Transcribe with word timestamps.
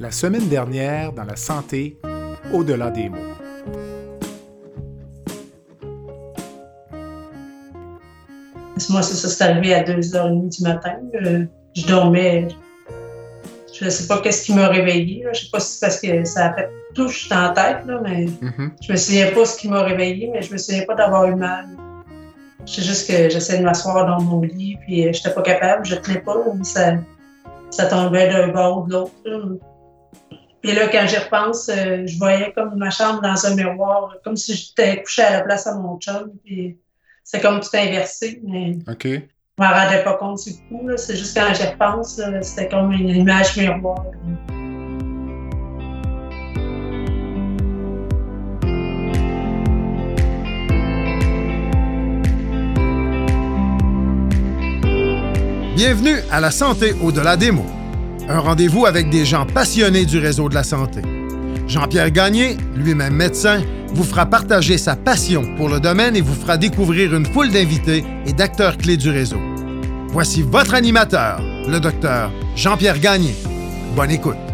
La 0.00 0.10
semaine 0.10 0.48
dernière, 0.48 1.12
dans 1.12 1.24
la 1.24 1.36
santé, 1.36 1.98
au-delà 2.52 2.90
des 2.90 3.08
mots. 3.08 3.16
Moi, 8.90 9.02
c'est 9.02 9.14
ça, 9.14 9.28
c'est 9.28 9.44
arrivé 9.44 9.74
à 9.74 9.82
2h30 9.82 10.56
du 10.56 10.62
matin. 10.62 10.94
Euh, 11.14 11.44
je 11.74 11.86
dormais. 11.86 12.48
Je 13.78 13.84
ne 13.84 13.90
sais 13.90 14.06
pas 14.06 14.20
qu'est-ce 14.20 14.44
qui 14.44 14.54
m'a 14.54 14.68
réveillée. 14.68 15.22
Je 15.24 15.28
ne 15.28 15.34
sais 15.34 15.48
pas 15.52 15.60
si 15.60 15.72
c'est 15.74 15.80
parce 15.86 16.00
que 16.00 16.24
ça 16.24 16.46
a 16.46 16.54
fait 16.54 16.70
touche 16.94 17.28
dans 17.28 17.42
la 17.42 17.48
tête, 17.50 17.86
là, 17.86 18.00
mais 18.02 18.26
Mhm. 18.40 18.72
je 18.80 18.92
me 18.92 18.96
souviens 18.96 19.30
pas 19.32 19.44
ce 19.44 19.58
qui 19.58 19.68
m'a 19.68 19.82
réveillée, 19.82 20.30
mais 20.32 20.42
je 20.42 20.52
me 20.52 20.58
souviens 20.58 20.84
pas 20.86 20.94
d'avoir 20.94 21.26
eu 21.26 21.34
mal. 21.34 21.66
C'est 22.66 22.82
juste 22.82 23.08
que 23.08 23.28
j'essayais 23.28 23.58
de 23.60 23.64
m'asseoir 23.64 24.06
dans 24.06 24.22
mon 24.22 24.40
lit, 24.42 24.76
puis 24.86 25.06
euh, 25.06 25.12
j'étais 25.12 25.30
pas 25.32 25.42
capable, 25.42 25.84
je 25.84 25.96
tenais 25.96 26.20
pas. 26.20 26.34
là, 26.34 26.44
Ça, 26.62 26.94
ça 27.70 27.86
tombait 27.86 28.28
d'un 28.28 28.48
bord 28.48 28.84
ou 28.84 28.86
de 28.88 28.92
l'autre. 28.94 29.12
Puis 30.62 30.72
là, 30.72 30.88
quand 30.88 31.06
j'y 31.06 31.16
repense, 31.16 31.68
euh, 31.68 32.04
je 32.06 32.18
voyais 32.18 32.52
comme 32.52 32.76
ma 32.76 32.90
chambre 32.90 33.22
dans 33.22 33.46
un 33.46 33.54
miroir, 33.54 34.16
comme 34.24 34.36
si 34.36 34.54
j'étais 34.54 35.02
couchée 35.02 35.22
à 35.22 35.32
la 35.32 35.40
place 35.42 35.66
à 35.66 35.74
mon 35.76 35.98
chum, 35.98 36.32
puis 36.44 36.76
c'est 37.22 37.40
comme 37.40 37.60
tout 37.60 37.68
inversé, 37.74 38.40
mais 38.44 38.78
OK. 38.88 39.04
je 39.04 39.20
m'en 39.56 39.70
rendais 39.70 40.02
pas 40.02 40.14
compte 40.14 40.42
du 40.44 40.52
coup. 40.68 40.88
C'est 40.96 41.16
juste 41.16 41.36
quand 41.36 41.52
j'y 41.54 41.64
repense, 41.64 42.20
c'était 42.42 42.68
comme 42.68 42.90
une 42.92 43.08
image 43.08 43.56
miroir. 43.56 44.04
là. 44.04 44.54
Bienvenue 55.76 56.16
à 56.32 56.40
La 56.40 56.50
Santé 56.50 56.94
au-delà 57.00 57.36
des 57.36 57.52
mots. 57.52 57.77
Un 58.28 58.40
rendez-vous 58.40 58.84
avec 58.84 59.08
des 59.08 59.24
gens 59.24 59.46
passionnés 59.46 60.04
du 60.04 60.18
réseau 60.18 60.48
de 60.50 60.54
la 60.54 60.62
santé. 60.62 61.00
Jean-Pierre 61.66 62.10
Gagné, 62.10 62.56
lui-même 62.76 63.14
médecin, 63.14 63.62
vous 63.94 64.04
fera 64.04 64.26
partager 64.26 64.76
sa 64.76 64.96
passion 64.96 65.54
pour 65.56 65.68
le 65.68 65.80
domaine 65.80 66.14
et 66.14 66.20
vous 66.20 66.34
fera 66.34 66.58
découvrir 66.58 67.14
une 67.14 67.26
foule 67.26 67.50
d'invités 67.50 68.04
et 68.26 68.32
d'acteurs 68.32 68.76
clés 68.76 68.98
du 68.98 69.10
réseau. 69.10 69.40
Voici 70.08 70.42
votre 70.42 70.74
animateur, 70.74 71.40
le 71.66 71.80
docteur 71.80 72.30
Jean-Pierre 72.54 72.98
Gagné. 72.98 73.34
Bonne 73.96 74.10
écoute. 74.10 74.47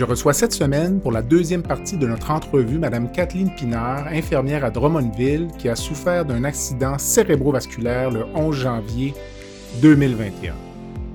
Je 0.00 0.06
reçois 0.06 0.32
cette 0.32 0.54
semaine, 0.54 0.98
pour 0.98 1.12
la 1.12 1.20
deuxième 1.20 1.62
partie 1.62 1.98
de 1.98 2.06
notre 2.06 2.30
entrevue, 2.30 2.78
Mme 2.78 3.12
Kathleen 3.12 3.54
Pinard, 3.54 4.06
infirmière 4.06 4.64
à 4.64 4.70
Drummondville, 4.70 5.48
qui 5.58 5.68
a 5.68 5.76
souffert 5.76 6.24
d'un 6.24 6.42
accident 6.44 6.96
cérébrovasculaire 6.96 8.10
le 8.10 8.24
11 8.34 8.56
janvier 8.56 9.12
2021. 9.82 10.54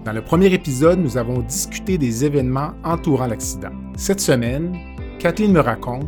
Dans 0.05 0.11
le 0.11 0.21
premier 0.21 0.53
épisode, 0.53 0.99
nous 0.99 1.17
avons 1.17 1.39
discuté 1.39 1.97
des 1.97 2.25
événements 2.25 2.73
entourant 2.83 3.25
l'accident. 3.25 3.71
Cette 3.97 4.19
semaine, 4.19 4.77
Kathleen 5.17 5.53
me 5.53 5.61
raconte, 5.61 6.05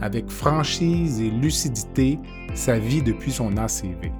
avec 0.00 0.30
franchise 0.30 1.20
et 1.20 1.28
lucidité, 1.28 2.20
sa 2.54 2.78
vie 2.78 3.02
depuis 3.02 3.32
son 3.32 3.56
ACV. 3.56 4.12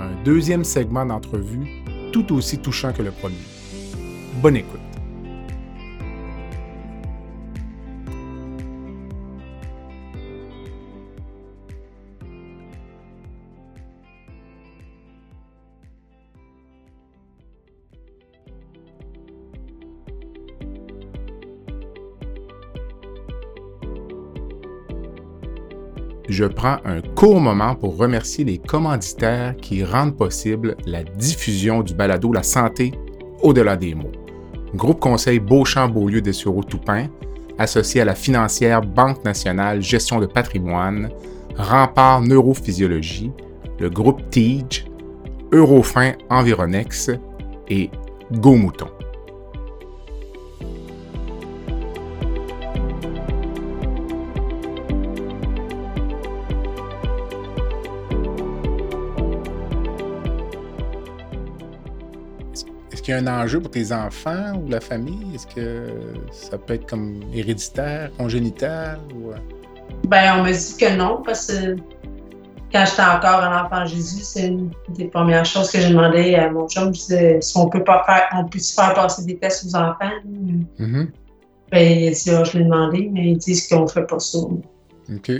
Un 0.00 0.20
deuxième 0.24 0.64
segment 0.64 1.06
d'entrevue 1.06 1.84
tout 2.12 2.34
aussi 2.34 2.58
touchant 2.58 2.92
que 2.92 3.02
le 3.02 3.12
premier. 3.12 3.36
Bonne 4.42 4.56
écoute. 4.56 4.80
Je 26.36 26.44
prends 26.44 26.76
un 26.84 27.00
court 27.00 27.40
moment 27.40 27.74
pour 27.74 27.96
remercier 27.96 28.44
les 28.44 28.58
commanditaires 28.58 29.56
qui 29.56 29.82
rendent 29.82 30.14
possible 30.14 30.76
la 30.84 31.02
diffusion 31.02 31.82
du 31.82 31.94
balado 31.94 32.30
La 32.30 32.42
santé 32.42 32.92
au-delà 33.40 33.74
des 33.74 33.94
mots. 33.94 34.12
Groupe 34.74 35.00
Conseil 35.00 35.40
Beauchamp-Beaulieu 35.40 36.20
des 36.20 36.34
Sureau 36.34 36.62
Toupin, 36.62 37.06
associé 37.58 38.02
à 38.02 38.04
la 38.04 38.14
financière 38.14 38.82
Banque 38.82 39.24
nationale 39.24 39.80
Gestion 39.80 40.20
de 40.20 40.26
patrimoine, 40.26 41.08
Rempart 41.56 42.20
Neurophysiologie, 42.20 43.32
le 43.80 43.88
groupe 43.88 44.28
TIGE, 44.28 44.84
Eurofin 45.52 46.12
Environex 46.28 47.12
et 47.70 47.88
Go 48.30 48.56
Mouton. 48.56 48.88
Qu'il 63.06 63.14
y 63.14 63.18
a 63.18 63.20
un 63.20 63.42
enjeu 63.44 63.60
pour 63.60 63.70
tes 63.70 63.92
enfants 63.92 64.60
ou 64.60 64.68
la 64.68 64.80
famille? 64.80 65.34
Est-ce 65.34 65.46
que 65.46 65.86
ça 66.32 66.58
peut 66.58 66.74
être 66.74 66.86
comme 66.86 67.20
héréditaire, 67.32 68.10
congénital? 68.18 68.98
Ou... 69.14 69.30
euh? 69.30 69.36
Ben, 70.08 70.40
on 70.40 70.42
me 70.42 70.50
dit 70.50 70.76
que 70.76 70.96
non, 70.96 71.22
parce 71.24 71.46
que 71.46 71.76
quand 72.72 72.84
j'étais 72.84 73.02
encore 73.02 73.44
un 73.44 73.64
enfant 73.64 73.86
Jésus, 73.86 74.24
c'est 74.24 74.48
une 74.48 74.72
des 74.88 75.06
premières 75.06 75.44
choses 75.44 75.70
que 75.70 75.80
j'ai 75.80 75.90
demandé 75.90 76.34
à 76.34 76.50
mon 76.50 76.68
chum. 76.68 76.92
Je 76.92 76.98
disais, 76.98 77.40
si 77.40 77.56
on 77.56 77.68
peut 77.68 77.84
pas 77.84 78.02
faire, 78.06 78.28
on 78.36 78.44
peut 78.44 78.58
faire 78.58 78.94
passer 78.94 79.24
des 79.24 79.38
tests 79.38 79.66
aux 79.66 79.76
enfants? 79.76 80.10
Mhm. 80.76 81.12
Ben, 81.70 81.98
il 81.98 82.08
a 82.08 82.10
dit, 82.10 82.30
ah, 82.30 82.42
je 82.42 82.58
l'ai 82.58 82.64
demandé, 82.64 83.08
mais 83.12 83.28
ils 83.30 83.38
disent 83.38 83.68
qu'on 83.68 83.86
fait 83.86 84.06
pas 84.06 84.18
ça. 84.18 84.38
OK. 84.38 85.30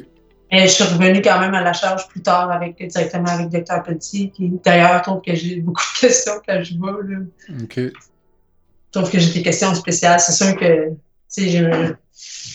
Mais 0.51 0.63
je 0.69 0.73
suis 0.73 0.85
revenue 0.85 1.21
quand 1.23 1.41
même 1.41 1.55
à 1.55 1.63
la 1.63 1.73
charge 1.73 2.07
plus 2.09 2.23
tard 2.23 2.51
avec, 2.51 2.77
directement 2.79 3.31
avec 3.31 3.53
le 3.53 3.61
Dr. 3.61 3.83
Petit, 3.83 4.31
qui 4.31 4.53
d'ailleurs 4.65 5.03
trouve 5.03 5.21
que 5.21 5.35
j'ai 5.35 5.57
beaucoup 5.61 5.83
de 5.97 6.01
questions 6.07 6.35
quand 6.47 6.63
je 6.63 6.75
vais, 6.75 7.15
là. 7.15 7.19
OK. 7.63 7.77
Je 7.77 9.01
trouve 9.01 9.11
que 9.11 9.19
j'ai 9.19 9.33
des 9.33 9.43
questions 9.43 9.75
spéciales. 9.75 10.21
C'est 10.21 10.33
sûr 10.33 10.57
que, 10.57 10.91
tu 10.91 10.97
sais, 11.29 11.49
j'ai- 11.49 11.93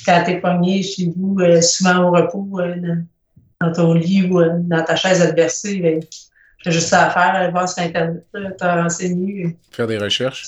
quand 0.06 0.24
t'es 0.26 0.40
pogné 0.40 0.82
chez 0.82 1.12
vous, 1.16 1.38
euh, 1.40 1.62
souvent 1.62 2.06
au 2.06 2.12
repos, 2.12 2.60
euh, 2.60 2.76
dans, 3.60 3.72
ton 3.74 3.94
lit 3.94 4.28
ou 4.28 4.40
euh, 4.40 4.58
dans 4.62 4.84
ta 4.84 4.96
chaise 4.96 5.22
adversée, 5.22 5.80
ben, 5.80 6.02
j'ai 6.64 6.72
juste 6.72 6.88
ça 6.88 7.08
à 7.08 7.10
faire, 7.12 7.36
aller 7.36 7.52
voir 7.52 7.68
sur 7.68 7.84
Internet, 7.84 8.26
te 8.34 8.64
renseigner. 8.64 9.58
Faire 9.72 9.88
des 9.88 9.98
recherches. 9.98 10.48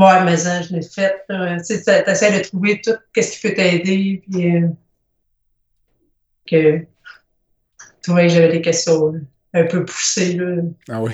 Ouais, 0.00 0.24
mais 0.24 0.36
ça, 0.36 0.62
je 0.62 0.74
l'ai 0.74 0.82
fait. 0.82 1.14
Tu 1.28 1.82
t'essaies 1.82 2.38
de 2.38 2.44
trouver 2.44 2.80
tout, 2.82 2.96
qu'est-ce 3.12 3.38
qui 3.38 3.48
peut 3.48 3.54
t'aider, 3.54 4.22
puis 4.28 4.56
euh, 4.56 4.68
que 6.46 6.78
tu 8.02 8.10
vois 8.10 8.28
j'avais 8.28 8.50
des 8.50 8.62
questions 8.62 9.14
un 9.52 9.64
peu 9.64 9.84
poussées, 9.84 10.34
là. 10.34 10.62
Ah 10.88 11.02
oui. 11.02 11.12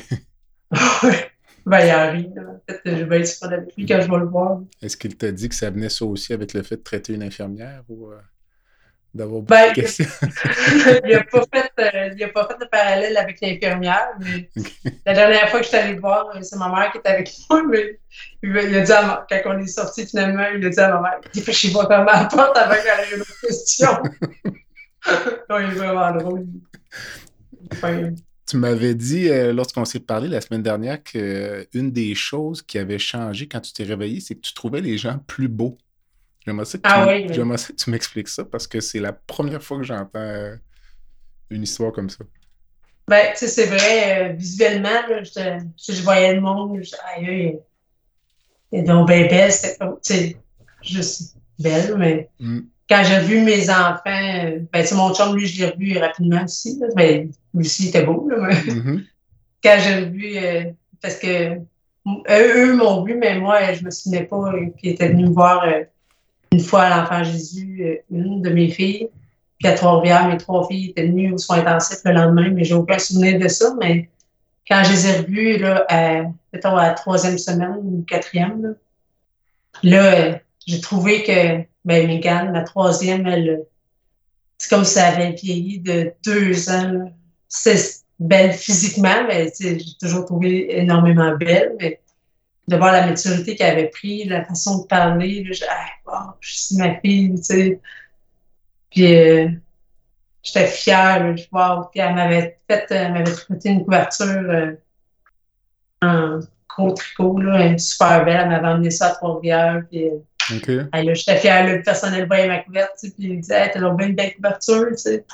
Ben, 1.64 1.78
il 1.80 1.92
en 1.92 2.42
là. 2.42 2.60
Peut-être 2.66 2.82
que 2.82 2.96
je 2.96 3.04
vais 3.04 3.20
être 3.20 3.26
sur 3.26 3.46
avec 3.46 3.76
lui 3.76 3.86
quand 3.86 4.00
je 4.00 4.10
vais 4.10 4.18
le 4.18 4.26
voir. 4.26 4.60
Est-ce 4.82 4.96
qu'il 4.96 5.16
t'a 5.16 5.30
dit 5.30 5.48
que 5.48 5.54
ça 5.54 5.70
venait 5.70 5.88
ça 5.88 6.04
aussi 6.04 6.32
avec 6.32 6.54
le 6.54 6.62
fait 6.62 6.76
de 6.76 6.82
traiter 6.82 7.14
une 7.14 7.22
infirmière 7.22 7.82
ou 7.88 8.10
euh, 8.10 8.18
d'avoir 9.14 9.42
beaucoup 9.42 9.52
Ben, 9.52 9.70
de 9.70 9.74
questions? 9.74 10.06
il 11.04 11.12
n'a 11.12 11.22
pas, 11.30 11.44
fait, 11.52 11.72
euh, 11.78 12.14
il 12.16 12.24
a 12.24 12.28
pas 12.28 12.48
fait 12.48 12.64
de 12.64 12.68
parallèle 12.68 13.16
avec 13.16 13.40
l'infirmière, 13.40 14.08
mais 14.18 14.50
la 15.06 15.14
dernière 15.14 15.48
fois 15.50 15.60
que 15.60 15.66
je 15.66 15.68
suis 15.68 15.78
allée 15.78 15.94
le 15.94 16.00
voir, 16.00 16.30
euh, 16.34 16.42
c'est 16.42 16.56
ma 16.56 16.68
mère 16.68 16.90
qui 16.90 16.98
était 16.98 17.10
avec 17.10 17.32
moi, 17.48 17.62
mais 17.68 18.00
il, 18.42 18.56
a 18.58 18.80
dit 18.80 18.92
à 18.92 19.02
ma, 19.02 19.26
quand 19.30 19.40
on 19.46 19.58
est 19.60 19.66
sorti 19.68 20.04
finalement, 20.04 20.46
il 20.52 20.66
a 20.66 20.68
dit 20.68 20.80
à 20.80 20.88
ma 20.88 21.00
mère, 21.00 21.20
fait, 21.32 21.72
pas 21.72 21.86
comment 21.86 22.04
la 22.04 22.24
porte 22.24 22.58
avant 22.58 22.74
qu'elle 22.74 23.04
ait 23.04 23.14
une 23.14 23.20
autre 23.20 23.40
question. 23.46 24.02
Non, 25.50 25.58
il 25.58 25.70
est 25.72 25.74
vraiment 25.74 26.12
drôle. 26.16 26.46
Enfin, 27.72 28.10
Tu 28.46 28.56
m'avais 28.56 28.94
dit, 28.94 29.28
euh, 29.28 29.52
lorsqu'on 29.52 29.84
s'est 29.84 30.00
parlé 30.00 30.28
la 30.28 30.40
semaine 30.40 30.62
dernière, 30.62 31.02
qu'une 31.02 31.90
des 31.90 32.14
choses 32.14 32.62
qui 32.62 32.78
avait 32.78 32.98
changé 32.98 33.48
quand 33.48 33.60
tu 33.60 33.72
t'es 33.72 33.84
réveillé, 33.84 34.20
c'est 34.20 34.34
que 34.34 34.40
tu 34.40 34.54
trouvais 34.54 34.80
les 34.80 34.98
gens 34.98 35.18
plus 35.26 35.48
beaux. 35.48 35.78
J'aimerais 36.44 36.64
ça 36.64 36.78
que, 36.78 36.82
Ah 36.84 37.06
tu, 37.06 37.40
oui, 37.40 37.56
tu 37.76 37.90
m'expliques 37.90 38.28
ça 38.28 38.44
parce 38.44 38.66
que 38.66 38.80
c'est 38.80 38.98
la 39.00 39.12
première 39.12 39.62
fois 39.62 39.78
que 39.78 39.84
j'entends 39.84 40.18
euh, 40.18 40.56
une 41.50 41.62
histoire 41.62 41.92
comme 41.92 42.10
ça. 42.10 42.24
ben, 43.08 43.30
tu 43.32 43.38
sais, 43.38 43.48
c'est 43.48 43.66
vrai, 43.66 44.30
euh, 44.30 44.32
visuellement, 44.34 44.88
là, 45.08 45.22
je, 45.22 45.30
je, 45.76 45.92
je 45.92 46.02
voyais 46.02 46.34
le 46.34 46.40
monde, 46.40 46.82
je 46.82 46.90
aïe, 47.16 47.58
est 48.72 48.82
donc 48.82 49.06
bien 49.08 49.26
belle, 49.28 49.52
c'est 49.52 49.78
comme, 49.78 49.98
tu 50.02 50.14
sais, 50.14 50.36
juste 50.82 51.36
belle, 51.58 51.96
mais 51.96 52.28
Mm. 52.40 52.60
Quand 52.92 53.02
j'ai 53.04 53.20
vu 53.20 53.40
mes 53.40 53.70
enfants, 53.70 54.00
euh, 54.06 54.58
ben, 54.70 54.84
sais, 54.84 54.94
mon 54.94 55.14
chum, 55.14 55.34
lui, 55.34 55.46
je 55.46 55.64
l'ai 55.64 55.70
revu 55.70 55.96
rapidement 55.98 56.44
aussi, 56.44 56.78
là, 56.78 56.88
mais 56.94 57.28
lui 57.54 57.66
aussi, 57.66 57.84
il 57.84 57.88
était 57.88 58.04
beau, 58.04 58.28
là, 58.28 58.36
mais 58.48 58.74
Mhm. 58.74 59.02
quand 59.64 59.76
j'ai 59.82 60.04
vu, 60.04 60.36
euh, 60.36 60.64
parce 61.00 61.16
que 61.16 61.54
eux, 61.56 61.60
eux 62.28 62.76
m'ont 62.76 63.02
vu, 63.02 63.14
mais 63.14 63.38
moi, 63.38 63.72
je 63.72 63.82
me 63.82 63.90
souvenais 63.90 64.24
pas 64.24 64.52
euh, 64.52 64.66
qu'ils 64.78 64.90
étaient 64.90 65.08
venus 65.08 65.30
me 65.30 65.34
voir 65.34 65.64
euh, 65.64 65.84
une 66.52 66.60
fois 66.60 66.82
à 66.82 67.00
l'Enfant 67.00 67.24
Jésus, 67.24 67.82
euh, 67.82 67.96
une 68.10 68.42
de 68.42 68.50
mes 68.50 68.68
filles. 68.68 69.08
Puis 69.58 69.68
à 69.68 69.74
Trois-Rivières, 69.74 70.28
mes 70.28 70.36
trois 70.36 70.66
filles 70.66 70.90
étaient 70.90 71.06
venues 71.06 71.32
aux 71.32 71.38
soins 71.38 71.60
intensifs 71.60 72.00
le 72.04 72.12
lendemain, 72.12 72.50
mais 72.50 72.64
j'ai 72.64 72.74
aucun 72.74 72.98
souvenir 72.98 73.38
de 73.38 73.48
ça. 73.48 73.74
Mais 73.80 74.10
quand 74.68 74.82
je 74.84 74.90
les 74.90 75.06
ai 75.06 75.16
revus, 75.18 75.56
là, 75.58 75.86
à, 75.88 76.22
mettons, 76.52 76.76
à 76.76 76.88
la 76.88 76.94
troisième 76.94 77.38
semaine 77.38 77.76
ou 77.82 78.04
quatrième, 78.06 78.60
là, 78.62 78.70
là 79.82 80.40
j'ai 80.66 80.80
trouvé 80.80 81.22
que 81.22 81.64
ben, 81.84 82.06
Megan, 82.06 82.52
ma 82.52 82.62
troisième, 82.62 83.26
elle, 83.26 83.64
c'est 84.58 84.68
comme 84.68 84.84
si 84.84 84.98
elle 84.98 85.14
avait 85.14 85.32
vieilli 85.32 85.80
de 85.80 86.12
deux 86.24 86.70
ans. 86.70 87.12
C'est 87.48 88.02
belle 88.18 88.52
physiquement, 88.52 89.26
mais 89.26 89.52
j'ai 89.60 89.78
toujours 90.00 90.24
trouvé 90.24 90.78
énormément 90.78 91.34
belle. 91.36 91.74
Mais 91.80 92.00
de 92.68 92.76
voir 92.76 92.92
la 92.92 93.06
maturité 93.06 93.56
qu'elle 93.56 93.72
avait 93.72 93.88
pris, 93.88 94.24
la 94.24 94.44
façon 94.44 94.82
de 94.82 94.86
parler, 94.86 95.42
là, 95.44 95.50
j'ai 95.52 95.66
ah, 96.06 96.36
je 96.40 96.56
suis 96.56 96.76
ma 96.76 97.00
fille, 97.00 97.34
tu 97.36 97.42
sais. 97.42 97.80
Puis 98.90 99.16
euh, 99.16 99.48
j'étais 100.42 100.66
fière, 100.66 101.36
je 101.36 101.44
wow. 101.52 101.84
Puis 101.90 102.00
elle 102.00 102.14
m'avait 102.14 102.58
fait, 102.68 102.86
elle 102.90 103.12
m'avait 103.12 103.32
tricoté 103.32 103.70
une 103.70 103.84
couverture 103.84 104.26
euh, 104.26 104.72
en 106.02 106.40
gros 106.68 106.92
tricot, 106.92 107.38
là, 107.40 107.76
super 107.78 108.24
belle. 108.24 108.40
Elle 108.42 108.48
m'avait 108.48 108.68
emmené 108.68 108.90
ça 108.90 109.08
à 109.08 109.14
Trois-Rivières. 109.14 109.82
Euh, 109.94 110.18
Okay. 110.50 110.80
J'étais 111.14 111.36
fière, 111.36 111.66
le 111.66 111.82
personnel 111.82 112.26
voyait 112.26 112.48
ma 112.48 112.58
couverture, 112.58 113.10
puis 113.16 113.28
il 113.28 113.36
me 113.36 113.40
disait, 113.40 113.70
t'as 113.70 113.90
bien 113.90 114.08
une 114.08 114.14
belle 114.14 114.34
couverture, 114.34 114.86
tu 114.90 114.96
sais. 114.96 115.24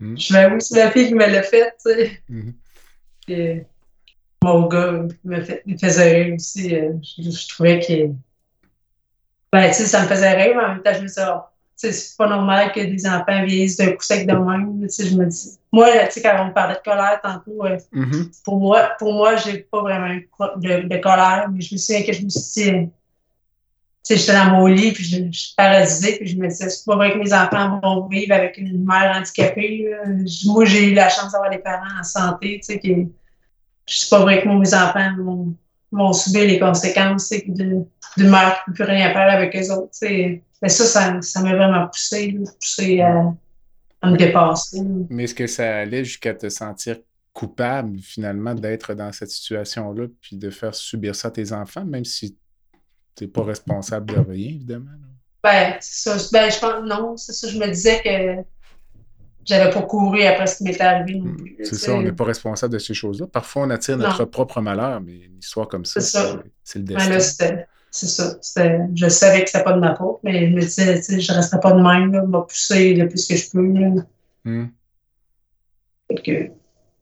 Mm. 0.00 0.16
Je 0.18 0.34
me 0.34 0.54
oui, 0.54 0.60
c'est 0.60 0.84
ma 0.84 0.90
fille 0.90 1.08
qui 1.08 1.14
me 1.14 1.26
l'a 1.26 1.42
fait, 1.42 1.74
tu 1.84 1.92
sais. 1.92 2.22
Mm 2.28 2.52
-hmm. 3.28 3.64
mon 4.42 4.66
gars, 4.66 5.06
me, 5.24 5.40
fait, 5.40 5.62
il 5.66 5.78
faisait 5.78 6.12
rire 6.12 6.34
aussi. 6.34 6.70
Je, 6.70 7.30
je 7.30 7.48
trouvais 7.48 7.80
que. 7.80 8.12
Ben, 9.52 9.68
tu 9.68 9.74
sais, 9.74 9.86
ça 9.86 10.02
me 10.02 10.08
faisait 10.08 10.34
rire, 10.34 10.54
mais 10.56 10.64
en 10.64 10.68
même 10.74 10.82
temps, 10.82 10.94
je 10.94 11.02
me 11.02 11.06
disais, 11.06 11.24
oh, 11.32 11.42
c'est 11.76 12.16
pas 12.16 12.28
normal 12.28 12.72
que 12.72 12.80
des 12.80 13.06
enfants 13.06 13.44
vieillissent 13.44 13.76
d'un 13.76 13.92
coup 13.92 14.02
sec 14.02 14.26
de 14.26 14.34
même. 14.34 14.80
Tu 14.82 14.88
sais, 14.88 15.06
je 15.06 15.16
me 15.16 15.26
dis. 15.26 15.58
Moi, 15.72 15.88
tu 16.06 16.12
sais, 16.12 16.22
quand 16.22 16.36
on 16.42 16.48
me 16.48 16.52
parlait 16.52 16.78
de 16.80 16.84
colère 16.90 17.20
tantôt, 17.22 17.62
mm 17.92 18.04
-hmm. 18.04 18.42
pour 18.44 18.56
moi, 18.58 18.80
pour 18.98 19.12
moi, 19.12 19.30
j'ai 19.36 19.58
pas 19.72 19.82
vraiment 19.88 20.14
de, 20.64 20.72
de, 20.92 20.96
colère, 21.06 21.42
mais 21.50 21.60
je 21.64 21.74
me 21.74 21.78
souviens 21.78 22.04
que 22.06 22.12
je 22.18 22.22
me 22.24 22.30
suis 22.30 22.52
dit 22.56 22.90
sais, 24.04 24.16
j'étais 24.16 24.32
dans 24.34 24.50
mon 24.50 24.66
lit, 24.66 24.92
puis 24.92 25.04
je, 25.04 25.16
je 25.30 25.54
paralysée, 25.56 26.18
puis 26.18 26.28
je 26.28 26.36
me 26.36 26.48
disais, 26.48 26.68
c'est 26.68 26.84
pas 26.84 26.96
vrai 26.96 27.12
que 27.12 27.18
mes 27.18 27.32
enfants 27.32 27.80
vont 27.82 28.06
vivre 28.08 28.34
avec 28.34 28.58
une 28.58 28.84
mère 28.84 29.16
handicapée. 29.16 29.90
Moi, 30.46 30.64
j'ai 30.64 30.90
eu 30.90 30.94
la 30.94 31.08
chance 31.08 31.32
d'avoir 31.32 31.50
des 31.50 31.58
parents 31.58 31.98
en 31.98 32.02
santé, 32.02 32.60
tu 32.60 32.72
sais, 32.72 32.78
qui, 32.78 33.08
c'est 33.86 34.10
pas 34.10 34.20
vrai 34.20 34.42
que 34.42 34.48
mes 34.48 34.74
enfants 34.74 35.14
vont, 35.18 35.54
vont 35.90 36.12
subir 36.12 36.46
les 36.46 36.58
conséquences 36.58 37.32
d'une 37.46 37.86
mère 38.18 38.62
qui 38.64 38.70
ne 38.70 38.74
peut 38.76 38.84
plus 38.84 38.84
rien 38.84 39.12
faire 39.12 39.30
avec 39.30 39.56
eux 39.56 39.72
autres, 39.72 39.92
tu 39.92 40.06
sais. 40.06 40.42
Mais 40.62 40.68
ça, 40.68 41.20
ça, 41.20 41.42
m'a 41.42 41.54
vraiment 41.54 41.86
poussé, 41.88 42.38
poussé 42.60 43.00
à, 43.00 43.32
à, 44.00 44.10
me 44.10 44.16
dépasser. 44.16 44.80
Mais 45.10 45.24
est-ce 45.24 45.34
que 45.34 45.46
ça 45.46 45.78
allait 45.78 46.04
jusqu'à 46.04 46.32
te 46.32 46.48
sentir 46.48 46.96
coupable, 47.34 47.98
finalement, 47.98 48.54
d'être 48.54 48.94
dans 48.94 49.12
cette 49.12 49.30
situation-là, 49.30 50.06
puis 50.20 50.36
de 50.36 50.50
faire 50.50 50.74
subir 50.74 51.14
ça 51.14 51.28
à 51.28 51.30
tes 51.32 51.52
enfants, 51.52 51.84
même 51.84 52.04
si 52.04 52.36
tu 53.16 53.24
n'es 53.24 53.30
pas 53.30 53.44
responsable 53.44 54.06
de 54.06 54.18
rien, 54.18 54.48
évidemment. 54.48 54.90
Ben, 55.42 55.76
c'est 55.80 56.10
ça. 56.10 56.28
Ben, 56.32 56.50
je 56.50 56.58
pense, 56.58 56.84
non, 56.84 57.16
c'est 57.16 57.32
ça. 57.32 57.48
Je 57.48 57.58
me 57.58 57.66
disais 57.66 58.00
que 58.02 58.44
j'avais 59.44 59.70
pas 59.70 59.82
couru 59.82 60.22
après 60.22 60.46
ce 60.46 60.56
qui 60.56 60.64
m'était 60.64 60.82
arrivé 60.82 61.20
plus. 61.20 61.56
C'est 61.64 61.74
ça, 61.74 61.94
on 61.94 62.02
n'est 62.02 62.12
pas 62.12 62.24
responsable 62.24 62.72
de 62.72 62.78
ces 62.78 62.94
choses-là. 62.94 63.26
Parfois, 63.26 63.64
on 63.64 63.70
attire 63.70 63.98
notre 63.98 64.24
propre 64.24 64.60
malheur, 64.60 65.00
mais 65.00 65.12
une 65.12 65.38
histoire 65.38 65.68
comme 65.68 65.84
ça, 65.84 66.00
c'est 66.00 66.78
le 66.78 66.84
ben 66.84 67.08
destin. 67.10 67.58
c'est 67.90 68.06
ça. 68.06 68.38
Je 68.94 69.08
savais 69.08 69.44
que 69.44 69.50
c'était 69.50 69.64
pas 69.64 69.74
de 69.74 69.80
ma 69.80 69.94
faute, 69.94 70.20
mais 70.22 70.48
je 70.48 70.54
me 70.54 70.60
disais, 70.60 70.96
tu 70.96 71.02
sais, 71.02 71.20
je 71.20 71.32
ne 71.32 71.36
resterai 71.36 71.60
pas 71.60 71.72
de 71.72 71.82
même, 71.82 72.12
là, 72.12 72.22
m'a 72.22 72.40
poussé 72.40 72.94
le 72.94 73.06
plus 73.08 73.26
que 73.26 73.36
je 73.36 73.50
peux. 73.50 73.66
Là. 73.66 74.02
Mm. 74.44 74.66
que, 76.24 76.50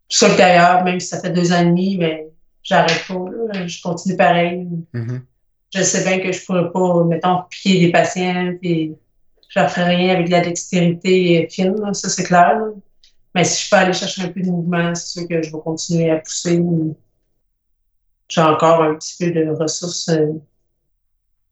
ça 0.08 0.29
que 0.29 0.37
d'ailleurs, 0.37 0.82
même 0.82 0.99
si 0.99 1.06
ça 1.06 1.20
fait 1.20 1.31
deux 1.31 1.53
ans 1.53 1.61
et 1.61 1.67
demi, 1.67 1.97
mais 1.97 2.29
j'arrête 2.65 3.05
pas. 3.06 3.25
Là, 3.53 3.67
je 3.69 3.81
continue 3.81 4.17
pareil. 4.17 4.69
Mm-hmm 4.93 5.20
je 5.74 5.82
sais 5.82 6.04
bien 6.04 6.20
que 6.20 6.32
je 6.32 6.44
pourrais 6.44 6.70
pas, 6.70 7.04
mettons, 7.04 7.42
piquer 7.50 7.80
des 7.80 7.92
patients, 7.92 8.54
puis 8.60 8.94
je 9.48 9.60
ne 9.60 9.69
ferai 9.69 9.96
rien 9.96 10.14
avec 10.14 10.26
de 10.26 10.32
la 10.32 10.40
dextérité 10.40 11.48
fine, 11.50 11.76
ça 11.94 12.08
c'est 12.08 12.24
clair. 12.24 12.58
Mais 13.34 13.44
si 13.44 13.64
je 13.64 13.70
peux 13.70 13.76
aller 13.76 13.92
chercher 13.92 14.22
un 14.22 14.28
peu 14.28 14.40
de 14.40 14.50
mouvement, 14.50 14.94
c'est 14.94 15.20
sûr 15.20 15.28
que 15.28 15.42
je 15.42 15.50
vais 15.50 15.58
continuer 15.62 16.10
à 16.10 16.16
pousser. 16.19 16.62
J'ai 18.28 18.40
encore 18.40 18.82
un 18.82 18.94
petit 18.94 19.14
peu 19.19 19.30
de 19.30 19.50
ressources 19.50 20.08
euh, 20.08 20.32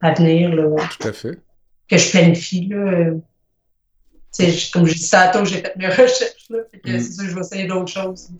à 0.00 0.12
venir. 0.14 0.54
Là, 0.54 0.76
Tout 0.98 1.08
à 1.08 1.12
fait. 1.12 1.38
Que 1.88 1.96
je 1.96 2.10
planifie. 2.10 2.68
Là. 2.68 3.10
comme 4.72 4.86
je 4.86 4.94
dis 4.94 5.10
tantôt, 5.10 5.44
j'ai 5.44 5.58
fait 5.58 5.76
mes 5.76 5.88
recherches. 5.88 6.48
Là, 6.50 6.58
mm. 6.84 7.00
C'est 7.00 7.12
sûr 7.12 7.24
que 7.24 7.30
je 7.30 7.34
vais 7.34 7.40
essayer 7.40 7.66
d'autres 7.66 7.92
choses. 7.92 8.30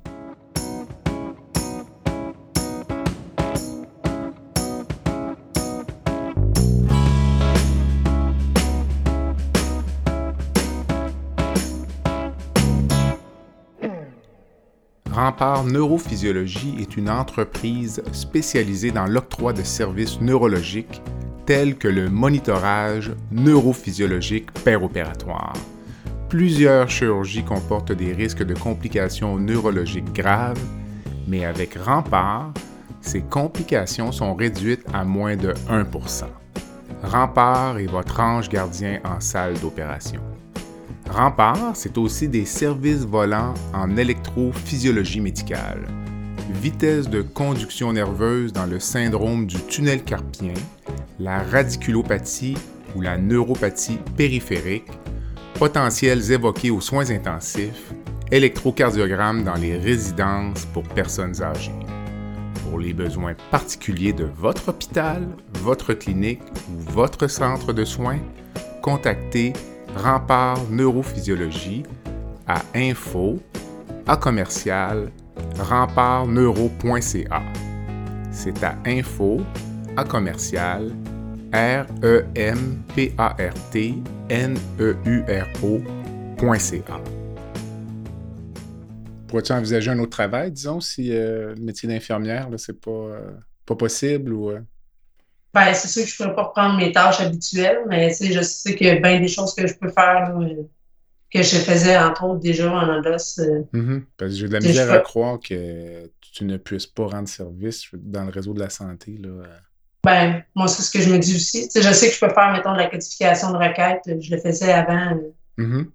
Rempart 15.21 15.65
Neurophysiologie 15.65 16.77
est 16.81 16.97
une 16.97 17.11
entreprise 17.11 18.03
spécialisée 18.11 18.91
dans 18.91 19.05
l'octroi 19.05 19.53
de 19.53 19.63
services 19.63 20.19
neurologiques 20.19 21.03
tels 21.45 21.77
que 21.77 21.89
le 21.89 22.09
monitorage 22.09 23.13
neurophysiologique 23.31 24.51
péropératoire. 24.65 25.53
Plusieurs 26.31 26.89
chirurgies 26.89 27.45
comportent 27.45 27.93
des 27.93 28.15
risques 28.15 28.45
de 28.45 28.55
complications 28.55 29.39
neurologiques 29.39 30.11
graves, 30.15 30.65
mais 31.29 31.45
avec 31.45 31.75
Rempart, 31.75 32.55
ces 33.03 33.21
complications 33.21 34.13
sont 34.13 34.35
réduites 34.35 34.87
à 34.95 35.05
moins 35.05 35.37
de 35.37 35.53
1% 35.69 36.25
Rempart 37.03 37.79
est 37.79 37.91
votre 37.91 38.21
ange 38.21 38.49
gardien 38.49 39.01
en 39.05 39.21
salle 39.21 39.61
d'opération. 39.61 40.23
Rempart, 41.11 41.73
c'est 41.75 41.99
aussi 41.99 42.29
des 42.29 42.45
services 42.45 43.05
volants 43.05 43.55
en 43.75 43.97
électrophysiologie 43.97 45.21
médicale, 45.21 45.89
vitesse 46.63 47.09
de 47.09 47.21
conduction 47.21 47.93
nerveuse 47.93 48.53
dans 48.53 48.67
le 48.67 48.79
syndrome 48.79 49.47
du 49.47 49.57
tunnel 49.57 50.05
carpien, 50.05 50.55
la 51.19 51.43
radiculopathie 51.43 52.57
ou 52.95 53.01
la 53.01 53.19
neuropathie 53.19 53.99
périphérique, 54.17 54.87
potentiels 55.55 56.31
évoqués 56.31 56.71
aux 56.71 56.81
soins 56.81 57.11
intensifs, 57.11 57.93
électrocardiogramme 58.31 59.43
dans 59.43 59.57
les 59.57 59.77
résidences 59.77 60.65
pour 60.67 60.85
personnes 60.85 61.43
âgées. 61.43 61.73
Pour 62.63 62.79
les 62.79 62.93
besoins 62.93 63.35
particuliers 63.51 64.13
de 64.13 64.29
votre 64.37 64.69
hôpital, 64.69 65.27
votre 65.55 65.93
clinique 65.93 66.43
ou 66.69 66.93
votre 66.93 67.27
centre 67.27 67.73
de 67.73 67.85
soins, 67.85 68.21
contactez 68.81 69.53
Rempart 69.97 70.69
Neurophysiologie 70.71 71.83
à 72.47 72.63
info 72.75 73.39
à 74.07 74.17
commercial 74.17 75.11
rempartneuro.ca. 75.59 77.43
C'est 78.31 78.63
à 78.63 78.77
info 78.87 79.41
à 79.97 80.05
commercial 80.05 80.91
r 81.53 81.87
e 82.03 82.25
m 82.35 82.83
p 82.95 83.13
a 83.19 83.35
r 83.39 83.55
t 83.71 84.03
n 84.29 84.57
e 84.79 84.97
u 85.05 85.23
r 85.29 85.47
o.ca. 85.63 87.01
Pourrais-tu 89.27 89.53
envisager 89.53 89.91
un 89.91 89.99
autre 89.99 90.11
travail, 90.11 90.51
disons, 90.51 90.81
si 90.81 91.13
euh, 91.13 91.55
le 91.55 91.63
métier 91.63 91.89
d'infirmière, 91.89 92.49
c'est 92.57 92.81
pas, 92.81 92.91
euh, 92.91 93.31
pas 93.67 93.77
possible 93.77 94.33
ou. 94.33 94.51
Euh? 94.51 94.61
Ben, 95.53 95.75
c'est 95.75 95.89
sûr 95.89 96.05
que 96.05 96.09
je 96.09 96.15
ne 96.15 96.29
pourrais 96.29 96.37
pas 96.37 96.43
reprendre 96.49 96.77
mes 96.77 96.93
tâches 96.93 97.21
habituelles, 97.21 97.81
mais 97.89 98.13
je 98.13 98.41
sais 98.41 98.75
qu'il 98.77 98.87
y 98.87 98.91
a 98.91 98.97
bien 98.97 99.19
des 99.21 99.29
choses 99.29 99.55
que 99.55 99.67
je 99.67 99.75
peux 99.75 99.91
faire 99.91 100.33
que 101.33 101.43
je 101.43 101.57
faisais, 101.57 101.97
entre 101.97 102.25
autres, 102.25 102.41
déjà 102.41 102.71
en 102.73 102.89
endosse. 102.89 103.39
Euh, 103.39 103.63
mm-hmm. 103.73 104.03
Parce 104.17 104.33
que 104.33 104.37
j'ai 104.39 104.49
de 104.49 104.53
la 104.53 104.61
misère 104.61 104.93
à 104.93 104.99
croire 104.99 105.39
que 105.39 106.11
tu 106.21 106.45
ne 106.45 106.57
puisses 106.57 106.87
pas 106.87 107.07
rendre 107.07 107.29
service 107.29 107.87
dans 107.93 108.25
le 108.25 108.31
réseau 108.31 108.53
de 108.53 108.61
la 108.61 108.71
santé. 108.71 109.19
Là. 109.23 109.45
Ben, 110.03 110.43
moi, 110.55 110.67
c'est 110.67 110.83
ce 110.83 110.91
que 110.91 111.01
je 111.01 111.13
me 111.13 111.19
dis 111.19 111.37
aussi. 111.37 111.69
je 111.75 111.93
sais 111.93 112.09
que 112.09 112.15
je 112.15 112.21
peux 112.21 112.33
faire, 112.33 112.53
mettons, 112.53 112.73
de 112.73 112.79
la 112.79 112.87
codification 112.87 113.53
de 113.53 113.57
requêtes. 113.57 114.03
Je 114.21 114.35
le 114.35 114.41
faisais 114.41 114.73
avant. 114.73 115.21
Je 115.57 115.63
mm-hmm. 115.63 115.87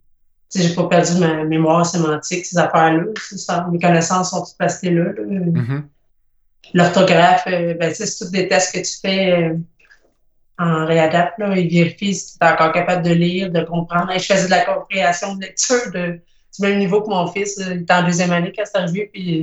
n'ai 0.56 0.76
pas 0.76 0.88
perdu 0.88 1.20
ma 1.20 1.44
mémoire 1.44 1.86
sémantique, 1.86 2.46
ces 2.46 2.58
affaires-là. 2.58 3.04
Mes 3.72 3.80
connaissances 3.80 4.30
sont 4.30 4.44
toutes 4.46 4.56
restées 4.60 4.92
là. 4.92 5.12
Mm-hmm. 5.12 5.84
L'orthographe, 6.74 7.46
euh, 7.48 7.74
ben, 7.76 7.94
c'est 7.94 8.18
tous 8.18 8.32
des 8.32 8.48
tests 8.48 8.74
que 8.74 8.80
tu 8.80 9.00
fais 9.02 9.32
euh, 9.32 9.58
en 10.58 10.86
réadapte. 10.86 11.38
Là. 11.38 11.56
Ils 11.58 11.70
vérifient 11.70 12.16
si 12.16 12.38
tu 12.38 12.46
es 12.46 12.50
encore 12.50 12.72
capable 12.72 13.04
de 13.04 13.14
lire, 13.14 13.52
de 13.52 13.62
comprendre. 13.62 14.12
je 14.14 14.20
faisais 14.20 14.46
de 14.46 14.52
la 14.52 14.66
compréhension 14.66 15.36
de 15.36 15.42
lecture 15.42 15.92
de, 15.94 16.20
du 16.56 16.62
même 16.62 16.80
niveau 16.80 17.02
que 17.02 17.10
mon 17.10 17.28
fils. 17.28 17.62
Il 17.66 17.82
était 17.82 17.94
en 17.94 18.04
deuxième 18.04 18.32
année 18.32 18.54
quand 18.56 18.64
c'est 18.66 18.78
arrivé. 18.78 19.10
Puis 19.14 19.42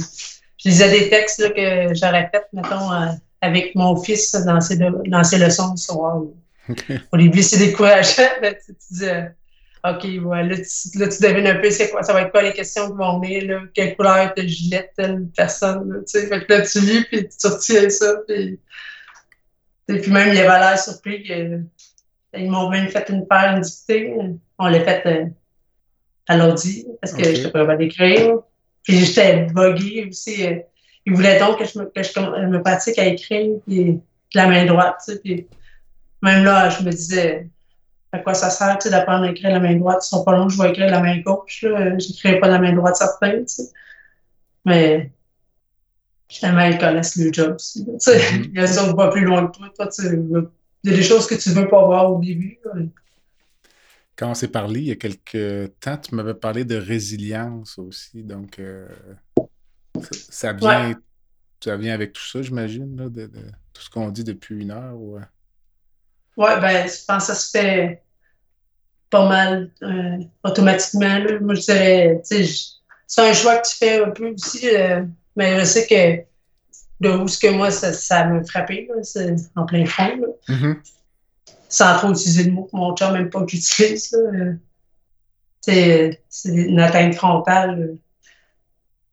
je 0.59 0.69
lisais 0.69 0.91
des 0.91 1.09
textes 1.09 1.41
là, 1.41 1.51
que 1.51 1.95
j'aurais 1.95 2.31
fait, 2.33 2.45
mettons, 2.53 2.93
euh, 2.93 3.07
avec 3.41 3.75
mon 3.75 3.97
fils 3.97 4.33
dans 4.33 4.61
ses, 4.61 4.77
dans 4.77 5.25
ses 5.25 5.39
leçons 5.39 5.75
du 5.75 5.83
soir. 5.83 6.23
Okay. 6.69 7.01
Au 7.13 7.17
début, 7.17 7.43
c'est 7.43 7.59
décourageant. 7.59 8.23
tu, 8.43 8.75
dis, 8.91 9.05
OK, 9.85 10.05
ouais, 10.05 10.45
là, 10.45 10.57
tu, 10.57 10.99
là, 10.99 11.09
tu 11.09 11.23
devines 11.23 11.47
un 11.49 11.57
peu 11.57 11.71
c'est 11.71 11.91
quoi, 11.91 12.03
ça 12.05 12.13
va 12.13 12.23
être 12.23 12.31
quoi 12.31 12.43
les 12.43 12.53
questions 12.53 12.89
qui 12.91 12.97
vont 12.97 13.19
venir, 13.21 13.47
là, 13.47 13.63
quelle 13.75 13.97
couleur 13.97 14.33
de 14.37 14.43
gilet 14.43 14.91
telle 14.97 15.27
personne, 15.37 15.91
là, 15.93 15.99
tu 16.01 16.21
sais. 16.21 16.27
Fait 16.29 16.45
que 16.45 16.53
là, 16.53 16.61
tu 16.63 16.79
lis, 16.81 17.05
puis 17.11 17.29
tu 17.29 17.47
retiens 17.49 17.91
ça, 17.91 18.15
puis... 18.29 18.61
Puis 19.87 20.11
même, 20.11 20.33
il 20.33 20.39
avait 20.39 20.61
l'air 20.61 20.79
surpris 20.79 21.25
que... 21.25 21.61
Ils 22.35 22.51
m'ont 22.51 22.71
même 22.71 22.89
fait 22.89 23.09
une 23.11 23.27
paire, 23.27 23.57
une 23.57 23.61
dictée. 23.61 24.15
On 24.59 24.69
l'a 24.69 24.81
fait 24.85 25.03
euh, 25.07 25.27
à 26.29 26.37
l'ordi, 26.37 26.87
parce 27.01 27.13
que 27.13 27.21
Ok. 27.29 27.35
je 27.43 27.49
pas 27.49 27.77
d'écrire. 27.77 28.37
Puis 28.85 29.05
j'étais 29.05 29.47
buggée 29.53 30.07
aussi. 30.09 30.47
euh, 30.47 30.61
Ils 31.05 31.13
voulaient 31.13 31.39
donc 31.39 31.59
que 31.59 31.65
je 31.67 31.79
me, 31.79 31.85
que 31.87 32.03
je, 32.03 32.19
me 32.47 32.63
pratique 32.63 32.99
à 32.99 33.07
écrire, 33.07 33.57
puis 33.67 33.85
de 33.85 34.01
la 34.35 34.47
main 34.47 34.65
droite, 34.65 34.97
tu 35.05 35.13
sais. 35.13 35.19
Puis 35.19 35.47
même 36.23 36.45
là, 36.45 36.71
je 36.71 36.83
me 36.85 36.91
disais, 36.91 37.49
à 38.15 38.19
quoi 38.19 38.35
ça 38.35 38.51
sert, 38.51 38.77
tu 38.79 38.85
sais, 38.85 38.91
d'apprendre 38.91 39.25
à 39.25 39.31
écrire 39.31 39.51
la 39.51 39.61
main 39.61 39.75
droite? 39.77 40.05
Ils 40.05 40.09
sont 40.09 40.23
pas 40.25 40.37
longs, 40.37 40.49
je 40.49 40.61
vais 40.63 40.71
écrire 40.71 40.91
la 40.91 41.01
main 41.01 41.19
gauche, 41.21 41.63
là. 41.63 41.99
J'écrirai 41.99 42.39
pas 42.41 42.49
la 42.49 42.59
main 42.59 42.73
droite, 42.75 42.97
certain, 42.97 43.39
tu 43.39 43.49
sais. 43.49 43.71
Mais 44.65 45.11
finalement, 46.29 46.65
ils 46.65 46.79
connaissent 46.79 47.17
le 47.17 47.33
job 47.33 47.55
aussi, 47.55 47.85
tu 47.85 47.91
sais. 47.99 48.19
Mhm. 48.39 48.53
Ils 48.55 48.69
sont 48.69 48.95
pas 48.95 49.11
plus 49.11 49.25
loin 49.25 49.47
que 49.47 49.57
toi. 49.57 49.71
Toi, 49.75 49.89
tu 49.89 50.03
veux- 50.03 50.53
il 50.85 50.91
y 50.91 50.95
a 50.95 50.97
des 50.97 51.03
choses 51.03 51.27
que 51.27 51.35
tu 51.35 51.51
veux 51.51 51.69
pas 51.69 51.85
voir 51.85 52.13
au 52.13 52.21
début. 52.21 52.59
là. 52.65 52.83
Quand 54.15 54.31
on 54.31 54.35
s'est 54.35 54.49
parlé 54.49 54.81
il 54.81 54.87
y 54.87 54.91
a 54.91 54.97
quelques 54.97 55.73
temps, 55.81 55.97
tu 55.97 56.15
m'avais 56.15 56.35
parlé 56.35 56.65
de 56.65 56.77
résilience 56.77 57.79
aussi. 57.79 58.23
Donc, 58.23 58.59
euh, 58.59 58.87
ça, 60.29 60.53
vient, 60.53 60.91
Ouais. 60.91 60.97
ça 61.65 61.77
vient 61.77 61.95
avec 61.95 62.13
tout 62.13 62.23
ça, 62.27 62.43
j'imagine, 62.43 62.95
de, 62.95 63.09
de 63.09 63.31
tout 63.73 63.83
ce 63.83 63.89
qu'on 63.89 64.11
dit 64.11 64.23
depuis 64.25 64.61
une 64.61 64.71
heure. 64.71 64.97
ou, 64.97 65.17
euh, 65.17 65.21
Ouais, 66.37 66.61
ben, 66.61 66.89
je 66.89 67.05
pense 67.07 67.27
que 67.27 67.33
ça 67.33 67.35
se 67.35 67.51
fait 67.51 68.02
pas 69.13 69.29
mal 69.29 69.71
euh, 69.85 70.17
automatiquement. 70.43 71.19
là. 71.19 71.39
Moi, 71.41 71.55
je 71.55 71.61
dirais, 71.61 72.21
tu 72.29 72.37
sais, 72.37 72.45
je- 72.45 72.69
c'est 73.07 73.21
un 73.29 73.33
choix 73.33 73.59
que 73.59 73.69
tu 73.69 73.77
fais 73.77 74.03
un 74.03 74.11
peu 74.11 74.31
aussi, 74.31 74.69
euh, 74.75 75.05
mais 75.37 75.61
je 75.61 75.65
sais 75.65 75.87
que 75.87 76.25
de 77.07 77.11
où 77.17 77.29
ce 77.29 77.39
que 77.39 77.49
moi, 77.53 77.71
ça, 77.71 77.93
ça 77.93 78.25
m'a 78.25 78.43
frappé, 78.45 78.89
là, 78.89 79.03
c'est 79.03 79.35
en 79.55 79.67
plein 79.67 79.85
fond, 79.87 80.17
là. 80.17 80.29
Mhm. 80.49 80.77
sans 81.69 81.97
trop 81.99 82.11
utiliser 82.13 82.45
le 82.45 82.53
mot 82.53 82.65
que 82.65 82.77
mon 82.77 82.95
chum 82.97 83.13
même 83.13 83.31
pas 83.31 83.43
que 83.45 83.51
j'utilise. 83.51 84.13
Euh, 84.15 84.55
C'est 85.65 86.23
c'est 86.29 86.55
une 86.55 86.81
atteinte 86.81 87.15
frontale. 87.15 87.79
là. 87.81 87.87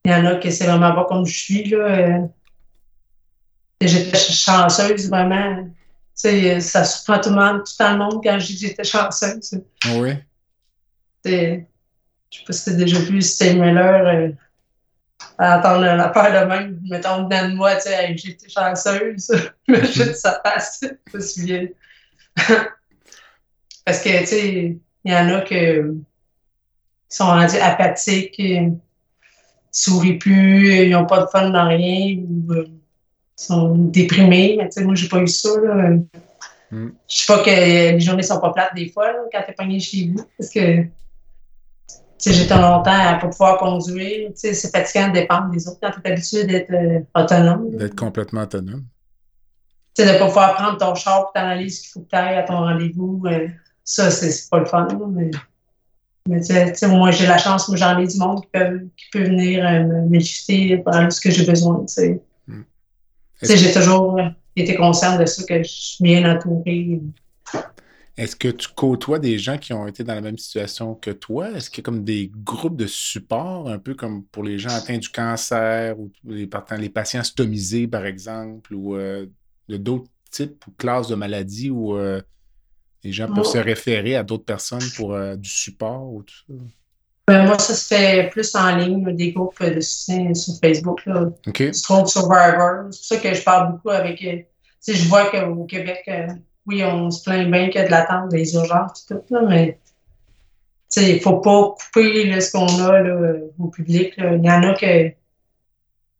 Il 0.05 0.11
y 0.11 0.15
en 0.15 0.25
a 0.25 0.35
que 0.35 0.49
c'est 0.49 0.65
vraiment 0.65 0.93
pas 0.95 1.05
comme 1.05 1.25
je 1.25 1.37
suis. 1.37 1.69
là. 1.69 1.77
euh. 1.77 2.27
J'étais 3.81 4.17
ch- 4.17 4.37
chanceuse, 4.43 5.09
vraiment. 5.09 5.67
Tu 6.21 6.29
sais, 6.29 6.59
ça 6.59 6.83
surprend 6.83 7.19
tout 7.21 7.29
le 7.29 7.35
monde, 7.35 7.63
tout 7.63 7.71
le 7.79 7.97
monde 7.97 8.21
quand 8.23 8.37
j'étais 8.39 8.83
chanceuse. 8.83 9.61
Oui? 9.95 10.11
C'est- 11.23 11.65
Je 12.31 12.37
sais 12.39 12.43
pas 12.45 12.53
si 12.53 12.65
t'as 12.65 12.73
déjà 12.73 12.99
vu 12.99 13.21
Steve 13.21 13.55
Miller 13.57 14.05
euh, 14.05 14.29
à 15.37 15.57
entendre 15.59 15.81
la 15.85 16.09
peur 16.09 16.25
de 16.31 16.45
même, 16.47 16.79
mettons, 16.89 17.23
dedans 17.23 17.49
de 17.49 17.55
moi, 17.55 17.75
tu 17.75 17.83
sais, 17.83 17.93
Hey, 18.09 18.17
j'étais 18.17 18.49
chanceuse. 18.49 19.31
Imagine 19.67 20.13
sa 20.13 20.41
face, 20.45 20.81
je 20.83 21.17
me 21.17 21.21
souviens. 21.21 21.67
Parce 23.85 24.01
que, 24.01 24.19
tu 24.19 24.25
sais, 24.25 24.77
il 25.05 25.11
y 25.11 25.15
en 25.15 25.29
a 25.29 25.41
que, 25.41 25.91
qui 27.09 27.17
sont 27.17 27.25
rendus 27.25 27.57
apathiques, 27.57 28.39
euh, 28.39 28.43
ils 28.69 28.77
sourient 29.71 30.17
plus, 30.17 30.83
ils 30.83 30.91
n'ont 30.91 31.05
pas 31.05 31.21
de 31.21 31.27
fun 31.27 31.49
dans 31.49 31.67
rien, 31.67 32.17
ou 32.17 32.51
euh, 32.53 32.65
sont 33.39 33.75
déprimés. 33.75 34.55
Mais, 34.57 34.69
tu 34.69 34.73
sais, 34.73 34.83
moi, 34.83 34.95
j'ai 34.95 35.07
pas 35.07 35.19
eu 35.19 35.27
ça, 35.27 35.49
là. 35.61 35.89
Mm. 36.71 36.89
Je 37.07 37.17
sais 37.17 37.25
pas 37.25 37.43
que 37.43 37.49
les 37.49 37.99
journées 37.99 38.23
sont 38.23 38.39
pas 38.39 38.51
plates 38.51 38.75
des 38.75 38.89
fois, 38.89 39.11
là, 39.11 39.19
quand 39.31 39.41
t'es 39.45 39.53
pogné 39.53 39.79
chez 39.79 40.07
vous, 40.07 40.23
parce 40.37 40.49
que, 40.51 40.83
tu 40.83 40.89
sais, 42.17 42.33
j'étais 42.33 42.55
longtemps 42.55 42.91
à 42.91 43.15
pas 43.15 43.27
pouvoir 43.27 43.57
conduire. 43.57 44.29
Tu 44.29 44.35
sais, 44.35 44.53
c'est 44.53 44.69
fatigant 44.69 45.07
de 45.07 45.13
dépendre 45.13 45.49
des 45.51 45.67
autres 45.67 45.79
quand 45.81 45.91
t'es 46.01 46.11
habitué 46.11 46.43
d'être 46.43 46.71
euh, 46.71 46.99
autonome. 47.15 47.75
D'être 47.77 47.95
complètement 47.95 48.41
autonome. 48.41 48.83
Tu 49.95 50.03
sais, 50.03 50.13
de 50.13 50.19
pas 50.19 50.27
pouvoir 50.27 50.55
prendre 50.55 50.77
ton 50.77 50.93
char 50.95 51.23
pour 51.23 51.31
t'en 51.33 51.47
aller 51.47 51.69
ce 51.69 51.81
qu'il 51.81 51.91
faut 51.91 52.01
que 52.01 52.09
tu 52.09 52.15
ailles 52.15 52.37
à 52.37 52.43
ton 52.43 52.57
rendez-vous. 52.57 53.23
euh, 53.25 53.47
ça, 53.83 54.11
c'est 54.11 54.49
pas 54.49 54.59
le 54.59 54.65
fun. 54.65 54.87
Mais, 55.11 55.31
mais 56.27 56.39
tu 56.41 56.53
sais, 56.53 56.71
tu 56.73 56.77
sais, 56.77 56.87
moi, 56.87 57.09
j'ai 57.11 57.25
la 57.25 57.37
chance, 57.37 57.69
moi, 57.69 57.77
j'en 57.77 57.97
ai 57.97 58.05
du 58.05 58.17
monde 58.17 58.41
qui 58.41 58.49
peut, 58.51 58.87
qui 58.97 59.05
peut 59.11 59.23
venir 59.23 59.65
euh, 59.65 60.05
lifter 60.11 60.77
pour 60.77 60.93
aller 60.93 61.09
ce 61.09 61.21
que 61.21 61.31
j'ai 61.31 61.45
besoin. 61.45 61.79
Tu 61.85 61.93
sais, 61.93 62.21
Mm. 62.28 62.28
Tu 63.39 63.47
sais, 63.47 63.57
j'ai 63.57 63.71
toujours 63.71 64.19
été 64.55 64.75
consciente 64.75 65.19
de 65.19 65.25
ça, 65.25 65.43
que 65.43 65.63
je 65.63 65.69
suis 65.69 66.03
bien 66.03 66.29
entourée. 66.29 67.01
Est-ce 68.17 68.35
que 68.35 68.49
tu 68.49 68.67
côtoies 68.75 69.19
des 69.19 69.39
gens 69.39 69.57
qui 69.57 69.71
ont 69.71 69.87
été 69.87 70.03
dans 70.03 70.13
la 70.13 70.19
même 70.19 70.37
situation 70.37 70.93
que 70.93 71.11
toi? 71.11 71.51
Est-ce 71.51 71.69
qu'il 71.69 71.81
y 71.81 71.83
a 71.83 71.85
comme 71.85 72.03
des 72.03 72.29
groupes 72.43 72.75
de 72.75 72.85
support, 72.85 73.69
un 73.69 73.79
peu 73.79 73.95
comme 73.95 74.25
pour 74.25 74.43
les 74.43 74.59
gens 74.59 74.71
atteints 74.71 74.97
du 74.97 75.07
cancer 75.07 75.97
ou 75.97 76.11
les, 76.25 76.49
les 76.79 76.89
patients 76.89 77.23
stomisés, 77.23 77.87
par 77.87 78.05
exemple, 78.05 78.73
ou 78.73 78.97
euh, 78.97 79.25
de 79.69 79.77
d'autres 79.77 80.09
types 80.31 80.67
ou 80.67 80.71
classes 80.71 81.07
de 81.07 81.15
maladies 81.15 81.69
où 81.69 81.95
euh, 81.95 82.21
les 83.05 83.13
gens 83.13 83.33
peuvent 83.33 83.45
se 83.45 83.57
référer 83.57 84.17
à 84.17 84.23
d'autres 84.23 84.43
personnes 84.43 84.91
pour 84.97 85.13
euh, 85.13 85.37
du 85.37 85.49
support 85.49 86.11
ou 86.11 86.23
tout 86.23 86.35
ça? 86.45 86.53
Ben, 87.29 87.45
moi, 87.45 87.59
ça 87.59 87.75
se 87.75 87.85
fait 87.93 88.27
plus 88.31 88.55
en 88.55 88.75
ligne, 88.75 89.15
des 89.15 89.31
groupes 89.33 89.63
de 89.63 89.79
soutien 89.79 90.33
sur 90.33 90.55
Facebook. 90.59 91.05
Là. 91.05 91.29
OK. 91.47 91.63
Stroke 91.73 92.09
Survivor. 92.09 92.87
C'est 92.89 92.97
pour 92.97 93.05
ça 93.05 93.17
que 93.17 93.33
je 93.35 93.43
parle 93.43 93.71
beaucoup 93.73 93.91
avec. 93.91 94.19
euh, 94.23 94.37
Tu 94.37 94.45
sais, 94.79 94.93
je 94.95 95.07
vois 95.07 95.25
qu'au 95.29 95.65
Québec, 95.65 96.01
euh, 96.07 96.25
oui, 96.65 96.83
on 96.83 97.11
se 97.11 97.21
plaint 97.23 97.47
bien 97.51 97.67
qu'il 97.69 97.81
y 97.81 97.83
a 97.83 97.85
de 97.85 97.91
l'attente 97.91 98.29
des 98.29 98.55
urgences 98.55 99.05
et 99.05 99.13
tout, 99.13 99.21
là, 99.29 99.41
mais 99.47 99.77
tu 100.91 101.01
sais, 101.01 101.09
il 101.11 101.15
ne 101.17 101.19
faut 101.19 101.37
pas 101.37 101.75
couper 101.79 102.23
là, 102.25 102.41
ce 102.41 102.51
qu'on 102.51 102.65
a 102.65 102.99
là, 102.99 103.09
euh, 103.09 103.51
au 103.59 103.67
public. 103.67 104.17
là. 104.17 104.33
Il 104.33 104.43
y 104.43 104.49
en 104.49 104.63
a 104.63 104.73
que. 104.73 105.07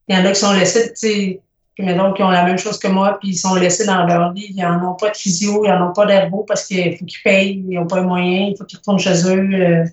Il 0.08 0.16
y 0.16 0.16
en 0.16 0.26
a 0.26 0.30
qui 0.30 0.40
sont 0.40 0.54
laissés, 0.54 0.94
tu 0.94 1.40
mettons, 1.84 2.14
qui 2.14 2.22
ont 2.22 2.30
la 2.30 2.44
même 2.44 2.58
chose 2.60 2.78
que 2.78 2.88
moi, 2.88 3.18
puis 3.20 3.30
ils 3.30 3.36
sont 3.38 3.56
laissés 3.56 3.86
dans 3.86 4.06
leur 4.06 4.32
lit. 4.34 4.48
Ils 4.56 4.62
n'en 4.62 4.92
ont 4.92 4.96
pas 4.96 5.10
de 5.10 5.18
physio, 5.18 5.66
ils 5.66 5.70
n'en 5.70 5.90
ont 5.90 5.94
pas 5.94 6.06
d'herbo 6.06 6.44
parce 6.48 6.66
qu'il 6.68 6.96
faut 6.98 7.06
qu'ils 7.06 7.24
payent, 7.24 7.64
ils 7.68 7.76
n'ont 7.80 7.88
pas 7.88 8.02
les 8.02 8.06
moyens, 8.06 8.52
il 8.52 8.58
faut 8.58 8.66
qu'ils 8.66 8.78
retournent 8.78 9.00
chez 9.00 9.24
eux. 9.28 9.50
euh, 9.54 9.86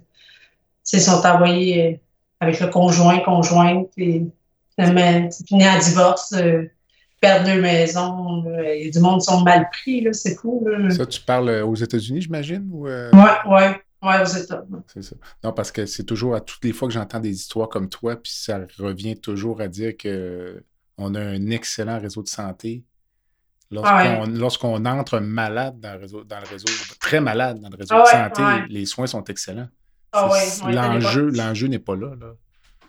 ils 0.92 1.00
sont 1.00 1.24
envoyés 1.26 1.94
euh, 1.94 1.96
avec 2.40 2.60
le 2.60 2.68
conjoint, 2.68 3.18
conjointe, 3.20 3.88
puis 3.96 4.30
finalement, 4.78 5.28
fini 5.46 5.66
en 5.68 5.78
divorce, 5.78 6.32
euh, 6.32 6.64
perdre 7.20 7.48
leur 7.48 7.62
maison. 7.62 8.42
là. 8.44 8.74
Il 8.74 8.84
y 8.86 8.88
a 8.88 8.90
du 8.90 8.98
monde 9.00 9.20
qui 9.20 9.26
sont 9.26 9.40
mal 9.42 9.68
pris, 9.70 10.02
là, 10.02 10.12
c'est 10.12 10.36
fou. 10.36 10.66
Là. 10.68 10.90
Ça, 10.90 11.06
tu 11.06 11.20
parles 11.22 11.48
euh, 11.48 11.64
aux 11.66 11.74
États-Unis, 11.74 12.22
j'imagine? 12.22 12.68
Ou, 12.70 12.86
euh, 12.86 13.10
Ouais, 13.12 13.50
ouais, 13.52 13.80
ouais, 14.02 14.20
aux 14.22 14.26
États. 14.26 14.62
C'est 14.92 15.02
ça. 15.02 15.16
Non, 15.42 15.52
parce 15.52 15.72
que 15.72 15.86
c'est 15.86 16.04
toujours 16.04 16.34
à 16.34 16.40
toutes 16.40 16.62
les 16.64 16.72
fois 16.72 16.88
que 16.88 16.94
j'entends 16.94 17.20
des 17.20 17.32
histoires 17.34 17.68
comme 17.68 17.88
toi, 17.88 18.16
puis 18.16 18.32
ça 18.34 18.60
revient 18.78 19.18
toujours 19.18 19.60
à 19.60 19.68
dire 19.68 19.96
que 19.96 20.62
on 20.98 21.14
a 21.14 21.20
un 21.20 21.50
excellent 21.50 21.98
réseau 21.98 22.22
de 22.22 22.28
santé. 22.28 22.84
Lorsqu'on 23.70 23.96
Ah 23.96 24.20
ouais. 24.20 24.26
lorsqu'on 24.28 24.84
entre 24.86 25.18
malade 25.18 25.80
dans 25.80 25.94
le 25.94 25.98
réseau, 26.00 26.22
dans 26.24 26.38
le 26.38 26.46
réseau, 26.46 26.68
très 27.00 27.20
malade 27.20 27.60
dans 27.60 27.68
le 27.68 27.76
réseau 27.76 27.94
Ah 27.96 28.28
de 28.30 28.34
santé, 28.36 28.64
les 28.68 28.86
soins 28.86 29.06
sont 29.06 29.24
excellents. 29.24 29.68
Ah 30.12 30.28
ouais, 30.30 30.38
C'est- 30.40 30.64
ouais, 30.64 30.72
l'enjeu, 30.72 31.30
l'enjeu 31.30 31.66
n'est 31.68 31.78
pas 31.78 31.94
là. 31.96 32.08
là. 32.20 32.26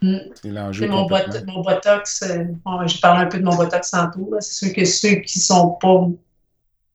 Mm. 0.01 0.17
C'est 0.41 0.49
l'enjeu 0.49 0.87
mon, 0.87 1.05
bot- 1.07 1.17
complètement. 1.23 1.53
mon 1.53 1.61
botox, 1.63 2.21
euh, 2.23 2.43
bon, 2.63 2.85
j'ai 2.87 2.99
parlé 2.99 3.23
un 3.23 3.25
peu 3.27 3.39
de 3.39 3.43
mon 3.43 3.55
botox 3.55 3.89
tantôt. 3.91 4.29
C'est 4.39 4.65
sûr 4.65 4.75
que 4.75 4.85
ceux 4.85 5.15
qui 5.15 5.39
sont 5.39 5.71
pas 5.81 6.07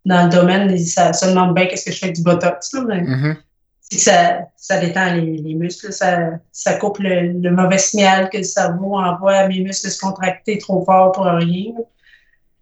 dans 0.04 0.24
le 0.24 0.28
domaine, 0.30 0.70
ils 0.70 0.86
ça, 0.86 1.12
se 1.12 1.26
demandent 1.26 1.54
bien 1.54 1.66
qu'est-ce 1.66 1.84
que 1.84 1.92
je 1.92 1.98
fais 1.98 2.06
avec 2.06 2.16
du 2.16 2.22
botox. 2.22 2.72
Là, 2.74 2.84
mais 2.86 3.00
Mhm. 3.02 3.36
c'est 3.80 3.96
que 3.96 4.02
ça, 4.02 4.38
ça 4.56 4.78
détend 4.78 5.14
les, 5.14 5.36
les 5.38 5.54
muscles, 5.54 5.92
ça, 5.92 6.30
ça 6.52 6.74
coupe 6.74 6.98
le, 7.00 7.32
le 7.40 7.50
mauvais 7.50 7.78
signal 7.78 8.30
que 8.30 8.38
le 8.38 8.44
cerveau 8.44 8.96
envoie 8.98 9.34
à 9.34 9.48
mes 9.48 9.60
muscles 9.60 9.90
se 9.90 9.98
contracter 10.00 10.58
trop 10.58 10.84
fort 10.84 11.10
pour 11.12 11.24
rien. 11.24 11.72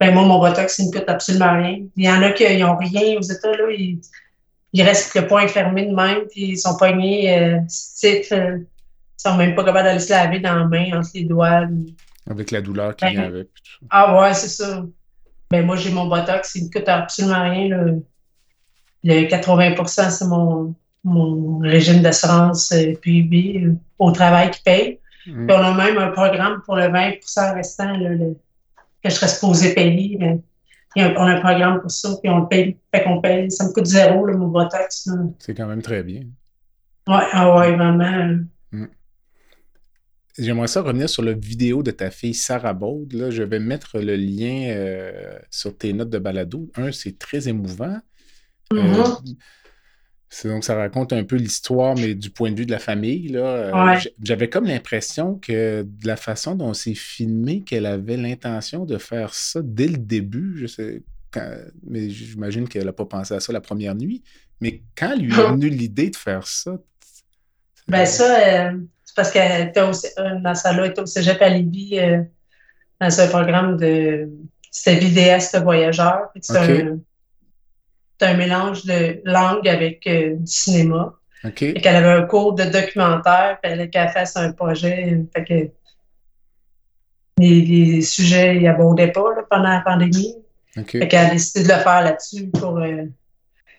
Ben 0.00 0.14
moi, 0.14 0.22
mon 0.24 0.38
botox, 0.38 0.78
il 0.78 0.86
ne 0.86 0.92
coûte 0.92 1.04
absolument 1.08 1.52
rien. 1.62 1.80
Il 1.96 2.04
y 2.04 2.10
en 2.10 2.22
a 2.22 2.30
qui 2.32 2.44
n'ont 2.58 2.76
rien 2.78 3.18
aux 3.18 3.22
États, 3.22 3.52
là, 3.52 3.70
ils, 3.70 4.00
ils 4.72 4.82
restent 4.82 5.14
le 5.14 5.26
poing 5.26 5.46
fermé 5.48 5.86
de 5.86 5.94
même, 5.94 6.22
puis 6.30 6.50
ils 6.50 6.58
sont 6.58 6.76
poignés 6.76 7.36
euh, 7.38 7.58
stiff, 7.68 8.30
euh, 8.32 8.58
ils 8.58 8.66
sont 9.30 9.36
même 9.36 9.54
pas 9.54 9.64
capables 9.64 9.84
d'aller 9.88 9.98
se 10.00 10.10
laver 10.10 10.40
dans 10.40 10.54
la 10.56 10.64
main, 10.66 10.98
entre 10.98 11.10
les 11.14 11.24
doigts. 11.24 11.66
Avec 12.28 12.50
la 12.50 12.60
douleur 12.60 12.94
qui 12.96 13.04
Ben, 13.06 13.10
vient 13.12 13.24
avec. 13.24 13.48
Ah 13.90 14.20
ouais, 14.20 14.34
c'est 14.34 14.48
ça. 14.48 14.84
Ben 15.50 15.66
moi, 15.66 15.74
j'ai 15.76 15.90
mon 15.90 16.06
Botox, 16.06 16.54
il 16.54 16.64
ne 16.66 16.70
coûte 16.70 16.88
absolument 16.88 17.50
rien. 17.50 17.68
là. 17.68 17.84
Le 19.02 19.26
80% 19.26 20.10
c'est 20.10 20.26
mon, 20.26 20.74
mon 21.04 21.58
régime 21.60 22.02
d'assurance 22.02 22.70
euh, 22.72 22.94
PIB 23.00 23.62
euh, 23.64 23.72
au 23.98 24.12
travail 24.12 24.50
qui 24.50 24.62
paye. 24.62 24.98
Mm. 25.26 25.46
Puis 25.46 25.56
on 25.56 25.60
a 25.60 25.74
même 25.74 25.98
un 25.98 26.08
programme 26.10 26.60
pour 26.64 26.76
le 26.76 26.84
20% 26.84 27.54
restant 27.54 27.92
là, 27.96 28.10
le- 28.10 28.36
que 29.02 29.08
je 29.08 29.14
serais 29.14 29.28
supposé 29.28 29.74
payer. 29.74 30.16
mais 30.20 30.38
on 30.96 31.26
a 31.26 31.36
un 31.36 31.40
programme 31.40 31.80
pour 31.80 31.90
ça, 31.90 32.10
puis 32.22 32.30
on 32.30 32.40
le 32.40 32.48
paye. 32.48 32.76
Fait 32.94 33.04
qu'on 33.04 33.20
paye. 33.20 33.50
Ça 33.50 33.66
me 33.66 33.72
coûte 33.72 33.86
zéro, 33.86 34.26
là, 34.26 34.36
mon 34.36 34.48
Botox. 34.48 35.08
C'est 35.38 35.54
quand 35.54 35.66
même 35.66 35.82
très 35.82 36.02
bien. 36.02 36.22
Ouais, 37.08 37.24
ah 37.32 37.56
ouais, 37.56 37.76
vraiment. 37.76 38.38
J'aimerais 40.38 40.68
ça 40.68 40.80
revenir 40.80 41.08
sur 41.08 41.22
la 41.22 41.32
vidéo 41.32 41.82
de 41.82 41.90
ta 41.90 42.10
fille 42.10 42.34
Sarah 42.34 42.72
Baud. 42.72 43.12
Là, 43.12 43.30
je 43.30 43.42
vais 43.42 43.58
mettre 43.58 43.98
le 43.98 44.16
lien 44.16 44.68
euh, 44.68 45.38
sur 45.50 45.76
tes 45.76 45.92
notes 45.92 46.08
de 46.08 46.18
balado. 46.18 46.70
Un, 46.76 46.92
c'est 46.92 47.18
très 47.18 47.48
émouvant. 47.48 47.98
Euh, 48.72 48.82
Mhm. 48.82 49.04
C'est 49.04 49.36
donc 50.44 50.64
ça 50.64 50.76
raconte 50.76 51.12
un 51.12 51.24
peu 51.24 51.36
l'histoire, 51.36 51.94
mais 51.96 52.14
du 52.14 52.30
point 52.30 52.50
de 52.52 52.56
vue 52.56 52.66
de 52.66 52.70
la 52.70 52.78
famille. 52.78 53.28
Là, 53.28 53.40
euh, 53.40 53.84
Ouais. 53.86 53.98
J'avais 54.22 54.48
comme 54.48 54.64
l'impression 54.66 55.34
que 55.36 55.82
de 55.82 56.06
la 56.06 56.16
façon 56.16 56.54
dont 56.54 56.72
c'est 56.72 56.94
filmé, 56.94 57.62
qu'elle 57.62 57.86
avait 57.86 58.16
l'intention 58.16 58.84
de 58.84 58.96
faire 58.98 59.34
ça 59.34 59.60
dès 59.62 59.88
le 59.88 59.98
début. 59.98 60.56
Je 60.56 60.66
sais, 60.66 61.02
quand- 61.32 61.50
mais 61.86 62.10
j'imagine 62.10 62.68
qu'elle 62.68 62.84
n'a 62.86 62.92
pas 62.92 63.06
pensé 63.06 63.34
à 63.34 63.40
ça 63.40 63.52
la 63.52 63.60
première 63.60 63.94
nuit. 63.94 64.22
Mais 64.60 64.82
quand 64.96 65.16
lui 65.16 65.32
est 65.32 65.34
venue 65.50 65.68
l'idée 65.68 66.10
de 66.10 66.16
faire 66.16 66.46
ça, 66.46 66.78
Ben 67.88 68.06
ça, 68.06 68.38
euh, 68.70 68.78
c'est 69.04 69.16
parce 69.16 69.32
qu'elle 69.32 69.68
était 69.68 69.80
au, 69.82 69.90
euh, 69.90 70.38
dans 70.40 70.54
sa 70.54 70.72
là, 70.72 70.84
elle 70.84 70.92
était 70.92 71.00
au 71.00 71.06
cégep 71.06 71.42
à 71.42 71.48
Libye 71.48 71.98
euh, 71.98 72.22
dans 73.00 73.20
un 73.20 73.26
programme 73.26 73.76
de... 73.76 74.28
C'était 74.70 75.00
vidéaste 75.00 75.58
voyageur. 75.60 76.28
C'est 76.40 76.56
un, 76.56 76.98
un 78.26 78.34
mélange 78.34 78.84
de 78.84 79.20
langue 79.24 79.68
avec 79.68 80.06
euh, 80.06 80.36
du 80.36 80.46
cinéma. 80.46 81.14
OK. 81.44 81.62
Et 81.62 81.74
qu'elle 81.74 81.96
avait 81.96 82.20
un 82.22 82.26
cours 82.26 82.54
de 82.54 82.64
documentaire, 82.64 83.58
puis 83.62 83.70
elle 83.72 83.78
fallait 83.78 83.90
qu'elle 83.90 84.08
fasse 84.10 84.36
un 84.36 84.52
projet. 84.52 85.12
euh, 85.14 85.22
Fait 85.34 85.44
que 85.44 85.70
les, 87.38 87.60
les 87.62 88.02
sujets 88.02 88.56
ils 88.56 88.68
abondaient 88.68 89.12
pas 89.12 89.34
là, 89.34 89.42
pendant 89.48 89.70
la 89.70 89.80
pandémie. 89.80 90.34
OK. 90.76 90.90
Fait 90.92 91.08
qu'elle 91.08 91.26
a 91.26 91.30
décidé 91.30 91.62
de 91.64 91.68
le 91.72 91.78
faire 91.80 92.02
là-dessus 92.02 92.48
pour. 92.48 92.78
euh, 92.78 93.04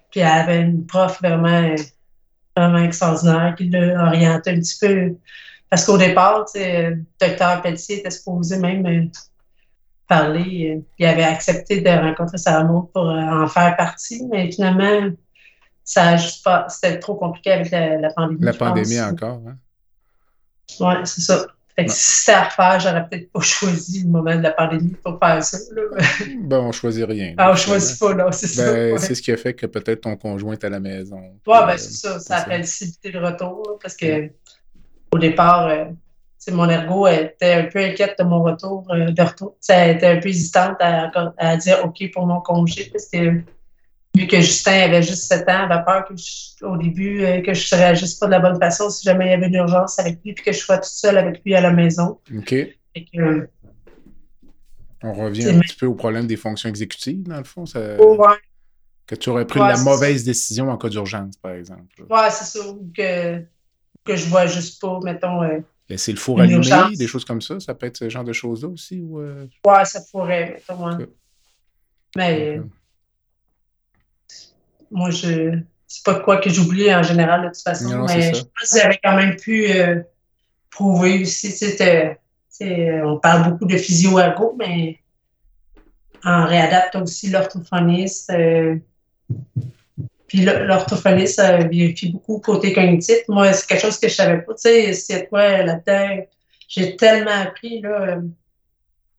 puis 0.09 0.19
elle 0.19 0.27
avait 0.27 0.61
une 0.61 0.85
prof 0.85 1.19
vraiment, 1.21 1.47
euh, 1.63 1.75
vraiment 2.57 2.79
extraordinaire 2.79 3.55
qui 3.57 3.69
l'a 3.69 4.07
orienté 4.07 4.49
un 4.51 4.59
petit 4.59 4.77
peu. 4.79 5.15
Parce 5.69 5.85
qu'au 5.85 5.97
départ, 5.97 6.45
euh, 6.57 6.89
le 6.89 7.03
docteur 7.19 7.61
Pelletier 7.61 7.99
était 7.99 8.09
supposé 8.11 8.57
même 8.57 9.09
euh, 10.11 10.79
il 10.99 11.05
avait 11.05 11.23
accepté 11.23 11.81
de 11.81 11.89
rencontrer 11.89 12.37
Sarah 12.37 12.63
Maud 12.63 12.91
pour 12.93 13.09
euh, 13.09 13.43
en 13.43 13.47
faire 13.47 13.75
partie, 13.77 14.25
mais 14.31 14.51
finalement, 14.51 15.09
ça 15.83 16.09
a 16.09 16.17
juste 16.17 16.43
pas. 16.43 16.67
C'était 16.69 16.99
trop 16.99 17.15
compliqué 17.15 17.51
avec 17.51 17.71
la, 17.71 17.97
la 17.97 18.09
pandémie. 18.11 18.41
La 18.41 18.51
pense. 18.51 18.59
pandémie 18.59 19.01
encore. 19.01 19.41
Hein? 19.47 19.57
Ouais, 20.79 21.05
c'est 21.05 21.21
ça. 21.21 21.45
Fait 21.75 21.85
que 21.85 21.91
si 21.91 22.11
c'était 22.11 22.33
à 22.33 22.43
refaire, 22.43 22.79
j'aurais 22.79 23.07
peut-être 23.07 23.31
pas 23.31 23.39
choisi 23.41 24.03
le 24.03 24.09
moment 24.09 24.35
de 24.35 24.41
la 24.41 24.51
pandémie 24.51 24.95
pour 25.03 25.17
faire 25.19 25.43
ça. 25.43 25.57
Là. 25.71 25.81
Ben, 26.41 26.59
on 26.59 26.71
choisit 26.71 27.05
rien. 27.05 27.33
Ah, 27.37 27.51
on 27.51 27.55
choisit 27.55 27.99
pas, 27.99 28.13
là, 28.13 28.31
c'est 28.31 28.47
ça. 28.47 28.71
Ben, 28.71 28.93
ouais. 28.93 28.99
c'est 28.99 29.15
ce 29.15 29.21
qui 29.21 29.31
a 29.31 29.37
fait 29.37 29.53
que 29.53 29.65
peut-être 29.65 30.01
ton 30.01 30.15
conjoint 30.17 30.53
est 30.53 30.63
à 30.63 30.69
la 30.69 30.79
maison. 30.79 31.21
Puis, 31.43 31.53
ben 31.53 31.69
euh, 31.69 31.77
c'est 31.77 31.93
ça. 31.93 32.19
Ça 32.19 32.37
a 32.37 32.45
facilité 32.45 33.11
le 33.11 33.25
retour 33.25 33.63
là, 33.67 33.75
parce 33.81 33.95
que 33.95 34.29
au 35.13 35.17
départ, 35.17 35.67
euh, 35.67 35.85
mon 36.49 36.67
ergo 36.69 37.07
était 37.07 37.53
un 37.53 37.63
peu 37.65 37.79
inquiète 37.79 38.15
de 38.17 38.23
mon 38.23 38.41
retour 38.41 38.87
euh, 38.91 39.11
de 39.11 39.21
retour. 39.21 39.55
Elle 39.69 39.97
était 39.97 40.07
un 40.07 40.19
peu 40.19 40.29
hésitante 40.29 40.77
à, 40.79 41.11
à 41.37 41.57
dire 41.57 41.85
OK 41.85 42.09
pour 42.11 42.25
mon 42.25 42.41
congé 42.41 42.89
parce 42.91 43.05
que 43.07 43.41
vu 44.15 44.27
que 44.27 44.37
Justin 44.41 44.81
avait 44.81 45.03
juste 45.03 45.23
7 45.25 45.41
ans, 45.49 45.65
elle 45.65 45.71
avait 45.71 45.83
peur 45.85 46.05
que 46.05 46.15
je- 46.15 46.65
au 46.65 46.77
début 46.77 47.23
euh, 47.23 47.41
que 47.41 47.53
je 47.53 47.75
ne 47.75 47.79
réagisse 47.79 48.15
pas 48.15 48.25
de 48.25 48.31
la 48.31 48.39
bonne 48.39 48.59
façon 48.59 48.89
si 48.89 49.03
jamais 49.03 49.27
il 49.27 49.29
y 49.29 49.33
avait 49.33 49.47
une 49.47 49.53
urgence 49.55 49.99
avec 49.99 50.19
lui 50.25 50.33
puis 50.33 50.43
que 50.45 50.51
je 50.51 50.57
sois 50.59 50.77
toute 50.77 50.85
seule 50.91 51.17
avec 51.17 51.41
lui 51.45 51.53
à 51.55 51.61
la 51.61 51.71
maison. 51.71 52.19
OK. 52.35 52.49
Que, 52.49 53.19
euh, 53.19 53.47
On 55.03 55.13
revient 55.13 55.49
un 55.49 55.59
petit 55.59 55.75
peu 55.75 55.85
au 55.85 55.95
problème 55.95 56.27
des 56.27 56.37
fonctions 56.37 56.69
exécutives, 56.69 57.23
dans 57.23 57.37
le 57.37 57.43
fond. 57.43 57.65
ça- 57.65 57.97
ouais, 58.01 58.27
Que 59.07 59.15
tu 59.15 59.29
aurais 59.29 59.45
pris 59.47 59.59
Ouais, 59.59 59.67
la 59.67 59.77
mauvaise 59.77 60.23
décision 60.23 60.69
en 60.69 60.77
cas 60.77 60.89
d'urgence, 60.89 61.37
par 61.37 61.51
exemple. 61.53 62.03
ouais, 62.09 62.29
c'est 62.31 62.45
ça. 62.59 62.67
Ou 62.69 62.91
que, 62.95 63.39
que 64.05 64.15
je 64.15 64.25
vois 64.27 64.45
juste 64.47 64.79
pas, 64.81 64.99
mettons. 65.03 65.41
euh, 65.43 65.59
Laisser 65.91 66.11
le 66.13 66.17
four 66.17 66.37
Une 66.37 66.43
allumé, 66.45 66.55
urgence. 66.57 66.97
des 66.97 67.07
choses 67.07 67.25
comme 67.25 67.41
ça, 67.41 67.59
ça 67.59 67.73
peut 67.75 67.85
être 67.85 67.97
ce 67.97 68.07
genre 68.09 68.23
de 68.23 68.33
choses-là 68.33 68.69
aussi. 68.69 69.01
Ou, 69.01 69.19
euh, 69.19 69.45
Ouais, 69.65 69.83
ça 69.85 70.01
pourrait, 70.11 70.53
mettons. 70.69 70.87
hein. 70.87 70.99
Mais 72.15 72.59
moi, 74.89 75.09
je 75.11 75.59
c'est 75.87 76.05
pas 76.05 76.13
de 76.13 76.23
quoi 76.23 76.37
que 76.37 76.49
j'oublie 76.49 76.93
en 76.95 77.03
général, 77.03 77.41
de 77.43 77.47
toute 77.47 77.63
façon. 77.63 77.89
Non, 77.89 78.05
mais 78.05 78.31
ça. 78.33 78.39
je 78.39 78.43
pense 78.43 78.69
que 78.71 78.79
j'avais 78.79 78.99
quand 79.03 79.15
même 79.17 79.35
pu 79.35 79.69
euh, 79.71 80.01
prouver 80.69 81.21
aussi. 81.23 81.51
C'était, 81.51 82.17
on 83.03 83.17
parle 83.19 83.51
beaucoup 83.51 83.65
de 83.65 83.75
physio-ergo, 83.77 84.55
mais 84.57 84.99
en 86.23 86.45
réadapte 86.45 86.95
aussi 86.95 87.29
l'orthophoniste. 87.29 88.29
euh, 88.29 88.77
puis 90.31 90.45
l'or- 90.45 90.59
l'orthophoniste 90.63 91.39
euh, 91.39 91.67
vérifie 91.69 92.09
beaucoup 92.13 92.39
côté 92.39 92.71
cognitif. 92.71 93.17
Moi, 93.27 93.51
c'est 93.51 93.67
quelque 93.67 93.81
chose 93.81 93.99
que 93.99 94.07
je 94.07 94.13
savais 94.13 94.41
pas. 94.41 94.53
Tu 94.53 94.61
sais, 94.61 94.93
c'est 94.93 95.27
quoi 95.27 95.57
là-dedans? 95.63 96.23
J'ai 96.69 96.95
tellement 96.95 97.31
appris, 97.41 97.81
là. 97.81 98.19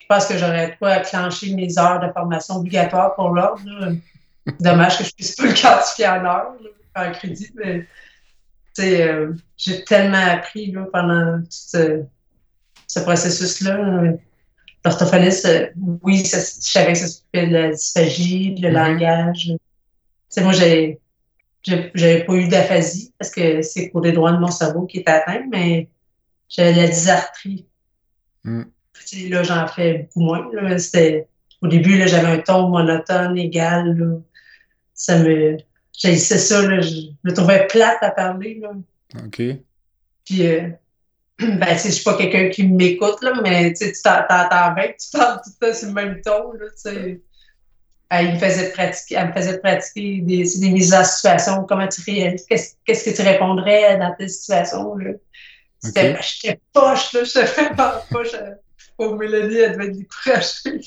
je 0.00 0.06
pense 0.08 0.24
que 0.26 0.38
j'aurais 0.38 0.74
pas 0.80 1.00
clenché 1.00 1.54
mes 1.54 1.78
heures 1.78 2.00
de 2.00 2.10
formation 2.12 2.56
obligatoire 2.56 3.14
pour 3.14 3.28
l'ordre. 3.28 3.60
Dommage 4.58 4.96
que 4.98 5.04
je 5.04 5.10
puisse 5.12 5.36
pas 5.36 5.44
le 5.44 5.52
quantifier 5.52 6.08
en 6.08 6.24
heures, 6.24 6.54
là, 6.96 7.08
en 7.08 7.12
crédit, 7.12 7.50
mais 7.56 7.80
tu 8.74 8.82
sais, 8.82 9.02
euh, 9.02 9.34
j'ai 9.58 9.84
tellement 9.84 10.16
appris 10.30 10.72
là, 10.72 10.86
pendant 10.90 11.40
tout 11.42 11.46
ce, 11.50 12.02
ce 12.86 13.00
processus-là. 13.00 14.14
L'orthophoniste, 14.84 15.44
euh, 15.44 15.66
oui, 16.02 16.24
ça- 16.24 16.38
je 16.38 16.70
savais 16.70 16.94
que 16.94 16.98
ça 17.00 17.06
s'occupait 17.08 17.48
de 17.48 17.52
la 17.52 17.68
dysphagie, 17.70 18.54
le 18.58 18.70
Mhm. 18.70 18.74
langage. 18.74 19.52
Sais, 20.32 20.40
moi, 20.40 20.52
j'ai 20.52 20.98
j'avais 21.62 22.24
pas 22.24 22.32
eu 22.32 22.48
d'aphasie 22.48 23.12
parce 23.18 23.30
que 23.30 23.62
c'est 23.62 23.90
côté 23.90 24.12
droit 24.12 24.32
de 24.32 24.38
mon 24.38 24.50
cerveau 24.50 24.86
qui 24.86 24.98
est 24.98 25.08
atteint, 25.08 25.44
mais 25.50 25.88
j'avais 26.48 26.72
de 26.72 26.78
la 26.78 26.88
dysarthrie. 26.88 27.66
Mm. 28.42 28.62
Tu 28.94 29.20
sais, 29.20 29.28
là, 29.28 29.42
j'en 29.42 29.68
fais 29.68 29.98
beaucoup 29.98 30.20
moins. 30.20 30.48
là. 30.52 30.76
Au 31.60 31.68
début, 31.68 31.98
là, 31.98 32.06
j'avais 32.06 32.26
un 32.26 32.38
ton 32.38 32.68
monotone, 32.68 33.38
égal. 33.38 33.96
Là. 33.96 34.16
Ça 34.94 35.18
me. 35.18 35.58
J'haïssais 35.96 36.38
ça, 36.38 36.66
là. 36.66 36.80
Je 36.80 37.10
me 37.22 37.32
trouvais 37.32 37.66
plate 37.66 37.98
à 38.00 38.10
parler. 38.10 38.58
Là. 38.60 38.70
OK. 39.24 39.42
Puis, 40.24 40.46
euh, 40.46 40.68
ben, 41.38 41.76
je 41.76 41.90
suis 41.90 42.04
pas 42.04 42.16
quelqu'un 42.16 42.48
qui 42.48 42.66
m'écoute, 42.66 43.22
là, 43.22 43.34
mais 43.42 43.74
tu 43.74 43.92
t'entends 44.02 44.72
bien 44.72 44.92
tu 44.98 45.10
parles 45.12 45.40
tout 45.44 45.50
le 45.60 45.66
temps 45.68 45.78
sur 45.78 45.88
le 45.88 45.94
même 45.94 46.20
ton, 46.22 46.52
là. 46.52 46.66
Elle 48.14 48.34
me 48.34 48.38
faisait 48.38 48.70
pratiquer, 48.72 49.14
elle 49.16 49.28
me 49.28 49.32
faisait 49.32 49.58
pratiquer 49.58 50.20
des, 50.20 50.44
des 50.60 50.70
mises 50.70 50.92
en 50.94 51.02
situation, 51.04 51.64
comment 51.64 51.88
tu 51.88 52.02
réalises, 52.02 52.44
qu'est-ce, 52.46 52.74
qu'est-ce 52.84 53.10
que 53.10 53.16
tu 53.16 53.22
répondrais 53.22 53.96
dans 53.98 54.14
telle 54.18 54.28
situation, 54.30 54.96
là? 54.96 55.12
C'était, 55.80 56.12
Ok. 56.12 56.20
J'étais 56.22 56.60
poche, 56.72 57.12
là, 57.14 57.24
j'étais 57.24 57.44
vraiment 57.46 57.92
poche. 58.10 58.32
Pour 58.96 59.16
Mélanie, 59.16 59.56
elle 59.56 59.72
devait 59.72 59.86
être 59.86 59.96
découragée. 59.98 60.80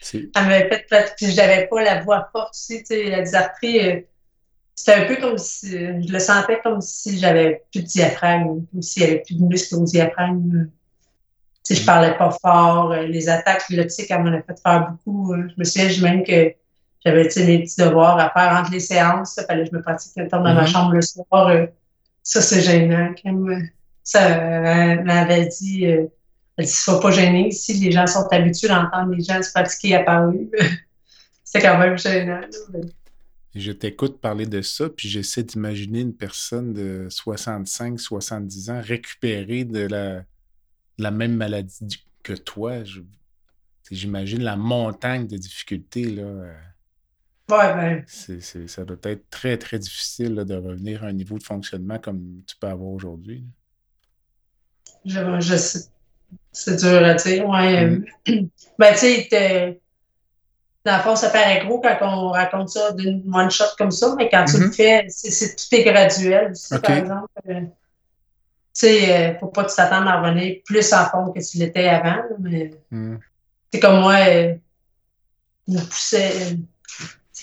C'est- 0.00 0.30
Elle 0.36 0.42
m'avait 0.46 0.68
fait 0.68 0.86
pratiquer, 0.88 1.14
puis 1.26 1.34
j'avais 1.34 1.66
pas 1.66 1.82
la 1.82 2.02
voix 2.02 2.28
forte 2.32 2.50
aussi, 2.54 2.78
tu 2.80 2.86
sais, 2.86 3.04
la 3.10 3.22
dysarthrie, 3.22 3.90
euh, 3.90 4.00
c'était 4.74 4.94
un 4.94 5.06
peu 5.06 5.16
comme 5.16 5.38
si, 5.38 5.70
je 5.70 6.12
le 6.12 6.18
sentais 6.18 6.60
comme 6.62 6.80
si 6.80 7.18
j'avais 7.18 7.62
plus 7.72 7.82
de 7.82 7.86
diaphragme, 7.86 8.64
comme 8.70 8.82
s'il 8.82 9.02
y 9.02 9.06
avait 9.06 9.22
plus 9.22 9.36
de 9.38 9.44
muscle 9.44 9.74
au 9.76 9.84
diaphragme. 9.84 10.68
Sais, 11.66 11.74
je 11.76 11.84
parlais 11.86 12.14
pas 12.18 12.30
fort, 12.42 12.92
euh, 12.92 13.06
les 13.06 13.28
attaques 13.28 13.64
glottiques, 13.70 14.10
elle 14.10 14.22
m'en 14.22 14.32
a 14.32 14.42
fait 14.42 14.60
faire 14.62 14.90
beaucoup. 14.90 15.32
euh, 15.32 15.48
Je 15.48 15.54
me 15.56 15.64
souviens 15.64 16.02
même 16.10 16.22
que 16.22 16.52
j'avais, 17.04 17.22
mes 17.22 17.62
petits 17.62 17.80
devoirs 17.80 18.18
à 18.18 18.30
faire 18.30 18.58
entre 18.60 18.70
les 18.70 18.80
séances, 18.80 19.38
il 19.40 19.46
fallait 19.46 19.64
que 19.64 19.70
je 19.70 19.76
me 19.76 19.82
pratique 19.82 20.12
un 20.18 20.26
temps 20.28 20.42
dans 20.42 20.52
ma 20.54 20.62
Mhm. 20.62 20.66
chambre 20.66 20.92
le 20.92 21.00
soir. 21.02 21.48
euh, 21.48 21.66
ça, 22.22 22.40
c'est 22.42 22.60
gênant. 22.60 23.14
quand 23.22 23.32
même. 23.32 23.68
Ça, 24.02 24.20
elle 24.28 25.04
m'avait 25.04 25.46
dit, 25.46 25.86
euh, 25.86 26.04
elle 26.58 26.66
dit, 26.66 26.70
sois 26.70 27.00
pas 27.00 27.10
gêné 27.10 27.48
ici, 27.48 27.72
les 27.74 27.90
gens 27.92 28.06
sont 28.06 28.26
habitués 28.30 28.68
d'entendre 28.68 29.14
les 29.14 29.22
gens 29.24 29.42
se 29.42 29.50
pratiquer 29.50 29.94
à 29.96 30.02
parler. 30.02 30.50
C'était 31.44 31.66
quand 31.66 31.78
même 31.78 31.96
gênant. 31.96 32.40
mais- 32.72 32.80
Je 33.54 33.72
t'écoute 33.72 34.20
parler 34.20 34.44
de 34.46 34.60
ça, 34.62 34.88
puis 34.90 35.08
j'essaie 35.08 35.42
d'imaginer 35.44 36.00
une 36.00 36.14
personne 36.14 36.72
de 36.74 37.06
65, 37.08 37.98
70 38.00 38.68
ans 38.70 38.80
récupérée 38.82 39.64
de 39.64 39.86
la, 39.86 40.24
la 40.98 41.10
même 41.10 41.34
maladie 41.34 42.04
que 42.22 42.32
toi. 42.32 42.82
J'imagine 43.90 44.42
la 44.42 44.56
montagne 44.56 45.26
de 45.26 45.36
difficultés. 45.36 46.04
Là. 46.06 46.22
euh, 46.22 46.54
Ouais, 47.50 47.74
ben, 47.74 48.04
ça 48.06 48.84
doit 48.86 48.96
être 49.02 49.28
très, 49.28 49.58
très 49.58 49.78
difficile 49.78 50.34
là, 50.34 50.44
de 50.44 50.54
revenir 50.54 51.04
à 51.04 51.08
un 51.08 51.12
niveau 51.12 51.36
de 51.36 51.42
fonctionnement 51.42 51.98
comme 51.98 52.42
tu 52.46 52.56
peux 52.56 52.68
avoir 52.68 52.88
aujourd'hui. 52.88 53.44
je, 55.04 55.20
je 55.40 55.56
sais. 55.56 55.88
C'est 56.52 56.76
dur 56.76 57.04
à 57.04 57.14
dire. 57.14 57.46
Ouais. 57.46 57.86
Mhm. 57.86 58.04
euh, 58.30 58.40
ben, 58.78 58.92
tu 58.94 58.98
sais, 58.98 59.80
dans 60.86 60.96
le 60.96 61.02
fond, 61.02 61.16
ça 61.16 61.30
paraît 61.30 61.64
gros 61.66 61.80
quand 61.80 61.96
on 62.02 62.30
raconte 62.30 62.70
ça 62.70 62.92
d'une 62.92 63.22
one 63.32 63.50
shot 63.50 63.64
comme 63.78 63.90
ça, 63.90 64.14
mais 64.16 64.28
quand 64.30 64.44
tu 64.46 64.58
le 64.58 64.70
fais, 64.70 65.06
c'est, 65.08 65.56
tout 65.56 65.74
est 65.74 65.84
graduel 65.84 66.50
aussi, 66.52 66.78
par 66.80 66.90
exemple. 66.96 67.28
Tu 68.76 68.80
sais, 68.86 69.12
euh, 69.34 69.38
faut 69.38 69.46
pas 69.48 69.64
que 69.64 69.70
tu 69.70 69.76
t'attendes 69.76 70.08
à 70.08 70.20
revenir 70.20 70.56
plus 70.64 70.92
en 70.92 71.04
forme 71.06 71.32
que 71.32 71.38
tu 71.40 71.58
l'étais 71.58 71.88
avant, 71.88 72.22
mais 72.40 72.72
Hmm. 72.90 73.16
c'est 73.72 73.78
comme 73.80 74.00
moi, 74.00 74.16
euh, 74.26 74.54
je 75.68 75.74
me 75.74 75.80
poussais. 75.80 76.32
euh, 76.42 76.56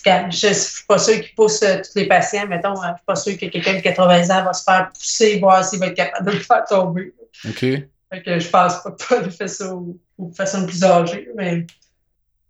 quand- 0.04 0.30
je 0.32 0.48
ne 0.48 0.54
suis 0.54 0.84
pas 0.86 0.98
sûr 0.98 1.22
qu'il 1.22 1.34
pousse 1.36 1.62
euh, 1.64 1.78
tous 1.78 1.92
les 2.00 2.08
patients, 2.08 2.48
mettons. 2.48 2.74
euh, 2.82 2.88
Je 2.92 2.96
suis 2.98 3.06
pas 3.06 3.16
sûr 3.16 3.34
que 3.38 3.46
quelqu'un 3.46 3.76
de 3.76 3.80
80 3.82 4.30
ans 4.30 4.44
va 4.44 4.54
se 4.54 4.64
faire 4.64 4.90
pousser, 4.94 5.40
voir 5.40 5.64
s'il 5.64 5.80
va 5.80 5.88
être 5.88 5.96
capable 5.96 6.26
de 6.28 6.32
le 6.38 6.40
faire 6.40 6.64
tomber. 6.66 7.14
OK. 7.48 7.60
Fait 7.60 8.24
que 8.26 8.40
je 8.40 8.50
pense 8.50 8.82
pas 8.84 8.92
que 9.22 9.30
fait 9.30 9.48
ça 9.48 9.74
aux, 9.74 9.98
aux 10.18 10.28
personnes 10.28 10.66
plus 10.66 10.84
âgées, 10.84 11.30
mais 11.36 11.62
je 11.62 11.66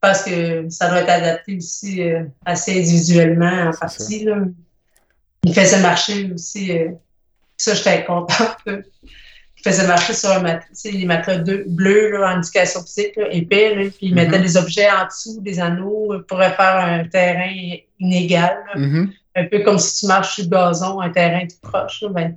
pense 0.01 0.23
que 0.23 0.67
ça 0.69 0.87
doit 0.89 1.01
être 1.01 1.09
adapté 1.09 1.57
aussi 1.57 2.01
euh, 2.01 2.23
assez 2.45 2.79
individuellement 2.79 3.69
en 3.69 3.71
partie. 3.77 4.23
Là. 4.23 4.37
il 5.43 5.53
faisait 5.53 5.81
marcher 5.81 6.31
aussi. 6.33 6.71
Euh, 7.67 7.73
ça, 7.73 7.73
j'étais 7.75 8.05
contente. 8.05 8.57
Il 8.65 9.69
faisait 9.69 9.85
marcher 9.85 10.13
sur 10.13 10.31
un 10.31 10.39
matelas, 10.39 10.91
les 10.91 11.05
matelas 11.05 11.43
bleus 11.67 12.17
là, 12.17 12.33
en 12.33 12.39
éducation 12.39 12.81
physique, 12.81 13.13
épais, 13.29 13.91
puis 13.95 14.07
il 14.07 14.15
mettait 14.15 14.39
mm-hmm. 14.39 14.41
des 14.41 14.57
objets 14.57 14.89
en 14.89 15.05
dessous, 15.05 15.39
des 15.39 15.59
anneaux, 15.59 16.15
pour 16.27 16.39
faire 16.39 16.77
un 16.77 17.07
terrain 17.07 17.53
inégal. 17.99 18.57
Mm-hmm. 18.75 19.09
Un 19.35 19.45
peu 19.45 19.59
comme 19.59 19.77
si 19.77 19.99
tu 19.99 20.07
marches 20.07 20.33
sur 20.33 20.43
le 20.45 20.49
gazon, 20.49 20.99
un 20.99 21.11
terrain 21.11 21.45
tout 21.45 21.69
proche. 21.69 22.03
ben, 22.09 22.35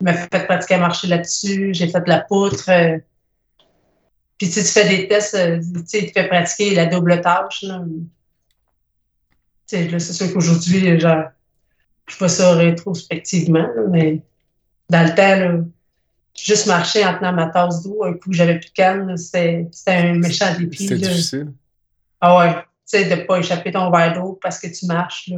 il 0.00 0.04
m'a 0.04 0.14
fait 0.14 0.46
pratiquer 0.46 0.74
à 0.74 0.78
marcher 0.78 1.06
là-dessus, 1.06 1.70
j'ai 1.72 1.86
fait 1.86 2.00
de 2.00 2.08
la 2.08 2.20
poutre. 2.20 2.68
Euh, 2.68 2.98
puis 4.36 4.50
tu, 4.50 4.60
fais 4.62 4.88
des 4.88 5.06
tests, 5.06 5.34
euh, 5.34 5.60
tu 5.88 6.08
fais 6.08 6.26
pratiquer 6.26 6.74
la 6.74 6.86
double 6.86 7.20
tâche. 7.20 7.62
Là. 7.62 7.82
c'est 9.68 10.00
sûr 10.00 10.32
qu'aujourd'hui, 10.32 10.98
genre, 10.98 11.26
je 12.08 12.16
fais 12.16 12.28
ça 12.28 12.54
rétrospectivement, 12.54 13.68
mais 13.90 14.22
dans 14.90 15.06
le 15.06 15.14
temps, 15.14 15.64
juste 16.36 16.66
marcher 16.66 17.04
en 17.04 17.16
tenant 17.16 17.32
ma 17.32 17.46
tasse 17.46 17.82
d'eau, 17.82 18.04
un 18.04 18.12
coup 18.14 18.32
j'avais 18.32 18.58
plus 18.58 18.68
de 18.68 18.74
calme, 18.74 19.16
c'était 19.16 19.68
un 19.86 20.14
méchant 20.14 20.52
défi. 20.58 20.88
C'était 20.88 20.96
difficile. 20.96 21.52
Ah 22.20 22.38
ouais, 22.38 22.54
tu 22.54 22.62
sais, 22.84 23.04
de 23.04 23.14
ne 23.14 23.24
pas 23.24 23.38
échapper 23.38 23.72
ton 23.72 23.90
verre 23.90 24.14
d'eau 24.14 24.38
parce 24.42 24.58
que 24.58 24.66
tu 24.66 24.86
marches. 24.86 25.30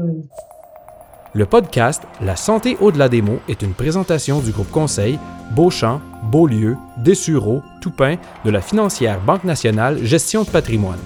Le 1.34 1.46
podcast 1.46 2.02
La 2.20 2.36
santé 2.36 2.76
au-delà 2.80 3.08
des 3.08 3.22
mots 3.22 3.40
est 3.48 3.62
une 3.62 3.72
présentation 3.72 4.40
du 4.40 4.50
groupe 4.50 4.70
conseil 4.70 5.18
Beauchamp, 5.52 6.00
Beaulieu, 6.24 6.76
Dessureau, 6.98 7.62
Toupin 7.80 8.16
de 8.44 8.50
la 8.50 8.60
financière 8.60 9.20
Banque 9.20 9.44
nationale 9.44 10.04
Gestion 10.04 10.44
de 10.44 10.50
patrimoine. 10.50 10.98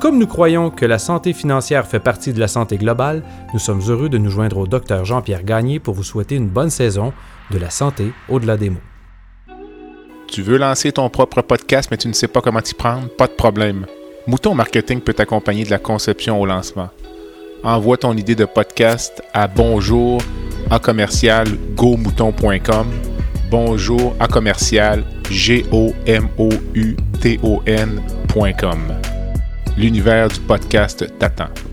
Comme 0.00 0.18
nous 0.18 0.28
croyons 0.28 0.70
que 0.70 0.86
la 0.86 0.98
santé 1.00 1.32
financière 1.32 1.88
fait 1.88 1.98
partie 1.98 2.32
de 2.32 2.38
la 2.38 2.46
santé 2.46 2.76
globale, 2.76 3.24
nous 3.52 3.58
sommes 3.58 3.82
heureux 3.88 4.08
de 4.08 4.16
nous 4.16 4.30
joindre 4.30 4.58
au 4.58 4.66
docteur 4.68 5.04
Jean-Pierre 5.04 5.42
Gagné 5.42 5.80
pour 5.80 5.94
vous 5.94 6.04
souhaiter 6.04 6.36
une 6.36 6.48
bonne 6.48 6.70
saison 6.70 7.12
de 7.50 7.58
la 7.58 7.70
santé 7.70 8.12
au-delà 8.28 8.56
des 8.56 8.70
mots. 8.70 8.78
Tu 10.28 10.42
veux 10.42 10.58
lancer 10.58 10.92
ton 10.92 11.08
propre 11.08 11.42
podcast 11.42 11.90
mais 11.90 11.96
tu 11.96 12.08
ne 12.08 12.12
sais 12.12 12.28
pas 12.28 12.40
comment 12.40 12.60
t'y 12.60 12.74
prendre? 12.74 13.08
Pas 13.08 13.26
de 13.26 13.32
problème. 13.32 13.86
Mouton 14.26 14.54
Marketing 14.54 15.00
peut 15.00 15.14
t'accompagner 15.14 15.64
de 15.64 15.70
la 15.70 15.78
conception 15.78 16.40
au 16.40 16.46
lancement 16.46 16.90
envoie 17.62 17.96
ton 17.96 18.16
idée 18.16 18.34
de 18.34 18.44
podcast 18.44 19.22
à 19.32 19.48
bonjour 19.48 20.20
à 20.70 20.78
commercial 20.78 21.48
Bonjour 23.50 24.14
à 24.20 24.28
commercial 24.28 25.04
g 25.30 25.64
o 25.72 25.92
m 26.06 26.28
o 26.36 26.50
u 26.74 26.96
t 27.20 27.40
o 27.42 27.62
n.com. 27.66 28.78
L'univers 29.76 30.28
du 30.28 30.40
podcast 30.40 31.06
t'attend. 31.18 31.67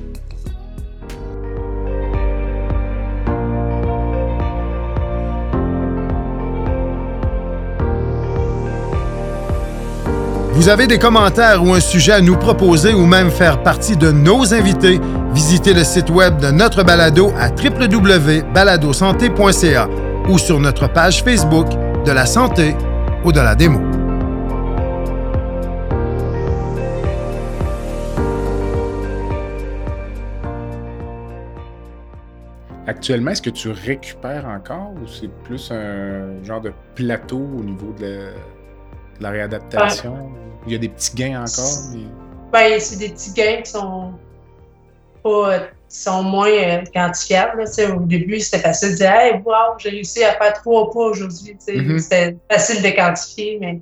Vous 10.56 10.70
avez 10.70 10.88
des 10.88 10.98
commentaires 11.00 11.65
ou 11.65 11.74
un 11.74 11.82
sujet 11.82 12.13
à 12.13 12.22
nous 12.22 12.38
proposer 12.38 12.94
ou 12.94 13.06
même 13.06 13.30
faire 13.30 13.62
partie 13.62 13.98
de 13.98 14.10
nos 14.10 14.54
invités, 14.54 15.02
visitez 15.34 15.74
le 15.74 15.84
site 15.84 16.10
web 16.10 16.38
de 16.38 16.50
notre 16.50 16.82
balado 16.82 17.34
à 17.38 17.50
www.baladosanté.ca 17.50 19.89
ou 20.30 20.39
sur 20.39 20.62
notre 20.62 20.88
page 20.88 21.26
Facebook 21.26 21.68
de 22.06 22.12
la 22.13 22.26
santé 22.26 22.74
ou 23.26 23.34
de 23.34 23.41
la 23.41 23.54
démo. 23.54 23.82
Actuellement, 32.88 33.32
est-ce 33.32 33.41
que 33.41 33.50
tu 33.50 33.72
récupères 33.72 34.46
encore 34.46 34.94
ou 35.04 35.06
c'est 35.06 35.28
plus 35.44 35.70
un 35.72 36.41
genre 36.46 36.62
de 36.62 36.72
plateau 36.96 37.46
au 37.60 37.63
niveau 37.63 37.94
de 38.00 38.06
la, 38.06 38.30
réadaptation? 39.21 40.30
Il 40.65 40.73
y 40.73 40.75
a 40.75 40.80
des 40.80 40.89
petits 40.89 41.15
gains 41.15 41.41
encore? 41.41 42.01
Ben, 42.51 42.80
c'est 42.80 42.97
des 42.97 43.10
petits 43.10 43.34
gains 43.34 43.62
qui 43.62 43.71
sont 43.71 44.13
pas 45.23 45.67
sont 45.95 46.23
moins 46.23 46.49
euh, 46.49 46.84
quantifiables. 46.93 47.63
Au 47.95 47.99
début, 48.01 48.39
c'était 48.39 48.60
facile 48.60 48.91
de 48.91 48.95
dire 48.95 49.12
Hey, 49.12 49.41
wow, 49.43 49.78
j'ai 49.78 49.89
réussi 49.89 50.23
à 50.23 50.34
faire 50.34 50.54
trois 50.54 50.91
pas 50.91 50.99
aujourd'hui. 50.99 51.54
Mm-hmm. 51.54 51.99
C'était 51.99 52.38
facile 52.51 52.82
de 52.82 52.89
quantifier, 52.89 53.58
mais 53.60 53.82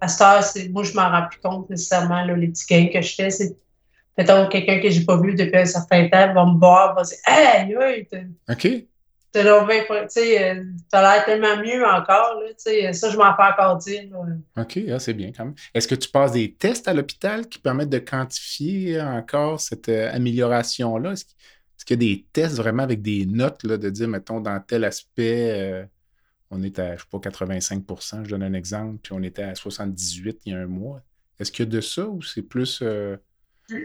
à 0.00 0.08
cette 0.08 0.20
heure, 0.22 0.70
moi, 0.72 0.82
je 0.82 0.94
m'en 0.94 1.08
rends 1.08 1.28
plus 1.30 1.40
compte 1.40 1.70
nécessairement 1.70 2.24
là, 2.24 2.34
les 2.34 2.48
petits 2.48 2.66
gains 2.66 2.88
que 2.92 3.00
je 3.00 3.14
fais. 3.14 3.30
C'est 3.30 3.56
peut-être 4.16 4.48
quelqu'un 4.48 4.80
que 4.80 4.90
j'ai 4.90 5.04
pas 5.04 5.16
vu 5.16 5.34
depuis 5.34 5.58
un 5.58 5.64
certain 5.64 6.08
temps 6.08 6.34
va 6.34 6.44
me 6.46 6.58
voir, 6.58 6.94
va 6.94 7.02
dire 7.02 7.18
Hey, 7.26 7.76
oui, 7.76 8.08
OK. 8.50 8.68
Euh, 9.36 10.64
as 10.92 11.02
l'air 11.02 11.24
tellement 11.24 11.56
mieux 11.56 11.84
encore. 11.84 12.40
Là, 12.40 12.92
ça, 12.92 13.10
je 13.10 13.16
m'en 13.16 13.34
fais 13.36 13.42
encore 13.42 13.78
dire. 13.78 14.04
OK, 14.56 14.78
ah, 14.90 14.98
c'est 14.98 15.14
bien 15.14 15.32
quand 15.32 15.46
même. 15.46 15.54
Est-ce 15.74 15.88
que 15.88 15.94
tu 15.94 16.08
passes 16.08 16.32
des 16.32 16.52
tests 16.54 16.88
à 16.88 16.94
l'hôpital 16.94 17.48
qui 17.48 17.58
permettent 17.58 17.90
de 17.90 17.98
quantifier 17.98 19.00
encore 19.00 19.60
cette 19.60 19.88
euh, 19.88 20.12
amélioration-là? 20.12 21.12
Est-ce, 21.12 21.24
qu'il 21.84 22.02
y 22.02 22.12
a 22.12 22.14
des 22.14 22.26
tests 22.32 22.56
vraiment 22.56 22.82
avec 22.82 23.02
des 23.02 23.26
notes 23.26 23.64
là, 23.64 23.76
de 23.76 23.90
dire, 23.90 24.08
mettons, 24.08 24.40
dans 24.40 24.60
tel 24.60 24.84
aspect, 24.84 25.50
euh, 25.50 25.84
on 26.50 26.62
est 26.62 26.78
à, 26.78 26.96
je 26.96 27.02
sais 27.02 27.08
pas, 27.10 27.18
85% 27.18 28.24
je 28.24 28.30
donne 28.30 28.42
un 28.42 28.52
exemple, 28.52 28.98
puis 29.02 29.12
on 29.14 29.22
était 29.22 29.42
à 29.42 29.54
78 29.54 30.42
il 30.44 30.52
y 30.52 30.54
a 30.54 30.58
un 30.60 30.66
mois. 30.66 31.00
Est-ce 31.40 31.50
qu'il 31.50 31.64
y 31.64 31.68
a 31.68 31.70
de 31.70 31.80
ça 31.80 32.06
ou 32.06 32.22
c'est 32.22 32.42
plus. 32.42 32.82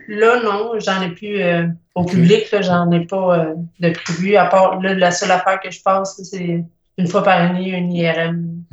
Là, 0.08 0.41
non, 0.43 0.80
j'en 0.80 1.02
ai 1.02 1.10
plus 1.10 1.41
euh, 1.41 1.67
au 1.95 2.06
public, 2.06 2.47
j'en 2.62 2.91
ai 2.91 3.06
pas 3.06 3.39
euh, 3.39 3.56
de 3.80 3.89
prévu. 3.91 4.36
À 4.36 4.45
part, 4.45 4.82
là, 4.82 4.93
la 4.93 5.12
seule 5.12 5.32
affaire 5.32 5.60
que 5.60 5.71
je 5.71 5.82
passe, 5.82 6.21
c'est 6.23 6.63
une 6.97 7.08
fois 7.08 7.23
par 7.23 7.39
année, 7.39 7.76
un 7.76 7.89
IRM. 7.89 8.63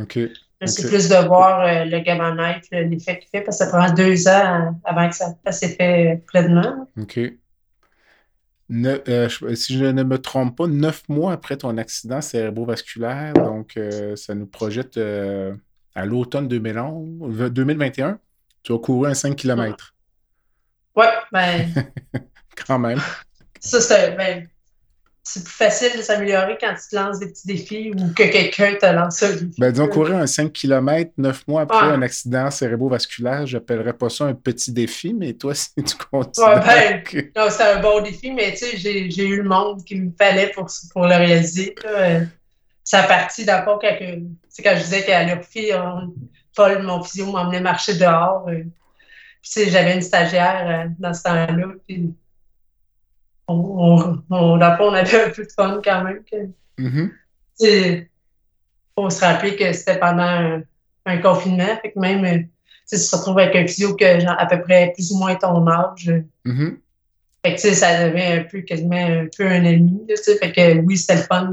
C'est 0.66 0.88
plus 0.88 1.08
de 1.08 1.26
voir 1.26 1.60
euh, 1.60 1.84
le 1.84 2.00
gamanite, 2.00 2.68
l'effet 2.70 3.18
qu'il 3.18 3.28
fait, 3.30 3.42
parce 3.42 3.58
que 3.58 3.64
ça 3.64 3.70
prend 3.70 3.92
deux 3.92 4.28
ans 4.28 4.80
avant 4.84 5.08
que 5.08 5.14
ça, 5.14 5.34
s'est 5.52 5.68
fait 5.68 6.22
pleinement. 6.26 6.88
OK. 6.98 7.18
si 9.56 9.78
je 9.78 9.84
ne 9.84 10.02
me 10.02 10.18
trompe 10.18 10.56
pas, 10.56 10.66
neuf 10.66 11.02
mois 11.08 11.32
après 11.32 11.56
ton 11.58 11.76
accident 11.76 12.22
cérébrovasculaire, 12.22 13.34
donc 13.34 13.78
ça 14.16 14.34
nous 14.34 14.46
projette 14.46 14.98
à 15.94 16.06
l'automne 16.06 16.48
2021, 16.48 18.18
tu 18.62 18.72
as 18.72 18.78
couru 18.78 19.06
un 19.06 19.14
5 19.14 19.36
km. 19.36 19.93
Oui, 20.96 21.06
ben. 21.32 21.72
quand 22.66 22.78
même. 22.78 23.00
Ça, 23.60 23.80
c'est 23.80 24.16
ben, 24.16 24.46
plus 25.24 25.40
facile 25.40 25.96
de 25.96 26.02
s'améliorer 26.02 26.58
quand 26.60 26.74
tu 26.74 26.88
te 26.90 26.96
lances 26.96 27.18
des 27.18 27.28
petits 27.28 27.46
défis 27.46 27.92
ou 27.92 28.12
que 28.12 28.24
quelqu'un 28.24 28.74
te 28.74 28.86
lance 28.86 29.22
un 29.22 29.32
défi. 29.32 29.54
Ben, 29.58 29.72
disons, 29.72 29.88
courir 29.88 30.16
un 30.16 30.26
5 30.26 30.52
km 30.52 31.12
9 31.16 31.48
mois 31.48 31.62
après 31.62 31.86
un 31.86 32.02
accident 32.02 32.50
cérébrovasculaire, 32.50 33.46
j'appellerais 33.46 33.94
pas 33.94 34.10
ça 34.10 34.26
un 34.26 34.34
petit 34.34 34.70
défi, 34.70 35.14
mais 35.14 35.32
toi, 35.32 35.54
si 35.54 35.72
tu 35.74 35.96
continues. 36.10 36.46
Ouais, 36.46 36.60
ben, 36.60 37.02
non, 37.36 37.46
c'est 37.50 37.62
un 37.62 37.80
bon 37.80 38.02
défi, 38.02 38.32
mais 38.32 38.52
tu 38.52 38.66
sais, 38.66 38.76
j'ai 38.76 39.26
eu 39.26 39.42
le 39.42 39.48
monde 39.48 39.82
qu'il 39.84 40.02
me 40.02 40.12
fallait 40.16 40.52
pour, 40.54 40.68
pour 40.92 41.06
le 41.06 41.16
réaliser. 41.16 41.74
Ça 42.86 43.00
a 43.00 43.02
parti 43.04 43.46
d'abord 43.46 43.78
quand, 43.80 43.96
quand 43.98 44.74
je 44.76 44.82
disais 44.82 45.04
qu'à 45.04 45.24
l'OFI, 45.24 45.70
Paul, 46.54 46.82
mon 46.82 47.02
physio, 47.02 47.32
m'emmenait 47.32 47.62
marcher 47.62 47.94
dehors. 47.94 48.46
Euh, 49.56 49.64
j'avais 49.68 49.94
une 49.94 50.02
stagiaire 50.02 50.86
euh, 50.86 50.90
dans 50.98 51.12
ce 51.12 51.22
temps-là, 51.22 51.66
puis 51.86 52.14
on, 53.46 54.22
on, 54.30 54.34
on, 54.34 54.60
avait 54.60 55.24
un 55.24 55.30
peu 55.30 55.44
de 55.44 55.52
fun 55.52 55.80
quand 55.84 56.04
même. 56.04 56.22
Il 56.78 57.10
mm-hmm. 57.58 58.06
faut 58.94 59.10
se 59.10 59.20
rappeler 59.20 59.56
que 59.56 59.72
c'était 59.72 59.98
pendant 59.98 60.62
un, 61.06 61.18
confinement, 61.18 61.78
fait 61.82 61.92
que 61.92 61.98
même 61.98 62.24
euh, 62.24 62.42
si 62.86 63.02
tu 63.02 63.10
te 63.10 63.16
retrouves 63.16 63.38
avec 63.38 63.54
un 63.54 63.66
physio 63.66 63.94
que 63.94 64.20
genre, 64.20 64.36
à 64.38 64.46
peu 64.46 64.60
près 64.62 64.92
plus 64.94 65.12
ou 65.12 65.18
moins 65.18 65.34
ton 65.34 65.66
âge. 65.68 66.10
Mm-hmm. 66.46 66.76
Fait 67.44 67.54
que 67.54 67.74
ça 67.74 68.08
devient 68.08 68.40
un 68.40 68.44
peu 68.44 68.62
quasiment 68.62 68.96
un 68.96 69.26
peu 69.36 69.46
un 69.46 69.64
ennemi. 69.64 70.06
fait 70.16 70.52
que 70.52 70.78
oui, 70.80 70.96
c'était 70.96 71.16
le 71.16 71.22
fun. 71.22 71.52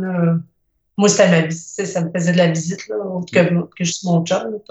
Moi, 0.98 1.10
c'était 1.10 1.30
ma 1.30 1.42
visite, 1.42 1.86
ça 1.86 2.02
me 2.02 2.12
faisait 2.12 2.32
de 2.32 2.38
la 2.38 2.48
visite, 2.48 2.88
là, 2.88 2.96
autre 2.98 3.32
que, 3.34 3.40
mm-hmm. 3.40 3.70
que 3.78 3.84
juste 3.84 4.06
mon 4.06 4.26
job. 4.26 4.62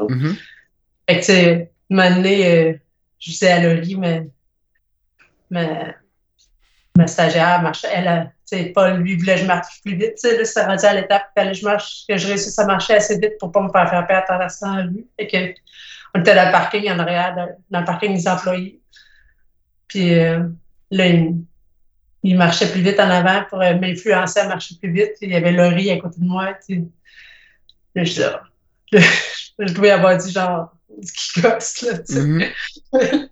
Fait 1.06 1.16
que 1.16 1.18
tu 1.18 1.24
sais, 1.24 1.70
je 3.20 3.30
disais 3.30 3.52
à 3.52 3.60
Laurie, 3.60 3.96
mais, 3.96 4.26
mais 5.50 5.94
ma 6.96 7.06
stagiaire 7.06 7.62
marchait, 7.62 7.88
elle 7.92 8.32
tu 8.50 8.58
sais, 8.58 8.64
Paul, 8.74 8.96
lui, 8.96 9.16
voulait 9.16 9.36
que 9.36 9.42
je 9.42 9.46
marche 9.46 9.80
plus 9.82 9.94
vite, 9.94 10.14
tu 10.14 10.28
sais, 10.28 10.36
là, 10.36 10.44
ça 10.44 10.66
rendu 10.66 10.84
à 10.84 10.94
l'étape 10.94 11.28
que 11.36 11.52
je 11.52 11.64
marche, 11.64 12.04
que 12.08 12.16
je 12.16 12.26
réussisse 12.26 12.58
à 12.58 12.66
marcher 12.66 12.94
assez 12.94 13.16
vite 13.18 13.38
pour 13.38 13.52
pas 13.52 13.62
me 13.62 13.70
faire 13.70 13.86
frapper 13.86 14.14
à 14.14 14.82
lui. 14.82 15.06
Et 15.18 15.28
que, 15.28 15.54
on 16.14 16.20
était 16.20 16.34
dans 16.34 16.46
le 16.46 16.50
parking 16.50 16.90
en 16.90 16.98
arrière, 16.98 17.36
dans, 17.70 17.78
le 17.78 17.84
parking 17.84 18.12
des 18.12 18.26
employés. 18.26 18.80
Puis, 19.86 20.18
euh, 20.18 20.48
là, 20.90 21.06
il, 22.24 22.36
marchait 22.36 22.70
plus 22.72 22.82
vite 22.82 22.98
en 22.98 23.08
avant 23.08 23.44
pour 23.48 23.62
euh, 23.62 23.76
m'influencer 23.76 24.40
à 24.40 24.48
marcher 24.48 24.74
plus 24.80 24.92
vite. 24.92 25.12
il 25.20 25.30
y 25.30 25.36
avait 25.36 25.52
Laurie 25.52 25.92
à 25.92 26.00
côté 26.00 26.18
de 26.18 26.26
moi, 26.26 26.54
tu 26.54 26.74
sais. 27.94 28.04
Je, 28.04 28.20
là, 28.20 28.42
je, 28.92 28.98
je 29.58 29.90
avoir 29.90 30.16
dit 30.16 30.32
genre, 30.32 30.74
qui 31.00 31.40
gosse, 31.42 31.82
là, 31.82 31.98
tu 31.98 32.14
sais. 32.14 32.20
Mm-hmm. 32.20 33.28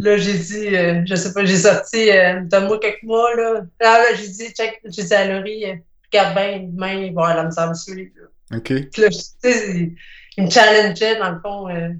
là, 0.00 0.16
j'ai 0.16 0.38
dit, 0.38 0.76
euh, 0.76 1.02
je 1.06 1.14
sais 1.14 1.32
pas, 1.32 1.44
j'ai 1.44 1.56
sorti, 1.56 2.10
euh, 2.10 2.40
donne-moi 2.44 2.78
quelques 2.80 3.02
mois, 3.02 3.34
là. 3.36 3.62
Ah, 3.80 3.98
là, 3.98 4.14
j'ai 4.16 4.28
dit, 4.28 4.50
check, 4.50 4.80
j'ai 4.84 5.04
dit 5.04 5.14
à 5.14 5.26
Laurie, 5.26 5.64
euh, 5.64 5.76
regarde 6.12 6.34
bien, 6.34 6.58
demain, 6.60 6.92
il 6.94 7.14
va 7.14 7.22
avoir 7.22 7.36
la 7.36 7.44
misère 7.44 7.68
me 7.68 7.74
suivre, 7.74 8.10
là. 8.16 8.56
OK. 8.56 8.66
Puis 8.66 9.02
là, 9.02 9.08
tu 9.08 9.18
sais, 9.42 9.92
il 10.36 10.44
me 10.44 10.50
challengeait, 10.50 11.18
dans 11.18 11.30
le 11.30 11.40
fond, 11.40 11.68
euh, 11.68 11.90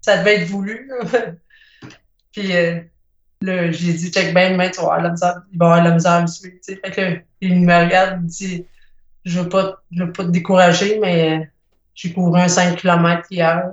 ça 0.00 0.18
devait 0.18 0.36
être 0.36 0.48
voulu, 0.48 0.88
là. 0.88 1.32
Puis 2.32 2.52
là, 3.42 3.72
j'ai 3.72 3.92
dit, 3.92 4.12
check 4.12 4.32
bien, 4.32 4.52
demain, 4.52 4.70
tu 4.70 4.76
vas 4.76 4.82
avoir 4.82 5.02
la 5.02 5.10
misère, 5.10 5.42
il 5.52 5.58
va 5.58 5.66
avoir 5.66 5.84
la 5.84 5.94
misère 5.94 6.12
à 6.12 6.22
me 6.22 6.26
suivre, 6.28 6.54
tu 6.64 6.74
sais. 6.74 6.80
Fait 6.84 6.90
que 6.92 7.00
là, 7.00 7.16
il 7.40 7.60
me 7.60 7.84
regarde, 7.84 8.18
il 8.20 8.24
me 8.24 8.28
dit, 8.28 8.66
je 9.24 9.40
veux 9.40 9.48
pas, 9.48 9.82
je 9.90 10.04
veux 10.04 10.12
pas 10.12 10.24
te 10.24 10.30
décourager, 10.30 10.98
mais 10.98 11.50
j'ai 12.00 12.12
couru 12.14 12.40
un 12.40 12.48
5 12.48 12.76
km 12.76 13.26
hier. 13.30 13.72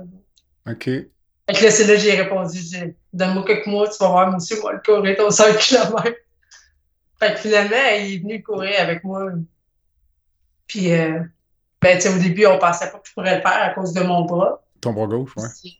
OK. 0.68 0.84
Fait 0.84 1.08
que 1.54 1.64
là, 1.64 1.70
c'est 1.70 1.86
là 1.86 1.94
que 1.94 2.00
j'ai 2.00 2.14
répondu, 2.14 2.58
j'ai 2.58 2.94
donne-moi 3.12 3.42
quelques 3.46 3.66
mois, 3.66 3.88
tu 3.88 3.96
vas 4.00 4.08
voir, 4.08 4.30
monsieur, 4.30 4.60
moi, 4.60 4.74
le 4.74 4.80
courir 4.80 5.16
ton 5.16 5.30
5 5.30 5.56
km. 5.58 6.02
Fait 7.18 7.32
que 7.32 7.38
finalement, 7.38 7.76
il 7.98 8.14
est 8.14 8.18
venu 8.18 8.42
courir 8.42 8.74
avec 8.80 9.02
moi. 9.02 9.32
Puis, 10.66 10.92
euh, 10.92 11.20
ben, 11.80 11.96
tu 11.96 12.02
sais, 12.02 12.14
au 12.14 12.18
début, 12.18 12.44
on 12.44 12.58
pensait 12.58 12.90
pas 12.90 12.98
que 12.98 13.08
je 13.08 13.14
pourrais 13.14 13.36
le 13.36 13.40
faire 13.40 13.62
à 13.62 13.70
cause 13.70 13.94
de 13.94 14.02
mon 14.02 14.26
bras. 14.26 14.62
Ton 14.82 14.92
bras 14.92 15.06
gauche, 15.06 15.32
ouais. 15.36 15.72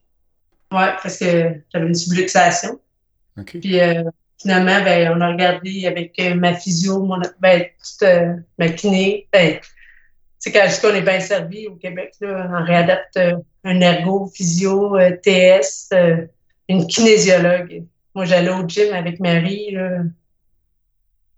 Ouais, 0.72 0.92
parce 1.02 1.18
que 1.18 1.62
j'avais 1.72 1.86
une 1.86 1.94
subluxation. 1.94 2.80
OK. 3.38 3.58
Puis, 3.60 3.78
euh, 3.78 4.04
finalement, 4.40 4.82
ben, 4.82 5.12
on 5.14 5.20
a 5.20 5.28
regardé 5.28 5.86
avec 5.86 6.18
euh, 6.18 6.34
ma 6.34 6.54
physio, 6.54 7.02
mon, 7.02 7.20
ben, 7.40 7.62
toute, 7.62 8.08
euh, 8.08 8.36
ma 8.58 8.70
kiné. 8.70 9.28
Ben, 9.32 9.60
sais, 10.38 10.52
quand 10.52 10.64
je 10.68 10.74
dis 10.74 10.80
qu'on 10.80 10.94
est 10.94 11.02
bien 11.02 11.20
servi 11.20 11.66
au 11.68 11.74
Québec, 11.76 12.14
là, 12.20 12.48
on 12.52 12.64
réadapte 12.64 13.16
euh, 13.16 13.36
un 13.64 13.80
ergo, 13.80 14.30
physio, 14.34 14.96
euh, 14.96 15.16
TS, 15.22 15.88
euh, 15.92 16.26
une 16.68 16.86
kinésiologue. 16.86 17.84
Moi, 18.14 18.24
j'allais 18.24 18.50
au 18.50 18.66
gym 18.66 18.92
avec 18.94 19.20
Marie. 19.20 19.70
Là. 19.72 20.02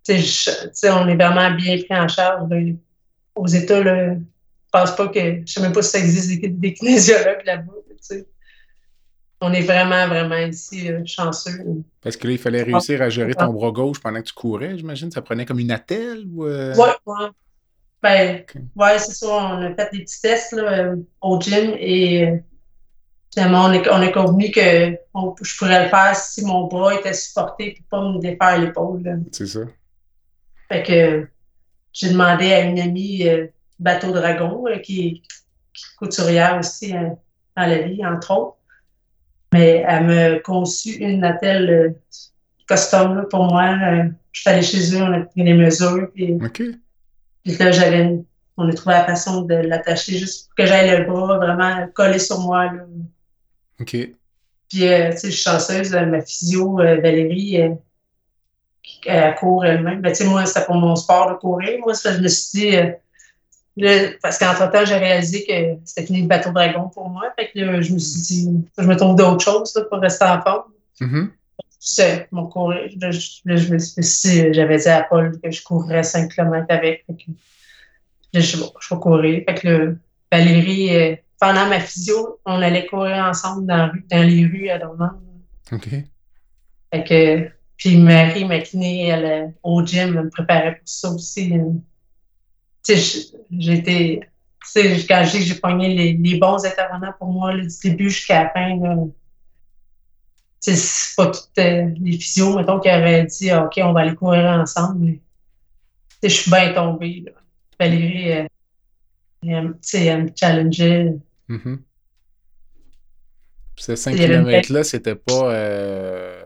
Tu 0.03 0.13
sais, 0.13 0.17
je- 0.19 0.63
tu 0.65 0.69
sais, 0.73 0.89
on 0.91 1.07
est 1.07 1.15
vraiment 1.15 1.51
bien 1.51 1.77
pris 1.77 1.87
en 1.99 2.07
charge. 2.07 2.49
là. 2.49 2.57
Aux 3.35 3.47
États, 3.47 3.81
là, 3.83 4.13
je 4.15 4.19
pense 4.71 4.95
pas 4.95 5.07
que. 5.07 5.19
Je 5.45 5.51
sais 5.53 5.61
même 5.61 5.71
pas 5.73 5.81
si 5.81 5.89
ça 5.91 5.99
existe 5.99 6.41
des, 6.41 6.47
des 6.49 6.73
kinésiologues 6.73 7.45
là-bas. 7.45 7.73
On 9.43 9.51
est 9.53 9.61
vraiment, 9.63 10.07
vraiment 10.07 10.35
ici 10.37 10.87
chanceux. 11.05 11.63
Parce 12.01 12.15
que 12.15 12.27
là, 12.27 12.33
il 12.33 12.39
fallait 12.39 12.61
réussir 12.61 13.01
à 13.01 13.09
gérer 13.09 13.33
ton 13.33 13.51
bras 13.53 13.71
gauche 13.71 13.99
pendant 13.99 14.19
que 14.21 14.27
tu 14.27 14.33
courais, 14.33 14.77
j'imagine. 14.77 15.09
Ça 15.09 15.21
prenait 15.23 15.45
comme 15.45 15.57
une 15.59 15.71
attelle 15.71 16.25
ou. 16.31 16.45
Ouais, 16.45 16.73
ouais. 17.07 17.27
Ben, 18.03 18.43
ouais, 18.75 18.97
c'est 18.99 19.13
ça. 19.13 19.27
On 19.27 19.61
a 19.61 19.75
fait 19.75 19.89
des 19.93 19.99
petits 20.03 20.21
tests 20.21 20.53
là, 20.53 20.63
euh, 20.63 20.95
au 21.21 21.39
gym 21.39 21.75
et 21.77 22.27
euh, 22.27 22.37
finalement, 23.33 23.65
on 23.65 23.73
est, 23.73 23.87
on 23.89 24.11
convenu 24.11 24.49
que 24.51 24.95
on- 25.13 25.35
je 25.41 25.57
pourrais 25.57 25.83
le 25.83 25.89
faire 25.89 26.15
si 26.15 26.43
mon 26.43 26.65
bras 26.67 26.95
était 26.95 27.13
supporté 27.13 27.75
pour 27.89 27.99
pas 27.99 28.09
me 28.09 28.19
défaire 28.19 28.59
l'épaule. 28.59 29.21
C'est 29.31 29.45
ça. 29.45 29.59
Fait 30.71 30.83
que 30.83 31.27
j'ai 31.93 32.09
demandé 32.09 32.51
à 32.53 32.61
une 32.61 32.79
amie 32.79 33.27
euh, 33.27 33.47
Bateau 33.77 34.11
Dragon, 34.11 34.63
qui, 34.83 35.21
qui 35.73 35.83
est 35.83 35.95
couturière 35.97 36.57
aussi 36.59 36.91
dans 36.93 37.17
la 37.55 37.77
vie, 37.79 38.03
entre 38.05 38.31
autres. 38.31 38.57
Mais 39.53 39.83
elle 39.87 40.05
m'a 40.07 40.39
conçu 40.39 40.91
une 40.95 41.23
attelle 41.23 41.69
euh, 41.69 41.89
custom 42.67 43.15
là, 43.17 43.23
pour 43.29 43.45
moi. 43.45 43.75
Je 44.31 44.39
suis 44.41 44.49
allée 44.49 44.61
chez 44.61 44.95
eux, 44.95 45.01
on 45.03 45.11
a 45.13 45.19
pris 45.21 45.43
les 45.43 45.53
mesures, 45.53 46.09
puis 46.13 46.33
OK. 46.43 46.63
Puis 47.43 47.55
là, 47.57 47.71
j'avais 47.71 48.01
une- 48.03 48.25
on 48.57 48.69
a 48.69 48.73
trouvé 48.73 48.95
la 48.95 49.05
façon 49.05 49.41
de 49.41 49.55
l'attacher 49.55 50.17
juste 50.17 50.47
pour 50.47 50.55
que 50.55 50.65
j'aille 50.65 50.97
le 50.97 51.05
bras 51.05 51.37
vraiment 51.37 51.87
collé 51.93 52.19
sur 52.19 52.39
moi. 52.39 52.65
Là. 52.65 52.83
OK. 53.79 53.95
Puis, 54.69 54.87
euh, 54.87 55.11
tu 55.11 55.17
sais, 55.17 55.27
je 55.31 55.35
suis 55.35 55.43
chanceuse, 55.43 55.93
euh, 55.95 56.05
ma 56.05 56.21
physio, 56.21 56.79
euh, 56.79 56.95
Valérie, 57.01 57.61
euh, 57.61 57.69
qui- 58.83 59.01
elle 59.05 59.35
court 59.35 59.65
elle-même. 59.65 60.01
Ben, 60.01 60.11
tu 60.11 60.23
sais, 60.23 60.25
moi, 60.25 60.45
c'était 60.45 60.65
pour 60.65 60.75
mon 60.75 60.95
sport 60.95 61.29
de 61.31 61.35
courir. 61.35 61.79
Moi, 61.79 61.93
ça, 61.93 62.13
je 62.13 62.19
me 62.19 62.27
suis 62.27 62.59
dit, 62.59 62.71
là, 63.77 64.09
parce 64.21 64.37
qu'entre-temps, 64.37 64.85
j'ai 64.85 64.95
réalisé 64.97 65.45
que 65.45 65.79
c'était 65.85 66.05
fini 66.05 66.21
le 66.21 66.27
bateau 66.27 66.51
dragon 66.51 66.89
pour 66.89 67.09
moi. 67.09 67.23
Fait 67.37 67.49
que 67.51 67.59
là, 67.59 67.81
je 67.81 67.93
me 67.93 67.99
suis 67.99 68.21
dit, 68.21 68.49
je 68.77 68.83
me 68.83 68.95
trouve 68.95 69.15
d'autres 69.15 69.43
choses 69.43 69.73
là, 69.75 69.83
pour 69.89 69.99
rester 69.99 70.25
en 70.25 70.41
forme. 70.41 70.71
Mhm. 70.99 71.31
C'est 71.83 72.27
mon 72.31 72.45
courir. 72.45 72.91
Là, 73.01 73.09
je, 73.09 73.73
me 73.73 73.79
suis 73.79 74.01
dit, 74.01 74.53
j'avais 74.53 74.77
dit 74.77 74.87
à 74.87 75.01
Paul 75.01 75.31
que 75.41 75.49
je 75.49 75.63
courrais 75.63 76.03
5 76.03 76.31
km 76.31 76.67
avec. 76.69 77.03
Fait 77.07 77.13
que, 77.15 77.31
là, 78.33 78.39
je, 78.39 78.57
bon, 78.57 78.71
je 78.79 78.93
vais 78.93 79.01
courir. 79.01 79.43
Fait 79.47 79.55
que 79.55 79.67
là, 79.67 79.91
Valérie, 80.31 80.95
euh, 80.95 81.15
pendant 81.39 81.65
ma 81.67 81.79
physio, 81.79 82.39
on 82.45 82.61
allait 82.61 82.85
courir 82.85 83.25
ensemble 83.25 83.65
dans, 83.65 83.77
la 83.77 83.87
rue- 83.87 84.05
dans 84.11 84.21
les 84.21 84.45
rues 84.45 84.69
à 84.69 84.77
Drummond. 84.77 85.09
OK. 85.71 85.89
Fait 86.93 87.03
que, 87.03 87.49
puis 87.77 87.97
Marie, 87.97 88.45
ma 88.45 88.59
kiné, 88.59 89.07
elle, 89.07 89.25
euh, 89.25 89.47
au 89.63 89.83
gym, 89.83 90.15
elle 90.15 90.25
me 90.25 90.29
préparait 90.29 90.75
pour 90.75 90.87
ça 90.87 91.09
aussi. 91.09 91.51
Tu 92.83 92.95
sais, 92.95 93.31
été, 93.73 94.19
tu 94.19 94.69
sais, 94.69 95.05
quand 95.07 95.23
j'ai 95.25 95.55
pogné 95.55 95.95
les, 95.95 96.13
les 96.13 96.37
bons 96.37 96.63
intervenants 96.63 97.13
pour 97.17 97.29
moi, 97.29 97.53
là, 97.53 97.63
du 97.63 97.89
début 97.89 98.11
jusqu'à 98.11 98.43
la 98.43 98.49
fin, 98.51 98.77
là, 98.79 98.95
sais, 98.97 99.20
c'est 100.61 101.15
pas 101.15 101.27
toutes 101.27 101.57
les 101.57 102.17
physios, 102.19 102.55
mettons, 102.55 102.79
qui 102.79 102.89
auraient 102.89 103.25
dit, 103.25 103.49
Ah, 103.49 103.65
OK, 103.65 103.79
on 103.83 103.93
va 103.93 104.01
aller 104.01 104.15
courir 104.15 104.45
ensemble. 104.45 105.17
je 106.23 106.27
suis 106.29 106.51
bien 106.51 106.73
tombée, 106.73 107.23
là. 107.25 107.31
Valérie, 107.79 108.27
elle, 108.27 108.47
elle 109.43 110.23
me 110.23 110.29
challengeait. 110.35 111.15
Ces 113.77 113.95
5 113.95 114.11
Il 114.11 114.21
y 114.21 114.25
avait 114.25 114.35
une 114.35 114.43
km-là, 114.43 114.83
c'était 114.83 115.15
pas 115.15 115.51
euh, 115.51 116.43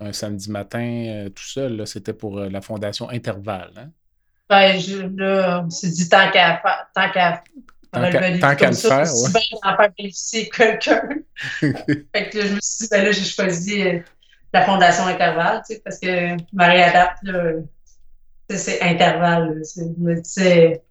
un 0.00 0.12
samedi 0.12 0.50
matin 0.50 0.80
euh, 0.80 1.28
tout 1.28 1.44
seul. 1.44 1.86
C'était 1.86 2.14
pour 2.14 2.38
euh, 2.38 2.48
la 2.48 2.62
Fondation 2.62 3.10
Intervalle. 3.10 3.72
Hein? 3.76 3.90
Ben, 4.48 4.80
je, 4.80 5.06
là, 5.16 5.62
on 5.66 5.70
s'est 5.70 5.90
dit, 5.90 6.08
tant 6.08 6.30
qu'à 6.30 6.56
faire, 6.58 6.86
tant 6.94 7.10
qu'à 7.10 7.44
Tant 7.92 8.10
qu'à- 8.10 8.68
le 8.68 8.72
ça, 8.72 8.88
faire, 8.88 9.06
c'est 9.06 9.26
ouais. 9.26 9.32
bien 9.32 9.58
d'en 9.70 9.76
faire 9.76 9.90
bénéficier 9.98 10.48
quelqu'un. 10.48 11.02
Fait 11.60 12.30
que 12.30 12.38
là, 12.38 12.46
je 12.46 12.54
me 12.54 12.60
suis 12.60 12.84
dit, 12.84 12.88
ben 12.90 13.04
là, 13.04 13.12
j'ai 13.12 13.24
choisi 13.24 13.82
euh, 13.82 13.98
la 14.52 14.64
Fondation 14.64 15.06
Intervalle, 15.06 15.62
tu 15.66 15.74
sais, 15.74 15.82
parce 15.84 15.98
que 15.98 16.36
Marie 16.52 16.82
Adapte, 16.82 17.18
c'est 18.48 18.80
intervalle. 18.82 19.60
Je 19.76 19.82
me 19.98 20.20
disais, 20.20 20.82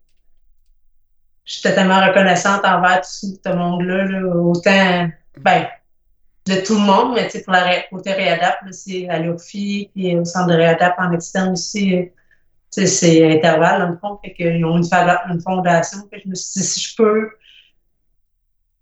j'étais 1.45 1.75
tellement 1.75 2.05
reconnaissante 2.05 2.63
envers 2.65 3.01
tout 3.01 3.07
ce 3.45 3.49
monde-là, 3.53 4.05
là, 4.05 4.21
autant, 4.35 5.09
ben, 5.37 5.67
de 6.45 6.55
tout 6.61 6.75
le 6.75 6.81
monde, 6.81 7.13
mais 7.15 7.25
tu 7.25 7.31
sais, 7.37 7.43
pour 7.43 7.53
la 7.53 7.81
côté 7.89 8.13
réadapte, 8.13 8.63
c'est 8.71 9.07
à 9.09 9.19
l'OFI, 9.19 9.89
puis 9.93 10.15
au 10.15 10.25
centre 10.25 10.47
de 10.47 10.53
réadapte 10.55 10.99
en 10.99 11.11
externe 11.13 11.51
aussi, 11.51 12.09
c'est 12.69 13.31
intervalle, 13.37 13.81
dans 13.81 13.89
le 13.89 13.97
fond, 13.97 14.19
fait 14.23 14.33
qu'ils 14.33 14.63
ont 14.65 14.77
une, 14.77 15.41
fondation, 15.41 15.99
fait 16.09 16.17
que 16.17 16.23
je 16.25 16.29
me 16.29 16.35
suis 16.35 16.59
dit, 16.61 16.65
si 16.67 16.79
je 16.81 16.95
peux 16.95 17.29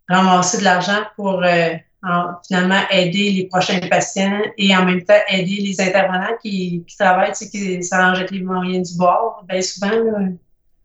ramasser 0.09 0.59
de 0.59 0.63
l'argent 0.63 1.01
pour 1.15 1.43
euh, 1.43 1.69
en- 2.03 2.33
finalement 2.47 2.81
aider 2.91 3.31
les 3.31 3.47
prochains 3.47 3.79
patients 3.79 4.41
et 4.57 4.75
en 4.75 4.85
même 4.85 5.03
temps 5.03 5.13
aider 5.29 5.57
les 5.61 5.81
intervenants 5.81 6.35
qui, 6.41 6.83
qui 6.87 6.95
travaillent, 6.97 7.31
tu 7.31 7.45
sais, 7.45 7.49
qui 7.49 7.83
s'arrangent 7.83 8.19
avec 8.19 8.31
les 8.31 8.41
moyens 8.41 8.91
du 8.91 8.97
bord, 8.97 9.43
bien 9.47 9.61
souvent, 9.61 9.89
là, 9.91 10.19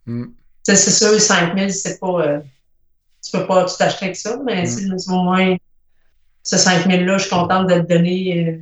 Mm. 0.04 0.24
tu 0.24 0.34
sais, 0.64 0.74
c'est 0.74 0.90
sûr, 0.90 1.20
5 1.20 1.56
000, 1.56 1.68
c'est 1.68 2.00
pas. 2.00 2.22
euh, 2.26 2.40
tu 3.24 3.30
peux 3.30 3.46
pas 3.46 3.64
tout 3.66 3.74
acheter 3.78 4.06
avec 4.06 4.16
ça, 4.16 4.36
mais 4.44 4.64
Mm. 4.64 4.96
au 5.12 5.22
moins, 5.22 5.56
ce 6.42 6.56
5 6.56 6.86
000-là, 6.88 7.18
je 7.18 7.22
suis 7.22 7.30
contente 7.30 7.68
de 7.68 7.74
le 7.74 7.82
donner 7.82 8.48
euh, 8.48 8.58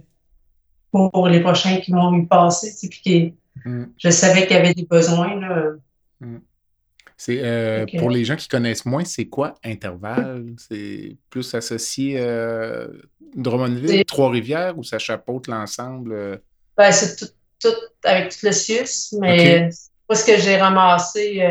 pour, 0.91 1.11
pour 1.11 1.29
les 1.29 1.41
prochains 1.41 1.79
qui 1.81 1.93
vont 1.93 2.15
y 2.15 2.27
passer. 2.27 2.73
tu 2.73 2.77
sais, 2.77 2.89
Puis 2.89 3.01
qui, 3.01 3.35
Mm. 3.65 3.85
je 3.99 4.11
savais 4.11 4.47
qu'il 4.47 4.57
y 4.57 4.59
avait 4.59 4.75
des 4.75 4.85
besoins. 4.85 5.39
Là. 5.41 5.73
C'est 7.17 7.41
euh, 7.45 7.85
pour 7.99 8.09
les 8.09 8.25
gens 8.25 8.35
qui 8.35 8.49
connaissent 8.49 8.87
moins, 8.87 9.05
c'est 9.05 9.27
quoi 9.27 9.55
intervalle? 9.63 10.55
C'est 10.57 11.19
plus 11.29 11.55
associé 11.55 12.15
euh, 12.19 12.89
Drummondville, 13.35 14.07
Trois-Rivières 14.07 14.79
ou 14.79 14.85
ça 14.85 14.99
chapeaute 14.99 15.47
l'ensemble? 15.47 16.13
euh? 16.13 16.37
Ben, 16.79 16.91
c'est 16.91 17.17
tout, 17.17 17.31
tout 17.63 17.77
avec 18.05 18.31
tout 18.31 18.47
le 18.47 18.53
CIUS, 18.53 19.19
mais 19.21 19.69
moi, 20.09 20.17
ce 20.17 20.25
que 20.25 20.39
j'ai 20.39 20.57
ramassé, 20.57 21.43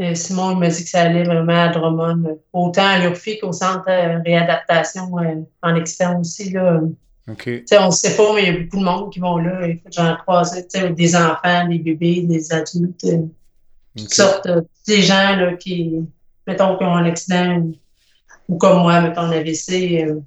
euh, 0.00 0.14
Simon 0.14 0.52
il 0.52 0.58
m'a 0.58 0.68
dit 0.68 0.84
que 0.84 0.88
ça 0.88 1.02
allait 1.02 1.24
vraiment 1.24 1.64
à 1.64 1.68
Drummond, 1.68 2.40
autant 2.54 2.86
à 2.86 2.98
l'URFI 2.98 3.38
qu'au 3.38 3.52
centre 3.52 3.84
réadaptation 4.24 5.12
en 5.60 5.74
externe 5.74 6.20
aussi. 6.20 6.50
Là. 6.50 6.80
OK. 7.28 7.42
Tu 7.44 7.62
sais, 7.66 7.78
on 7.78 7.86
ne 7.86 7.90
sait 7.90 8.16
pas, 8.16 8.34
mais 8.34 8.42
il 8.44 8.54
y 8.54 8.56
a 8.56 8.60
beaucoup 8.60 8.78
de 8.78 8.84
monde 8.84 9.12
qui 9.12 9.18
vont 9.18 9.38
là. 9.38 9.66
J'en 9.90 10.16
croise, 10.16 10.52
tu 10.72 10.78
sais, 10.80 10.90
des 10.90 11.16
enfants, 11.16 11.66
des 11.68 11.78
bébés, 11.80 12.22
des 12.22 12.52
adultes, 12.52 13.04
euh, 13.04 13.18
toutes 13.96 14.14
sortes. 14.14 14.46
euh, 14.46 14.62
des 14.86 15.02
gens 15.02 15.34
là, 15.36 15.54
qui, 15.54 15.94
mettons, 16.46 16.76
qui 16.78 16.84
ont 16.84 16.94
un 16.94 17.04
accident 17.06 17.56
ou, 17.58 17.74
ou 18.48 18.58
comme 18.58 18.78
moi, 18.82 19.00
mettons, 19.00 19.22
un 19.22 19.32
AVC, 19.32 20.04
euh, 20.04 20.20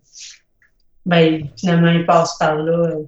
ben, 1.06 1.48
finalement, 1.58 1.92
ils 1.92 2.06
passent 2.06 2.38
par 2.38 2.56
là. 2.58 2.72
euh. 2.90 3.04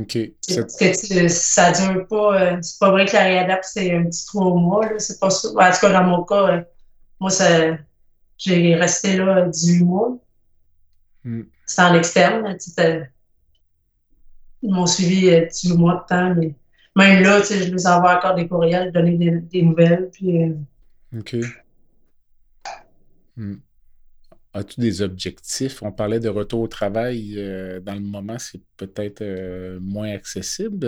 OK. 0.00 0.16
Parce 0.56 0.76
que 0.76 1.06
tu- 1.24 1.28
ça 1.28 1.72
dure 1.72 2.06
pas. 2.06 2.62
c'est 2.62 2.78
pas 2.78 2.90
vrai 2.92 3.04
que 3.04 3.14
la 3.14 3.24
réadapte, 3.24 3.64
c'est 3.64 3.92
un 3.96 4.04
petit 4.04 4.26
trois 4.26 4.54
mois. 4.54 4.86
Là, 4.86 4.98
c'est 4.98 5.18
pas. 5.18 5.26
En 5.26 5.30
tout 5.72 5.80
cas, 5.80 5.92
dans 5.92 6.04
mon 6.04 6.22
cas, 6.22 6.62
moi, 7.18 7.30
ça, 7.30 7.76
j'ai 8.36 8.76
resté 8.76 9.16
là 9.16 9.46
18 9.48 9.82
mois. 9.82 10.16
Mm. 11.24 11.42
C'est 11.66 11.82
en 11.82 11.94
externe. 11.94 12.56
Ils 14.62 14.72
m'ont 14.72 14.86
suivi 14.86 15.28
euh, 15.28 15.46
depuis 15.46 15.76
mois 15.76 16.02
de 16.02 16.14
temps, 16.14 16.34
mais 16.34 16.54
même 16.96 17.22
là, 17.22 17.40
je 17.42 17.72
les 17.72 17.86
envoie 17.86 18.18
encore 18.18 18.34
des 18.34 18.48
courriels, 18.48 18.90
donner 18.92 19.16
des, 19.40 19.62
nouvelles. 19.62 20.10
Puis, 20.12 20.42
euh, 20.42 21.18
OK. 21.18 21.36
Hmm. 23.36 23.56
As-tu 24.52 24.80
des 24.80 25.02
objectifs? 25.02 25.82
On 25.82 25.92
parlait 25.92 26.18
de 26.18 26.28
retour 26.28 26.62
au 26.62 26.66
travail. 26.66 27.34
Euh, 27.36 27.78
dans 27.78 27.94
le 27.94 28.00
moment, 28.00 28.38
c'est 28.38 28.60
peut-être 28.76 29.22
moins 29.78 30.10
accessible, 30.10 30.84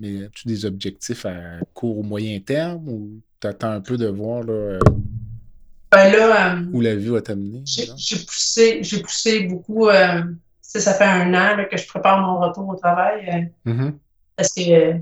mais 0.00 0.24
as-tu 0.24 0.48
des 0.48 0.64
objectifs 0.64 1.24
à 1.24 1.60
court 1.74 1.98
ou 1.98 2.02
moyen 2.02 2.40
terme 2.40 2.88
ou 2.88 3.20
tu 3.40 3.46
attends 3.46 3.70
un 3.70 3.80
peu 3.80 3.96
de 3.96 4.08
voir 4.08 4.42
là, 4.42 4.80
ben 5.90 6.12
là, 6.12 6.56
où 6.72 6.80
la 6.80 6.94
vie 6.94 7.08
va 7.08 7.22
t'amener? 7.22 7.62
J'ai 7.64 8.16
poussé, 8.26 8.82
poussé 9.02 9.40
beaucoup 9.44 9.88
ça 10.68 10.94
fait 10.94 11.04
un 11.04 11.34
an 11.34 11.64
que 11.70 11.76
je 11.76 11.86
prépare 11.86 12.20
mon 12.20 12.38
retour 12.40 12.68
au 12.68 12.76
travail. 12.76 13.50
Euh, 13.66 13.70
mm-hmm. 13.70 13.92
Parce 14.36 14.52
que 14.52 14.70
euh, 14.70 14.94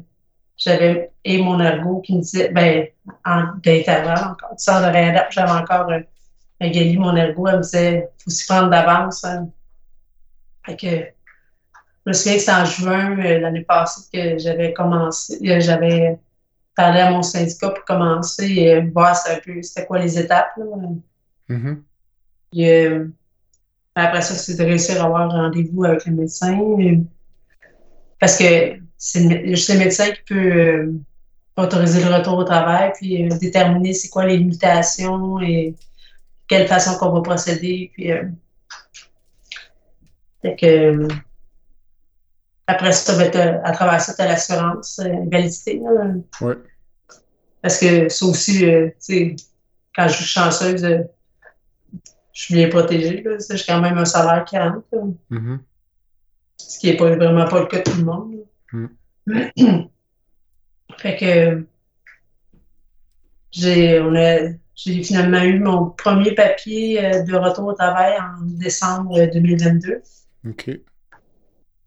j'avais 0.56 1.10
et 1.24 1.42
mon 1.42 1.60
ergo 1.60 2.00
qui 2.00 2.14
me 2.14 2.20
disait, 2.20 2.50
ben, 2.50 2.86
d'intervalle 3.62 4.24
encore, 4.30 4.50
tu 4.50 4.64
sors 4.64 4.80
de 4.80 4.86
réadapte, 4.86 5.32
j'avais 5.32 5.50
encore 5.50 5.90
euh, 5.90 6.00
Gali, 6.60 6.96
mon 6.96 7.16
ergo, 7.16 7.48
elle 7.48 7.56
me 7.56 7.62
disait, 7.62 8.08
faut 8.22 8.30
s'y 8.30 8.46
prendre 8.46 8.70
d'avance. 8.70 9.24
Hein. 9.24 9.48
Fait 10.64 10.76
que, 10.76 10.86
je 10.86 12.10
me 12.10 12.12
souviens 12.12 12.36
que 12.36 12.42
c'est 12.42 12.52
en 12.52 12.64
juin 12.64 13.16
l'année 13.16 13.62
passée 13.62 14.08
que 14.12 14.38
j'avais 14.38 14.72
commencé, 14.72 15.38
j'avais 15.60 16.18
parlé 16.76 17.00
à 17.00 17.10
mon 17.10 17.22
syndicat 17.22 17.70
pour 17.70 17.84
commencer 17.84 18.46
et 18.46 18.80
voir 18.82 19.16
un 19.28 19.40
peu 19.44 19.62
c'était 19.62 19.86
quoi 19.86 19.98
les 19.98 20.18
étapes. 20.18 20.52
Là. 20.56 20.64
Mm-hmm. 21.50 23.10
Après 23.94 24.20
ça, 24.20 24.34
c'est 24.34 24.56
de 24.56 24.62
réussir 24.62 25.02
à 25.02 25.06
avoir 25.06 25.30
rendez-vous 25.30 25.84
avec 25.84 26.04
le 26.04 26.12
médecin. 26.12 26.58
Parce 28.20 28.36
que 28.38 28.78
c'est 28.98 29.46
juste 29.46 29.70
le 29.72 29.78
médecin 29.78 30.10
qui 30.10 30.22
peut 30.28 30.52
euh, 30.52 30.92
autoriser 31.56 32.04
le 32.04 32.14
retour 32.14 32.38
au 32.38 32.44
travail, 32.44 32.92
puis 32.94 33.24
euh, 33.24 33.36
déterminer 33.38 33.94
c'est 33.94 34.08
quoi 34.08 34.26
les 34.26 34.36
limitations 34.36 35.40
et 35.40 35.74
quelle 36.46 36.66
façon 36.68 36.98
qu'on 36.98 37.10
va 37.10 37.22
procéder. 37.22 37.90
Puis, 37.94 38.12
euh, 38.12 38.24
que, 40.42 41.08
après 42.66 42.92
ça, 42.92 43.16
ben, 43.16 43.60
à 43.64 43.72
travers 43.72 44.00
ça, 44.00 44.14
tu 44.14 44.22
as 44.22 44.26
l'assurance 44.26 45.00
validité. 45.30 45.80
Oui. 46.40 46.54
Parce 47.62 47.78
que 47.78 48.08
ça 48.08 48.26
aussi, 48.26 48.60
tu 48.60 48.92
sais, 48.98 49.36
quand 49.94 50.08
je 50.08 50.14
suis 50.14 50.24
chanceuse, 50.24 50.82
je 52.36 52.42
suis 52.42 52.54
bien 52.54 52.68
protégée. 52.68 53.24
J'ai 53.50 53.64
quand 53.66 53.80
même 53.80 53.98
un 53.98 54.04
salaire 54.04 54.44
qui 54.44 54.58
rentre. 54.58 54.84
Mm-hmm. 55.30 55.58
Ce 56.58 56.78
qui 56.78 56.90
n'est 56.90 56.96
pas, 56.96 57.14
vraiment 57.16 57.46
pas 57.46 57.60
le 57.60 57.66
cas 57.66 57.78
de 57.78 57.82
tout 57.82 57.96
le 57.96 58.04
monde. 58.04 58.34
Mm. 58.72 58.86
fait 60.98 61.16
que 61.16 61.66
j'ai 63.50 64.02
j'ai 64.74 65.02
finalement 65.02 65.42
eu 65.42 65.58
mon 65.58 65.90
premier 65.90 66.34
papier 66.34 67.02
euh, 67.02 67.22
de 67.22 67.34
retour 67.34 67.68
au 67.68 67.72
travail 67.72 68.14
en 68.20 68.42
décembre 68.42 69.26
2022. 69.32 70.02
OK. 70.48 70.70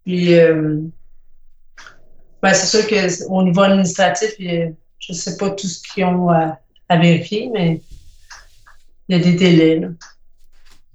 Puis, 0.10 0.34
euh, 0.34 0.82
ben, 2.42 2.54
c'est 2.56 2.82
sûr 2.82 2.88
qu'au 3.28 3.44
niveau 3.44 3.62
administratif, 3.62 4.34
je 4.40 4.74
ne 5.08 5.16
sais 5.16 5.38
pas 5.38 5.52
tout 5.52 5.68
ce 5.68 5.84
qu'ils 5.84 6.04
ont 6.04 6.32
à, 6.32 6.58
vérifier, 6.90 7.48
mais 7.54 7.84
il 9.08 9.16
y 9.16 9.20
a 9.20 9.24
des 9.24 9.36
délais. 9.36 9.80
Là. 9.82 9.90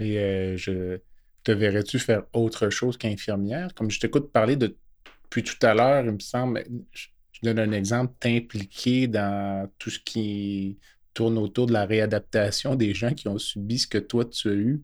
Mais 0.00 0.16
euh, 0.16 0.56
je 0.56 0.98
te 1.44 1.52
verrais-tu 1.52 2.00
faire 2.00 2.24
autre 2.32 2.70
chose 2.70 2.96
qu'infirmière? 2.96 3.72
Comme 3.76 3.88
je 3.88 4.00
t'écoute 4.00 4.32
parler 4.32 4.56
depuis 4.56 5.44
tout 5.44 5.64
à 5.64 5.74
l'heure, 5.74 6.04
il 6.04 6.10
me 6.10 6.18
semble, 6.18 6.64
je, 6.90 7.06
donne 7.44 7.60
un 7.60 7.70
exemple, 7.70 8.14
t'impliquer 8.18 9.06
dans 9.06 9.70
tout 9.78 9.90
ce 9.90 10.00
qui 10.00 10.80
tourne 11.12 11.38
autour 11.38 11.66
de 11.66 11.72
la 11.72 11.86
réadaptation 11.86 12.74
des 12.74 12.94
gens 12.94 13.14
qui 13.14 13.28
ont 13.28 13.38
subi 13.38 13.78
ce 13.78 13.86
que 13.86 13.98
toi 13.98 14.24
tu 14.24 14.48
as 14.48 14.54
eu. 14.54 14.82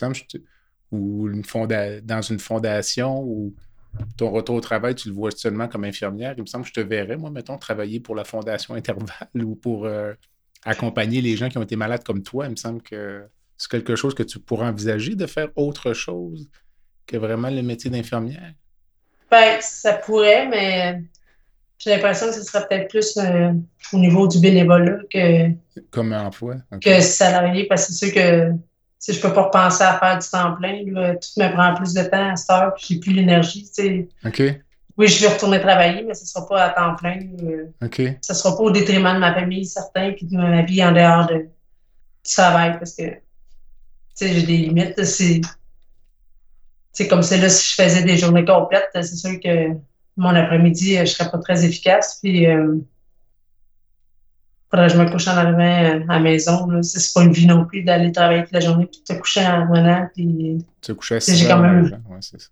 Il 0.00 0.06
me 0.06 0.14
semble, 0.14 0.16
ou 0.92 1.28
une 1.28 1.42
dans 2.04 2.22
une 2.22 2.38
fondation 2.38 3.24
ou 3.24 3.56
ton 4.16 4.30
retour 4.30 4.56
au 4.56 4.60
travail, 4.60 4.94
tu 4.94 5.08
le 5.08 5.14
vois 5.14 5.30
seulement 5.30 5.68
comme 5.68 5.84
infirmière. 5.84 6.34
Il 6.36 6.42
me 6.42 6.46
semble 6.46 6.64
que 6.64 6.68
je 6.68 6.74
te 6.74 6.80
verrais, 6.80 7.16
moi, 7.16 7.30
mettons, 7.30 7.58
travailler 7.58 8.00
pour 8.00 8.14
la 8.14 8.24
Fondation 8.24 8.74
Intervalle 8.74 9.28
ou 9.34 9.54
pour 9.54 9.86
euh, 9.86 10.14
accompagner 10.64 11.20
les 11.20 11.36
gens 11.36 11.48
qui 11.48 11.58
ont 11.58 11.62
été 11.62 11.76
malades 11.76 12.04
comme 12.04 12.22
toi. 12.22 12.46
Il 12.46 12.52
me 12.52 12.56
semble 12.56 12.82
que 12.82 13.24
c'est 13.56 13.70
quelque 13.70 13.96
chose 13.96 14.14
que 14.14 14.22
tu 14.22 14.38
pourrais 14.38 14.66
envisager 14.66 15.14
de 15.14 15.26
faire 15.26 15.48
autre 15.56 15.92
chose 15.92 16.48
que 17.06 17.16
vraiment 17.16 17.50
le 17.50 17.62
métier 17.62 17.90
d'infirmière? 17.90 18.52
Ben, 19.30 19.58
ça 19.60 19.94
pourrait, 19.94 20.46
mais 20.48 21.02
j'ai 21.78 21.90
l'impression 21.90 22.28
que 22.28 22.34
ce 22.34 22.42
serait 22.42 22.66
peut-être 22.68 22.88
plus 22.88 23.16
euh, 23.16 23.52
au 23.92 23.98
niveau 23.98 24.28
du 24.28 24.38
bénévolat 24.40 24.98
que. 25.10 25.50
Comme 25.90 26.12
emploi. 26.12 26.56
Que 26.80 27.00
salarié, 27.00 27.66
parce 27.66 27.86
que 27.86 27.92
c'est 27.92 28.06
sûr 28.06 28.14
que 28.14 28.52
si 29.02 29.12
je 29.12 29.20
peux 29.20 29.32
pas 29.32 29.42
repenser 29.42 29.82
à 29.82 29.98
faire 29.98 30.16
du 30.16 30.28
temps 30.28 30.54
plein, 30.54 30.84
tout 30.84 31.40
me 31.40 31.52
prend 31.52 31.74
plus 31.74 31.92
de 31.92 32.04
temps 32.04 32.30
à 32.30 32.36
cette 32.36 32.50
heure, 32.50 32.72
puis 32.74 32.84
j'ai 32.88 33.00
plus 33.00 33.12
l'énergie. 33.12 33.68
OK. 34.24 34.42
Oui, 34.96 35.08
je 35.08 35.26
vais 35.26 35.34
retourner 35.34 35.60
travailler, 35.60 36.04
mais 36.04 36.14
ce 36.14 36.22
ne 36.22 36.26
sera 36.26 36.46
pas 36.46 36.66
à 36.66 36.70
temps 36.70 36.94
plein. 36.94 37.18
OK. 37.82 38.00
Ce 38.20 38.32
ne 38.32 38.38
sera 38.38 38.56
pas 38.56 38.62
au 38.62 38.70
détriment 38.70 39.14
de 39.14 39.18
ma 39.18 39.34
famille, 39.34 39.66
certain, 39.66 40.12
puis 40.12 40.26
de 40.26 40.36
ma 40.36 40.62
vie 40.62 40.84
en 40.84 40.92
dehors 40.92 41.26
de, 41.26 41.34
du 41.34 41.48
travail, 42.32 42.78
parce 42.78 42.94
que 42.94 43.02
j'ai 44.20 44.42
des 44.42 44.58
limites. 44.58 45.04
C'est 45.04 45.40
comme 47.08 47.24
c'est 47.24 47.38
là, 47.38 47.48
si 47.48 47.70
je 47.70 47.74
faisais 47.82 48.04
des 48.04 48.16
journées 48.16 48.44
complètes, 48.44 48.88
c'est 48.94 49.16
sûr 49.16 49.40
que 49.40 49.70
mon 50.16 50.36
après-midi, 50.36 50.98
je 50.98 51.06
serais 51.06 51.28
pas 51.28 51.38
très 51.38 51.64
efficace. 51.64 52.20
Puis, 52.22 52.46
euh, 52.46 52.76
faudrait 54.72 54.88
que 54.88 54.94
je 54.94 54.98
me 54.98 55.10
couche 55.10 55.28
en 55.28 55.36
arrivant 55.36 56.06
à 56.08 56.14
la 56.14 56.20
maison. 56.20 56.82
C'est 56.82 57.12
pas 57.12 57.22
une 57.22 57.32
vie 57.32 57.46
non 57.46 57.66
plus 57.66 57.82
d'aller 57.82 58.10
travailler 58.10 58.44
toute 58.44 58.52
la 58.52 58.60
journée 58.60 58.86
puis 58.86 59.02
te 59.06 59.12
coucher 59.12 59.46
en 59.46 59.68
revenant. 59.68 60.08
Puis, 60.14 60.64
te 60.80 60.92
coucher 60.92 61.16
à 61.16 61.20
6 61.20 61.46
heures. 61.46 61.60
Même... 61.60 62.02
Ouais, 62.08 62.18
c'est 62.20 62.40
ça. 62.40 62.48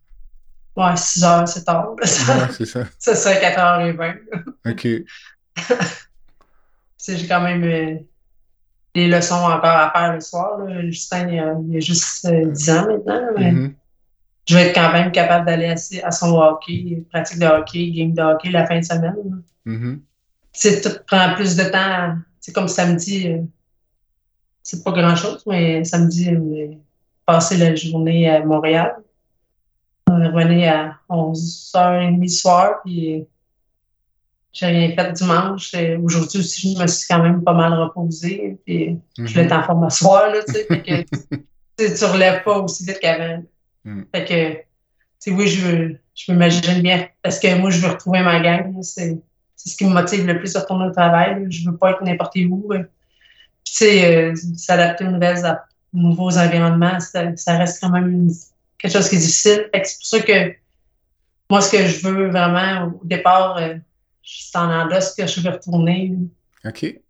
Ouais, 0.76 0.96
6 0.96 1.24
heures, 1.24 1.48
c'est 1.48 1.64
tard. 1.64 1.92
Ouais, 1.94 2.06
c'est 2.06 2.66
ça. 2.66 2.84
ça 2.98 3.14
serait 3.16 3.40
4h20. 3.40 4.16
OK. 4.68 4.86
j'ai 7.08 7.26
quand 7.26 7.40
même 7.40 7.64
euh, 7.64 7.96
des 8.94 9.08
leçons 9.08 9.34
encore 9.36 9.64
à 9.64 9.90
faire 9.90 10.14
le 10.14 10.20
soir. 10.20 10.60
Justin, 10.82 11.28
il 11.28 11.72
y, 11.72 11.76
a, 11.76 11.80
juste 11.80 12.26
10 12.26 12.68
euh, 12.68 12.78
ans 12.78 12.86
maintenant. 12.86 13.20
Mais 13.38 13.52
mm-hmm. 13.52 13.72
Je 14.46 14.54
vais 14.54 14.66
être 14.66 14.74
quand 14.74 14.92
même 14.92 15.12
capable 15.12 15.46
d'aller 15.46 15.74
à, 16.02 16.10
son 16.10 16.36
hockey, 16.36 17.04
pratique 17.10 17.38
de 17.38 17.46
hockey, 17.46 17.90
game 17.92 18.12
de 18.12 18.20
hockey 18.20 18.50
la 18.50 18.66
fin 18.66 18.80
de 18.80 18.84
semaine. 18.84 19.42
Mm-hmm. 20.54 20.82
Tout 20.82 21.04
prend 21.06 21.34
plus 21.34 21.56
de 21.56 21.64
temps. 21.64 22.16
C'est 22.40 22.52
comme 22.52 22.68
samedi, 22.68 23.28
euh, 23.28 23.42
c'est 24.62 24.82
pas 24.82 24.92
grand-chose, 24.92 25.42
mais 25.46 25.84
samedi, 25.84 26.30
on 26.30 26.80
passer 27.30 27.56
la 27.58 27.74
journée 27.74 28.28
à 28.28 28.44
Montréal. 28.44 28.96
On 30.08 30.16
revenait 30.16 30.68
à 30.68 30.98
11h30 31.08 32.28
soir, 32.28 32.80
puis 32.84 33.24
j'ai 34.52 34.66
rien 34.66 34.94
fait 34.96 35.12
dimanche. 35.12 35.74
Aujourd'hui 36.02 36.40
aussi, 36.40 36.74
je 36.74 36.82
me 36.82 36.86
suis 36.88 37.06
quand 37.08 37.22
même 37.22 37.42
pas 37.44 37.52
mal 37.52 37.72
reposée. 37.74 38.58
Puis 38.66 38.98
je 39.16 39.40
l'ai 39.40 39.46
mhm. 39.46 39.52
en 39.52 39.62
forme 39.62 39.90
soir, 39.90 40.30
là, 40.32 40.40
tu 40.44 40.52
sais. 40.52 40.66
que 40.66 41.98
tu 41.98 42.04
relèves 42.04 42.42
pas 42.42 42.58
aussi 42.58 42.84
vite 42.84 42.98
qu'avant. 43.00 43.44
Mhm. 43.84 44.06
Fait 44.12 44.24
que, 44.24 45.22
tu 45.22 45.30
oui, 45.32 45.46
je, 45.46 45.94
je 46.14 46.32
m'imagine 46.32 46.82
bien. 46.82 47.06
Parce 47.22 47.38
que 47.38 47.54
moi, 47.56 47.70
je 47.70 47.78
veux 47.80 47.92
retrouver 47.92 48.22
ma 48.22 48.40
gang. 48.40 48.82
C'est 48.82 49.16
ce 49.64 49.76
qui 49.76 49.84
me 49.84 49.92
motive 49.92 50.26
le 50.26 50.38
plus 50.38 50.54
à 50.56 50.60
retourner 50.60 50.86
au 50.86 50.92
travail. 50.92 51.46
Je 51.50 51.68
veux 51.68 51.76
pas 51.76 51.92
être 51.92 52.02
n'importe 52.02 52.36
où. 52.36 52.68
Puis, 52.68 52.82
tu 53.64 53.72
sais, 53.72 54.16
euh, 54.16 54.34
s'adapter 54.56 55.04
aux, 55.04 55.10
nouvelles, 55.10 55.58
nouveaux 55.92 56.36
environnements, 56.38 56.98
ça, 57.00 57.58
reste 57.58 57.80
quand 57.80 57.90
même 57.90 58.30
quelque 58.78 58.92
chose 58.92 59.08
qui 59.08 59.16
est 59.16 59.20
difficile. 59.20 59.68
c'est 59.72 59.98
pour 59.98 60.06
ça 60.06 60.20
que 60.20 60.54
moi, 61.50 61.60
ce 61.60 61.72
que 61.72 61.86
je 61.86 62.06
veux 62.06 62.30
vraiment 62.30 62.86
au 62.86 63.04
départ, 63.04 63.56
euh, 63.56 63.74
c'est 64.22 64.56
en 64.56 64.70
endosse 64.70 65.14
que 65.14 65.26
je 65.26 65.40
veux 65.40 65.50
retourner. 65.50 66.14
OK. 66.64 67.00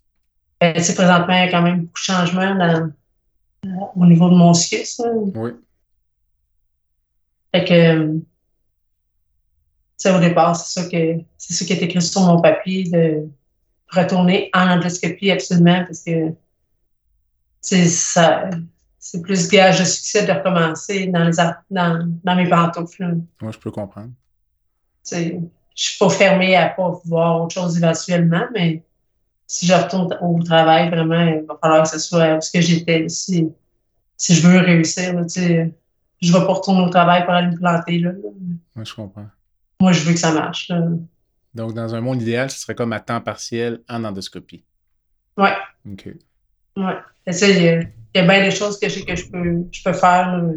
Ben, 0.60 0.72
présentement, 0.72 1.34
il 1.34 1.44
y 1.44 1.48
a 1.48 1.50
quand 1.50 1.62
même 1.62 1.80
beaucoup 1.80 1.92
de 1.92 1.98
changements 1.98 2.90
au 3.96 4.06
niveau 4.06 4.28
de 4.28 4.34
mon 4.34 4.54
cycle. 4.54 5.02
Oui. 5.34 5.52
Fait 7.52 7.64
que, 7.64 8.20
au 10.06 10.20
départ, 10.20 10.56
c'est 10.56 10.80
ça, 10.80 10.88
que, 10.88 11.20
c'est 11.36 11.52
ça 11.54 11.64
qui 11.64 11.72
est 11.72 11.82
écrit 11.82 12.02
sur 12.02 12.22
mon 12.22 12.40
papier, 12.40 12.84
de 12.84 13.28
retourner 13.88 14.50
en 14.54 14.70
endoscopie 14.70 15.30
absolument, 15.30 15.84
parce 15.84 16.00
que 16.00 16.32
ça, 17.60 18.50
c'est 18.98 19.22
plus 19.22 19.48
gage 19.48 19.80
de 19.80 19.84
succès 19.84 20.26
de 20.26 20.32
recommencer 20.32 21.06
dans, 21.06 21.24
les, 21.24 21.36
dans, 21.70 22.18
dans 22.24 22.36
mes 22.36 22.48
pantoufles. 22.48 23.18
Moi, 23.40 23.52
je 23.52 23.58
peux 23.58 23.70
comprendre. 23.70 24.10
Je 25.10 25.40
suis 25.74 25.98
pas 25.98 26.10
fermée 26.10 26.56
à 26.56 26.68
pas 26.68 27.00
voir 27.04 27.42
autre 27.42 27.54
chose 27.54 27.76
éventuellement, 27.76 28.46
mais 28.52 28.82
si 29.46 29.66
je 29.66 29.74
retourne 29.74 30.16
au 30.20 30.42
travail, 30.42 30.90
vraiment, 30.90 31.22
il 31.22 31.44
va 31.46 31.58
falloir 31.60 31.82
que 31.82 31.88
ce 31.88 31.98
soit 31.98 32.40
ce 32.40 32.52
que 32.52 32.60
j'étais. 32.60 33.08
Si, 33.08 33.48
si 34.16 34.34
je 34.34 34.46
veux 34.46 34.58
réussir, 34.58 35.14
tu 35.22 35.28
sais, 35.28 35.74
je 36.20 36.32
vais 36.32 36.46
pas 36.46 36.52
retourner 36.52 36.82
au 36.82 36.88
travail 36.90 37.24
pour 37.24 37.34
aller 37.34 37.48
me 37.48 37.56
planter 37.56 37.98
là. 37.98 38.10
Ouais, 38.76 38.84
je 38.84 38.94
comprends. 38.94 39.26
Moi, 39.80 39.92
je 39.92 40.00
veux 40.04 40.12
que 40.12 40.18
ça 40.18 40.32
marche. 40.32 40.68
là. 40.68 40.82
Donc, 41.54 41.74
dans 41.74 41.94
un 41.94 42.00
monde 42.00 42.22
idéal, 42.22 42.50
ce 42.50 42.58
serait 42.60 42.74
comme 42.74 42.92
à 42.92 43.00
temps 43.00 43.20
partiel 43.20 43.80
en 43.88 44.04
endoscopie. 44.04 44.64
Ouais, 45.36 45.54
OK. 45.90 46.08
ouais. 46.76 46.94
Tu 47.26 47.32
sais, 47.32 47.50
il 47.56 47.62
y, 47.64 47.68
a- 47.68 47.80
il 47.80 47.88
y 48.14 48.18
a 48.18 48.22
bien 48.24 48.42
des 48.42 48.50
choses 48.50 48.78
que 48.78 48.88
je 48.88 48.94
sais 49.00 49.04
que 49.04 49.16
je 49.16 49.28
peux, 49.30 49.64
je 49.72 49.82
peux 49.82 49.92
faire 49.92 50.36
là, 50.36 50.52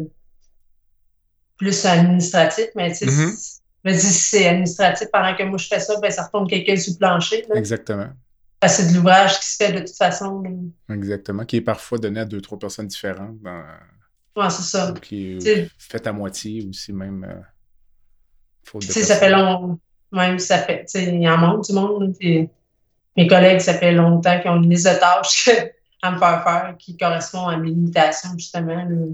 plus 1.56 1.84
administratif, 1.84 2.66
mais 2.74 2.90
tu 2.90 2.96
sais, 2.98 3.06
Mhm. 3.06 3.32
si- 3.32 3.60
je 3.84 3.90
me 3.90 3.94
dis, 3.94 4.00
si 4.00 4.12
c'est 4.12 4.46
administratif 4.48 5.08
pendant 5.12 5.34
que 5.36 5.42
moi 5.44 5.58
je 5.58 5.66
fais 5.68 5.80
ça, 5.80 5.98
ben 6.00 6.10
ça 6.10 6.24
retombe 6.24 6.48
quelqu'un 6.48 6.76
sur 6.76 6.92
le 6.94 6.98
plancher. 6.98 7.44
Là. 7.48 7.56
Exactement. 7.56 8.08
C'est 8.66 8.88
de 8.90 8.96
l'ouvrage 8.96 9.38
qui 9.40 9.46
se 9.46 9.56
fait 9.56 9.72
de 9.72 9.78
toute 9.80 9.94
façon. 9.96 10.40
là. 10.42 10.94
Exactement. 10.94 11.44
Qui 11.44 11.56
est 11.56 11.60
parfois 11.60 11.98
donné 11.98 12.20
à 12.20 12.24
deux, 12.24 12.40
trois 12.40 12.58
personnes 12.58 12.86
différentes. 12.86 13.38
Dans... 13.42 13.62
Ouais, 14.36 14.48
c'est 14.50 14.62
ça. 14.62 14.94
Qui 15.02 15.32
est 15.44 15.68
fait 15.78 16.06
à 16.06 16.12
moitié 16.12 16.66
aussi, 16.66 16.92
même. 16.92 17.24
euh, 17.24 17.40
Tu 18.80 18.86
sais, 18.86 19.02
ça 19.02 19.16
fait 19.16 19.30
long, 19.30 19.78
même 20.12 20.38
ça 20.38 20.58
fait, 20.58 20.84
tu 20.86 20.98
sais, 20.98 21.04
il 21.04 21.22
y 21.22 21.28
en 21.28 21.38
manque 21.38 21.64
du 21.64 21.72
monde. 21.72 22.14
Puis 22.18 22.48
mes 23.16 23.26
collègues, 23.26 23.60
ça 23.60 23.74
fait 23.74 23.92
longtemps 23.92 24.40
qu'ils 24.40 24.50
ont 24.50 24.62
une 24.62 24.70
liste 24.70 24.86
de 24.86 24.98
tâches 24.98 25.50
à 26.02 26.10
me 26.10 26.18
faire 26.18 26.42
faire 26.42 26.74
qui 26.78 26.96
correspond 26.96 27.46
à 27.46 27.56
mes 27.56 27.68
limitations, 27.68 28.30
justement. 28.36 28.84
là. 28.84 29.06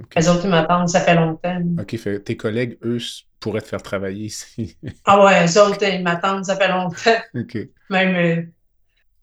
OK. 0.00 0.14
Les 0.16 0.28
autres, 0.28 0.44
ils 0.44 0.50
m'attendent, 0.50 0.88
ça 0.88 1.00
fait 1.00 1.14
longtemps. 1.14 1.62
OK, 1.80 1.96
fait, 1.96 2.20
tes 2.20 2.36
collègues, 2.36 2.76
eux, 2.84 2.98
pourraient 3.40 3.60
te 3.60 3.68
faire 3.68 3.82
travailler 3.82 4.24
ici. 4.26 4.76
Ah 5.04 5.24
ouais, 5.24 5.42
les 5.42 5.56
autres, 5.58 5.82
ils 5.82 6.02
m'attendent, 6.02 6.44
ça 6.44 6.56
fait 6.56 6.68
longtemps. 6.68 7.18
OK. 7.34 7.56
Même 7.90 8.16
euh, 8.16 8.42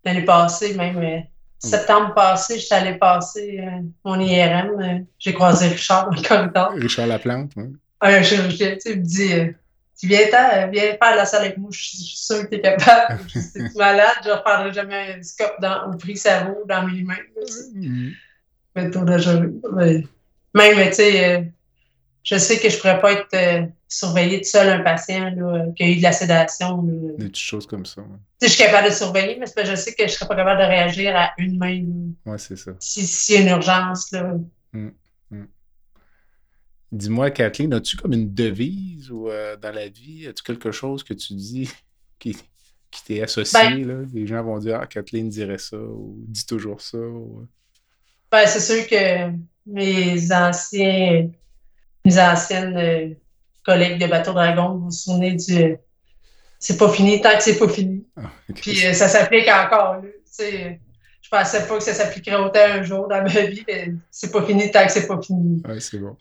l'année 0.04 0.26
passée, 0.26 0.74
même 0.74 0.98
euh, 0.98 1.20
septembre 1.60 2.14
passé, 2.14 2.58
j'étais 2.60 2.76
allée 2.76 2.98
passer 2.98 3.60
euh, 3.60 3.82
mon 4.04 4.20
IRM. 4.20 5.06
J'ai 5.20 5.34
croisé 5.34 5.68
Richard 5.68 6.10
dans 6.10 6.16
le 6.16 6.28
corridor. 6.28 6.72
Richard 6.74 7.08
Laplante, 7.08 7.52
oui. 7.58 7.66
Un 8.02 8.22
chirurgien, 8.22 8.74
tu 8.74 8.80
sais, 8.82 8.94
il 8.94 9.00
me 9.00 9.06
dit 9.06 9.34
Tu 9.98 10.08
viens, 10.08 10.28
t'en- 10.30 10.70
viens 10.72 10.98
faire 11.02 11.16
la 11.16 11.26
salle 11.26 11.46
avec 11.46 11.58
moi, 11.58 11.70
je 11.72 11.80
suis 11.82 11.98
je 12.00 12.04
suis 12.04 12.18
sûr 12.18 12.42
que 12.44 12.48
t'es 12.48 12.62
capable. 12.62 13.20
Je 13.28 13.40
dis, 13.40 13.52
T'es-tu 13.54 13.78
malade? 13.78 14.12
Je 14.24 14.30
ne 14.30 14.34
reprendrai 14.34 14.74
jamais 14.74 15.16
un 15.18 15.24
scope 15.24 15.56
dans, 15.62 15.90
au 15.92 15.96
prix 15.98 16.18
cerveau 16.18 16.64
dans 16.68 16.86
mes 16.86 17.02
mains. 17.04 17.16
tu. 17.36 17.80
Mhm. 17.80 18.12
Mais 18.76 18.92
tour 18.92 19.04
de 19.06 19.18
jeu. 19.18 19.54
Même, 20.54 20.88
tu 20.90 20.94
sais, 20.94 21.38
euh, 21.38 21.42
je 22.24 22.38
sais 22.38 22.60
que 22.60 22.70
je 22.70 22.78
pourrais 22.78 23.00
pas 23.00 23.14
être 23.14 23.28
euh, 23.34 23.66
surveillée 23.88 24.40
de 24.40 24.46
seul 24.46 24.68
un 24.70 24.80
patient 24.84 25.30
là, 25.36 25.44
euh, 25.68 25.72
qui 25.76 25.84
a 25.84 25.88
eu 25.88 25.96
de 25.98 26.04
la 26.04 26.12
sédation. 26.12 26.82
là. 26.86 27.12
Des 27.18 27.26
petites 27.30 27.38
choses 27.38 27.66
comme 27.68 27.86
ça. 27.86 28.02
Ouais, 28.02 28.08
Tu 28.42 28.48
je 28.48 28.52
suis 28.54 28.64
capable 28.66 28.90
de 28.90 28.94
surveiller, 28.94 29.38
mais 29.40 29.46
je 29.66 29.76
sais 29.76 29.94
que 29.94 30.04
je 30.08 30.12
serais 30.14 30.28
pas 30.28 30.36
capable 30.36 30.60
de 30.62 30.66
réagir 30.68 31.16
à 31.16 31.32
une 31.38 31.58
main. 31.58 31.84
Ouais, 32.26 32.38
c'est 32.38 32.58
ça. 32.58 32.72
Si- 32.80 33.06
S'il 33.08 33.36
y 33.36 33.38
a 33.38 33.42
une 33.42 33.50
urgence, 33.50 34.12
là. 34.12 34.34
Dis-moi, 36.92 37.32
Kathleen, 37.32 37.74
as-tu 37.74 37.98
comme 37.98 38.14
une 38.14 38.34
devise 38.34 39.12
ou 39.12 39.30
euh, 39.30 39.58
dans 39.58 39.74
la 39.74 39.88
vie, 39.90 40.28
as-tu 40.28 40.44
quelque 40.44 40.72
chose 40.72 41.04
que 41.04 41.14
tu 41.14 41.34
dis 41.34 41.70
qui, 42.20 42.36
qui 42.92 43.04
t'est 43.06 43.22
associé? 43.22 43.60
Ben- 43.60 43.88
là? 43.88 44.06
Les 44.14 44.28
gens 44.28 44.44
vont 44.44 44.60
dire 44.60 44.80
Ah, 44.82 44.88
Kathleen 44.88 45.30
dirait 45.30 45.58
ça 45.58 45.78
ou 45.78 46.16
dit 46.28 46.46
toujours 46.46 46.82
ça. 46.82 46.98
ou- 46.98 47.42
euh, 47.42 47.46
Ben, 48.32 48.46
c'est 48.48 48.60
sûr 48.62 48.88
que 48.88 49.32
mes 49.66 50.32
anciens, 50.32 51.30
mes 52.06 52.20
anciennes 52.20 52.78
euh, 52.78 53.10
collègues 53.66 54.00
de 54.00 54.08
Bateau 54.08 54.34
Dragon 54.34 54.76
vous 54.76 54.86
vous 54.86 54.92
souvenez 54.92 55.34
du 55.36 55.76
c'est 56.60 56.78
pas 56.78 56.90
fini 56.92 57.20
tant 57.22 57.36
que 57.36 57.44
c'est 57.44 57.58
pas 57.60 57.68
fini. 57.68 58.06
Ah. 58.16 58.32
Puis 58.56 58.86
euh, 58.86 58.94
ça 58.94 59.08
s'applique 59.10 59.48
encore. 59.50 59.96
là. 59.96 60.02
Tu 60.02 60.10
sais, 60.44 60.80
je 61.22 61.30
pensais 61.30 61.68
pas 61.68 61.78
que 61.78 61.84
ça 61.84 61.94
s'appliquerait 61.94 62.38
autant 62.38 62.60
un 62.64 62.84
jour 62.84 63.08
dans 63.08 63.22
ma 63.22 63.28
vie, 63.46 63.64
mais 63.68 63.92
c'est 64.10 64.32
pas 64.32 64.46
fini 64.46 64.72
tant 64.72 64.86
que 64.86 64.92
c'est 64.92 65.08
pas 65.08 65.22
fini. 65.22 65.62
Ouais, 65.68 65.80
c'est 65.80 65.98
bon. 66.00 66.16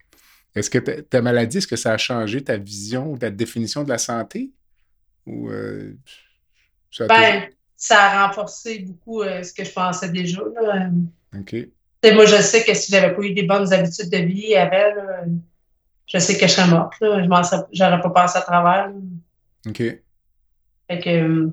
Est-ce 0.54 0.70
que 0.70 0.78
ta, 0.78 1.20
maladie, 1.20 1.58
est-ce 1.58 1.66
que 1.66 1.76
ça 1.76 1.92
a 1.92 1.98
changé 1.98 2.42
ta 2.42 2.56
vision 2.56 3.12
ou 3.12 3.18
ta 3.18 3.30
définition 3.30 3.82
de 3.82 3.88
la 3.88 3.98
santé? 3.98 4.52
Ou 5.26 5.48
euh, 5.50 5.96
ça 6.90 7.04
a 7.04 7.08
Ben, 7.08 7.48
ça 7.76 8.02
a 8.02 8.26
renforcé 8.26 8.80
beaucoup 8.80 9.22
euh, 9.22 9.42
ce 9.42 9.52
que 9.52 9.64
je 9.64 9.72
pensais 9.72 10.08
déjà. 10.10 10.42
là. 10.60 10.90
OK. 11.36 11.56
Moi, 12.12 12.26
je 12.26 12.40
sais 12.42 12.64
que 12.64 12.74
si 12.74 12.92
j'avais 12.92 13.14
pas 13.14 13.22
eu 13.22 13.32
des 13.32 13.44
bonnes 13.44 13.72
habitudes 13.72 14.10
de 14.10 14.18
vie 14.18 14.54
avant, 14.54 14.94
là, 14.94 15.24
je 16.06 16.18
sais 16.18 16.36
que 16.36 16.46
je 16.46 16.52
serais 16.52 16.68
morte. 16.68 16.94
Là. 17.00 17.22
Je 17.22 17.56
j'aurais 17.72 18.00
pas 18.00 18.10
passé 18.10 18.38
à 18.38 18.42
travers. 18.42 18.92
OK. 19.66 19.78
Fait 19.78 20.98
que, 20.98 21.08
euh, 21.08 21.50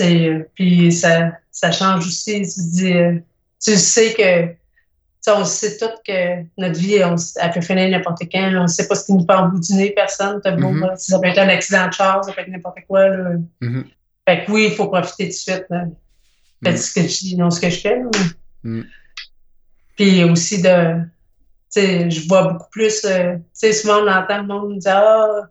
euh, 0.00 0.44
puis 0.54 0.92
ça, 0.92 1.32
ça 1.50 1.70
change 1.70 2.06
aussi. 2.06 2.42
Tu 2.42 2.60
dis, 2.60 2.94
tu 3.62 3.76
sais 3.76 4.12
que, 4.14 4.59
on 5.28 5.44
sait 5.44 5.76
tout 5.76 5.90
que 6.06 6.42
notre 6.56 6.78
vie, 6.80 7.02
on, 7.04 7.14
elle 7.40 7.50
peut 7.52 7.60
finir 7.60 7.88
n'importe 7.90 8.22
quand. 8.32 8.50
là. 8.50 8.62
On 8.62 8.66
sait 8.66 8.88
pas 8.88 8.94
ce 8.94 9.04
qui 9.04 9.12
nous 9.12 9.26
en 9.28 9.48
bout 9.48 9.60
du 9.60 9.74
nez, 9.74 9.90
personne. 9.90 10.40
Beau, 10.58 10.70
Mhm. 10.70 10.90
si 10.96 11.10
ça 11.10 11.18
peut 11.18 11.28
être 11.28 11.38
un 11.38 11.48
accident 11.48 11.86
de 11.88 11.92
char, 11.92 12.24
ça 12.24 12.32
peut 12.32 12.40
être 12.40 12.48
n'importe 12.48 12.78
quoi. 12.88 13.08
Là. 13.08 13.30
Mhm. 13.60 13.84
Fait 14.28 14.44
que 14.44 14.50
oui, 14.52 14.68
il 14.70 14.74
faut 14.74 14.88
profiter 14.88 15.24
tout 15.24 15.30
de 15.30 15.34
suite. 15.34 15.66
Là. 15.70 15.84
Faites 16.64 16.74
Mhm. 16.74 16.78
ce 16.78 16.94
que 16.94 17.02
je 17.02 17.18
dis, 17.18 17.36
non 17.36 17.50
ce 17.50 17.60
que 17.60 17.70
je 17.70 17.80
fais. 17.80 18.00
Mhm. 18.64 18.86
Puis 19.96 20.24
aussi 20.24 20.62
de, 20.62 21.00
tu 21.02 21.80
sais, 21.80 22.10
je 22.10 22.26
vois 22.28 22.44
beaucoup 22.52 22.70
plus, 22.70 23.04
euh, 23.04 23.34
tu 23.36 23.42
sais, 23.52 23.72
souvent 23.72 23.98
on 24.02 24.08
entend 24.08 24.38
le 24.38 24.46
monde 24.46 24.78
dire, 24.78 24.96
ah, 24.96 25.42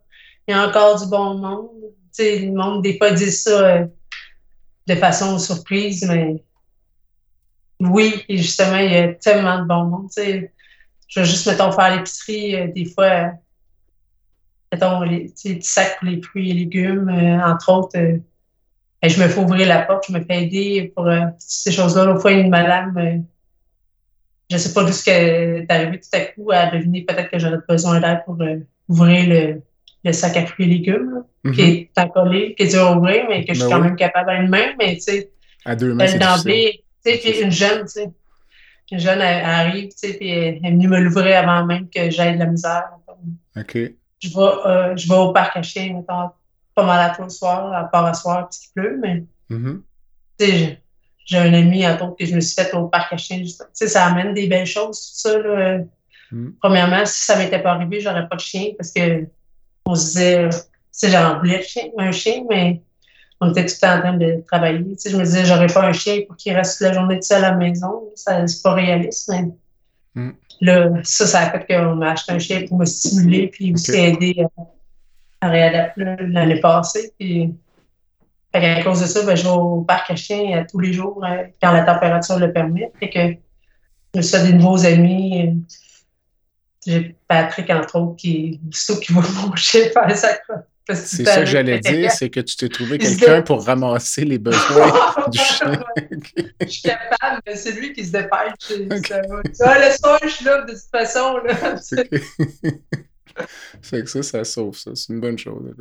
il 0.47 0.55
y 0.55 0.57
a 0.57 0.67
encore 0.67 0.99
du 0.99 1.07
bon 1.07 1.35
monde. 1.35 1.69
Tu 2.15 2.23
sais, 2.23 2.39
le 2.39 2.51
monde, 2.53 2.81
des 2.83 2.97
fois, 2.97 3.11
dit 3.11 3.31
ça 3.31 3.51
euh, 3.51 3.85
de 4.87 4.95
façon 4.95 5.37
surprise, 5.37 6.03
mais 6.09 6.43
oui, 7.79 8.23
et 8.27 8.37
justement, 8.37 8.77
il 8.77 8.91
y 8.91 8.95
a 8.97 9.13
tellement 9.13 9.59
de 9.59 9.65
bon 9.67 9.83
monde. 9.85 10.09
Je 10.17 11.19
vais 11.19 11.25
juste, 11.25 11.47
mettons, 11.47 11.71
faire 11.71 11.95
l'épicerie, 11.95 12.55
euh, 12.55 12.67
des 12.67 12.85
fois, 12.85 13.05
euh, 13.05 13.27
mettons, 14.71 15.01
les, 15.01 15.29
petits 15.29 15.61
sacs 15.61 15.97
pour 15.99 16.07
les 16.09 16.21
fruits 16.21 16.51
et 16.51 16.53
légumes, 16.53 17.09
euh, 17.09 17.39
entre 17.45 17.71
autres. 17.71 17.97
euh, 17.97 18.17
ben, 19.01 19.09
je 19.09 19.21
me 19.23 19.27
fais 19.29 19.39
ouvrir 19.39 19.67
la 19.67 19.83
porte, 19.83 20.05
je 20.09 20.13
me 20.13 20.19
fais 20.23 20.43
aider 20.43 20.91
pour 20.93 21.09
ces 21.37 21.71
choses-là. 21.71 22.03
L'autre 22.03 22.19
fois, 22.21 22.33
une 22.33 22.49
madame, 22.49 23.23
je 24.51 24.57
sais 24.57 24.73
pas 24.73 24.83
d'où 24.83 24.91
ce 24.91 25.05
qu'elle 25.05 25.61
est 25.61 25.71
arrivé 25.71 26.01
tout 26.01 26.09
à 26.11 26.19
coup 26.19 26.51
à 26.51 26.65
deviner 26.69 27.03
peut-être 27.05 27.31
que 27.31 27.39
j'aurais 27.39 27.59
besoin 27.67 28.01
d'aide 28.01 28.23
pour 28.25 28.37
ouvrir 28.89 29.29
le, 29.29 29.61
le 30.03 30.11
sac 30.11 30.35
à 30.35 30.45
fruits 30.45 30.65
et 30.65 30.69
légumes, 30.69 31.11
là, 31.13 31.21
Mhm. 31.45 31.53
qui 31.53 31.61
est 31.61 31.89
encollé, 31.97 32.53
qui 32.55 32.63
est 32.63 32.67
dur 32.67 32.85
à 32.87 32.97
ouvrir, 32.97 33.25
mais 33.29 33.45
que 33.45 33.53
je 33.53 33.61
suis 33.61 33.69
Ben 33.69 33.75
quand 33.77 33.81
oui. 33.81 33.87
même 33.87 33.95
capable 33.95 34.29
à 34.31 34.35
une 34.41 34.49
main, 34.49 34.73
mais 34.77 34.95
tu 34.95 34.99
sais, 35.03 35.31
À 35.63 35.77
deux 35.77 35.93
mains, 35.93 36.05
c'est 36.07 36.17
sais, 37.11 37.17
puis 37.31 37.41
une 37.41 37.51
jeune, 37.51 37.81
tu 37.81 37.87
sais, 37.91 38.09
une 38.91 38.99
jeune, 38.99 39.19
elle, 39.21 39.37
elle 39.43 39.45
arrive, 39.49 39.89
tu 39.89 39.97
sais, 39.97 40.13
puis 40.13 40.29
elle 40.29 40.55
est 40.65 40.69
venue 40.71 40.87
me 40.87 40.99
l'ouvrir 40.99 41.37
avant 41.47 41.65
même 41.65 41.89
que 41.89 42.09
j'aie 42.09 42.33
de 42.33 42.39
la 42.39 42.45
misère. 42.47 42.85
OK. 43.57 43.77
Je 44.21 44.29
vais, 44.29 44.35
euh, 44.65 44.97
je 44.97 45.07
vais 45.07 45.15
au 45.15 45.31
parc 45.31 45.55
à 45.57 45.61
chiens, 45.61 45.93
mettons, 45.93 46.29
pas 46.75 46.85
mal 46.85 47.09
à 47.09 47.13
toi 47.15 47.25
le 47.25 47.29
soir, 47.29 47.73
à 47.73 47.83
part 47.85 48.05
à 48.05 48.13
soir, 48.13 48.41
parce 48.43 48.57
qu'il 48.59 48.71
pleut, 48.73 48.97
mais 49.01 49.23
Mhm. 49.49 49.83
tu 50.39 50.45
sais, 50.45 50.81
j'ai- 51.25 51.37
un 51.37 51.53
ami, 51.53 51.87
entre 51.87 52.05
autres, 52.05 52.15
que 52.17 52.25
je 52.25 52.33
me 52.35 52.39
suis 52.41 52.55
fait 52.55 52.73
au 52.73 52.87
parc 52.87 53.13
à 53.13 53.17
juste- 53.17 53.61
Tu 53.61 53.67
sais, 53.73 53.87
ça 53.87 54.05
amène 54.07 54.33
des 54.33 54.47
belles 54.47 54.65
choses, 54.65 54.99
tout 54.99 55.29
ça. 55.29 55.37
Là. 55.37 55.79
Mm. 56.31 56.49
Premièrement, 56.61 57.05
si 57.05 57.23
ça 57.23 57.35
m'était 57.37 57.59
pas 57.61 57.71
arrivé, 57.73 57.99
j'aurais 58.01 58.27
pas 58.27 58.35
de 58.35 58.41
chien 58.41 58.71
parce 58.77 58.91
que 58.91 59.25
on 59.85 59.95
se 59.95 60.05
disait, 60.07 60.49
tu 60.49 60.57
sais, 60.91 61.09
j'en 61.09 61.37
voulais 61.39 61.61
chien, 61.63 61.83
un 61.97 62.11
chien, 62.11 62.43
mais 62.49 62.81
on 63.41 63.51
était 63.51 63.65
tout 63.65 63.75
le 63.81 63.87
temps 63.87 63.97
en 63.97 63.99
train 64.01 64.17
de 64.17 64.43
travailler. 64.47 64.83
Tu 64.83 64.95
sais, 64.97 65.09
je 65.11 65.17
me 65.17 65.23
disais, 65.23 65.45
j'aurais 65.45 65.67
pas 65.67 65.85
un 65.85 65.93
chien 65.93 66.21
pour 66.27 66.35
qu'il 66.35 66.53
reste 66.55 66.77
toute 66.77 66.87
la 66.87 66.93
journée 66.93 67.15
tout 67.15 67.23
seul 67.23 67.43
à 67.45 67.51
la 67.51 67.55
maison. 67.55 68.09
Ça, 68.15 68.45
c'est 68.47 68.61
pas 68.61 68.73
réaliste, 68.73 69.29
mais 69.29 69.49
Mm. 70.15 70.31
là, 70.61 70.89
ça, 71.03 71.27
ça 71.27 71.39
a 71.41 71.51
fait 71.51 71.65
qu'on 71.67 71.95
m'a 71.95 72.11
acheté 72.11 72.31
un 72.31 72.39
chien 72.39 72.65
pour 72.67 72.79
me 72.79 72.85
stimuler 72.85 73.47
puis 73.47 73.73
aussi 73.73 73.91
aider 73.93 74.43
à, 75.41 75.45
à 75.45 75.49
réadapter 75.49 76.03
l'année 76.03 76.59
passée. 76.59 77.13
Puis, 77.19 77.53
fait 78.51 78.61
qu'à 78.61 78.83
cause 78.83 79.01
de 79.01 79.05
ça, 79.05 79.23
ben, 79.25 79.35
je 79.35 79.43
vais 79.43 79.49
au 79.49 79.81
parc 79.81 80.09
à 80.11 80.15
chiens 80.15 80.57
euh, 80.57 80.65
tous 80.69 80.79
les 80.79 80.93
jours 80.93 81.23
euh, 81.23 81.43
quand 81.61 81.71
la 81.71 81.83
température 81.83 82.39
le 82.39 82.51
permet. 82.51 82.91
Fait 82.99 83.09
que 83.09 83.19
je 84.13 84.17
me 84.17 84.21
suis 84.21 84.37
fait 84.37 84.47
des 84.47 84.53
nouveaux 84.53 84.85
amis. 84.85 85.63
J'ai 86.85 87.15
Patrick, 87.27 87.69
entre 87.69 87.99
autres, 87.99 88.15
qui, 88.15 88.59
aussitôt 88.69 88.99
qui 88.99 89.13
voit 89.13 89.23
mon 89.45 89.55
chien 89.55 89.81
faire 89.93 90.17
ça. 90.17 90.29
quoi. 90.47 90.63
C'est 90.95 91.25
ça 91.25 91.39
que 91.41 91.45
j'allais 91.45 91.79
dire, 91.79 92.11
c'est 92.11 92.29
que 92.29 92.39
tu 92.39 92.55
t'es 92.55 92.69
trouvé 92.69 92.97
quelqu'un 92.97 93.41
pour 93.41 93.65
ramasser 93.65 94.25
les 94.25 94.39
besoins 94.39 94.91
du 95.31 95.37
chien. 95.37 95.83
Je 96.61 96.67
suis 96.67 96.81
capable, 96.83 97.41
mais 97.45 97.55
c'est 97.55 97.71
lui 97.73 97.93
qui 97.93 98.05
se 98.05 98.11
dépêche. 98.11 98.51
c'est- 98.59 99.53
ça. 99.53 99.71
Ah, 99.71 99.79
laisse-moi, 99.79 100.17
je 100.23 100.27
suis 100.29 100.45
là, 100.45 100.61
de 100.63 100.71
toute 100.71 100.81
façon. 100.91 101.37
Là. 101.37 101.55
Fait 103.81 104.03
que 104.03 104.09
ça, 104.09 104.23
ça 104.23 104.43
sauve 104.43 104.77
ça. 104.77 104.91
C'est 104.95 105.13
une 105.13 105.19
bonne 105.19 105.37
chose. 105.37 105.73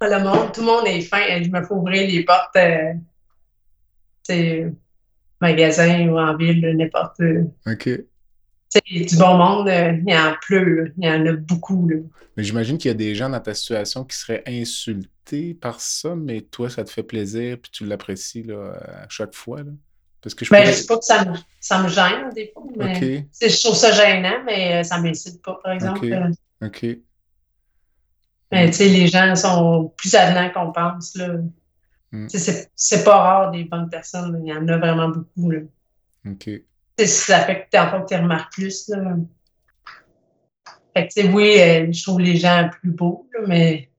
Le 0.00 0.18
monde, 0.22 0.52
tout 0.52 0.60
le 0.60 0.66
monde 0.66 0.86
est 0.86 1.00
fin. 1.02 1.42
Je 1.42 1.48
me 1.50 1.62
fais 1.64 1.72
ouvrir 1.72 2.06
les 2.08 2.24
portes, 2.24 2.56
euh, 2.56 2.92
magasin 5.40 6.08
ou 6.08 6.18
en 6.18 6.36
ville, 6.36 6.60
n'importe 6.76 7.18
où. 7.20 7.54
OK. 7.66 7.88
Tu 8.72 8.80
sais, 8.98 9.04
du 9.04 9.16
bon 9.16 9.36
monde, 9.38 9.68
euh, 9.68 9.92
il 10.06 10.12
y 10.12 10.18
en 10.18 10.34
pleut. 10.42 10.92
Il 10.98 11.06
y 11.06 11.10
en 11.10 11.24
a 11.26 11.32
beaucoup. 11.32 11.88
Là. 11.88 11.96
Mais 12.36 12.44
j'imagine 12.44 12.78
qu'il 12.78 12.88
y 12.90 12.94
a 12.94 12.96
des 12.96 13.14
gens 13.14 13.28
dans 13.30 13.40
ta 13.40 13.54
situation 13.54 14.04
qui 14.04 14.16
seraient 14.16 14.42
insultés 14.46 15.54
par 15.54 15.80
ça, 15.80 16.14
mais 16.16 16.40
toi, 16.42 16.68
ça 16.68 16.84
te 16.84 16.90
fait 16.90 17.02
plaisir 17.02 17.58
puis 17.62 17.70
tu 17.70 17.86
l'apprécies 17.86 18.42
là, 18.42 18.72
à 19.04 19.08
chaque 19.08 19.34
fois. 19.34 19.62
Là. 19.62 19.70
Parce 20.20 20.34
que 20.34 20.44
je 20.44 20.50
Ben, 20.50 20.58
pourrais- 20.58 20.72
je 20.72 20.78
sais 20.78 20.86
pas 20.86 20.98
que 20.98 21.04
ça 21.04 21.24
me, 21.24 21.36
ça 21.60 21.82
me 21.82 21.88
gêne 21.88 22.30
des 22.34 22.50
fois, 22.52 22.64
mais 22.76 23.26
je 23.40 23.60
trouve 23.62 23.76
ça 23.76 23.92
gênant, 23.92 24.42
mais 24.44 24.74
euh, 24.80 24.82
ça 24.82 25.00
m'incite 25.00 25.40
pas, 25.42 25.58
par 25.62 25.72
exemple. 25.72 26.04
Ok. 26.04 26.10
Euh, 26.12 26.66
OK. 26.66 26.86
Mais 28.52 28.66
tu 28.70 28.76
sais, 28.76 28.88
les 28.88 29.06
gens 29.08 29.34
sont 29.34 29.92
plus 29.96 30.14
avenants 30.14 30.50
qu'on 30.52 30.72
pense. 30.72 31.14
Là. 31.16 31.38
Mm. 32.12 32.28
C'est, 32.28 32.70
c'est 32.74 33.04
pas 33.04 33.16
rare 33.16 33.50
des 33.50 33.64
bonnes 33.64 33.88
personnes. 33.90 34.40
Il 34.44 34.48
y 34.48 34.52
en 34.56 34.66
a 34.68 34.78
vraiment 34.78 35.08
beaucoup. 35.08 35.50
Là. 35.50 35.60
OK. 36.28 36.50
Ça 36.98 37.40
fait 37.40 37.64
que 37.64 37.70
t'en 37.70 38.04
tu 38.04 38.14
remarques 38.14 38.52
plus. 38.52 38.88
Là. 38.88 39.16
Fait 40.96 41.08
que, 41.08 41.26
oui, 41.28 41.60
euh, 41.60 41.92
je 41.92 42.02
trouve 42.02 42.20
les 42.20 42.36
gens 42.36 42.70
plus 42.80 42.90
beaux, 42.90 43.28
mais 43.46 43.90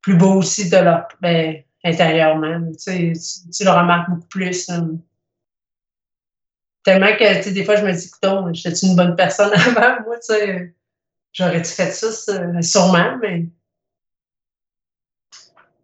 plus 0.00 0.16
beaux 0.16 0.36
aussi 0.36 0.70
de 0.70 0.76
leur, 0.78 1.08
ben, 1.20 1.62
intérieurement. 1.84 2.72
Tu, 2.82 3.12
le 3.12 3.70
remarques 3.70 4.08
beaucoup 4.08 4.28
plus. 4.28 4.68
là. 4.68 4.82
Tellement 6.84 7.16
que, 7.16 7.50
des 7.50 7.64
fois, 7.64 7.76
je 7.76 7.84
me 7.84 7.92
dis, 7.92 8.06
écoute, 8.06 8.54
j'étais 8.54 8.86
une 8.86 8.96
bonne 8.96 9.16
personne 9.16 9.52
avant, 9.54 10.02
moi, 10.04 10.16
tu 10.16 10.34
sais. 10.34 10.74
J'aurais-tu 11.32 11.70
fait 11.70 11.90
ça? 11.90 12.62
Sûrement, 12.62 13.18
mais 13.20 13.46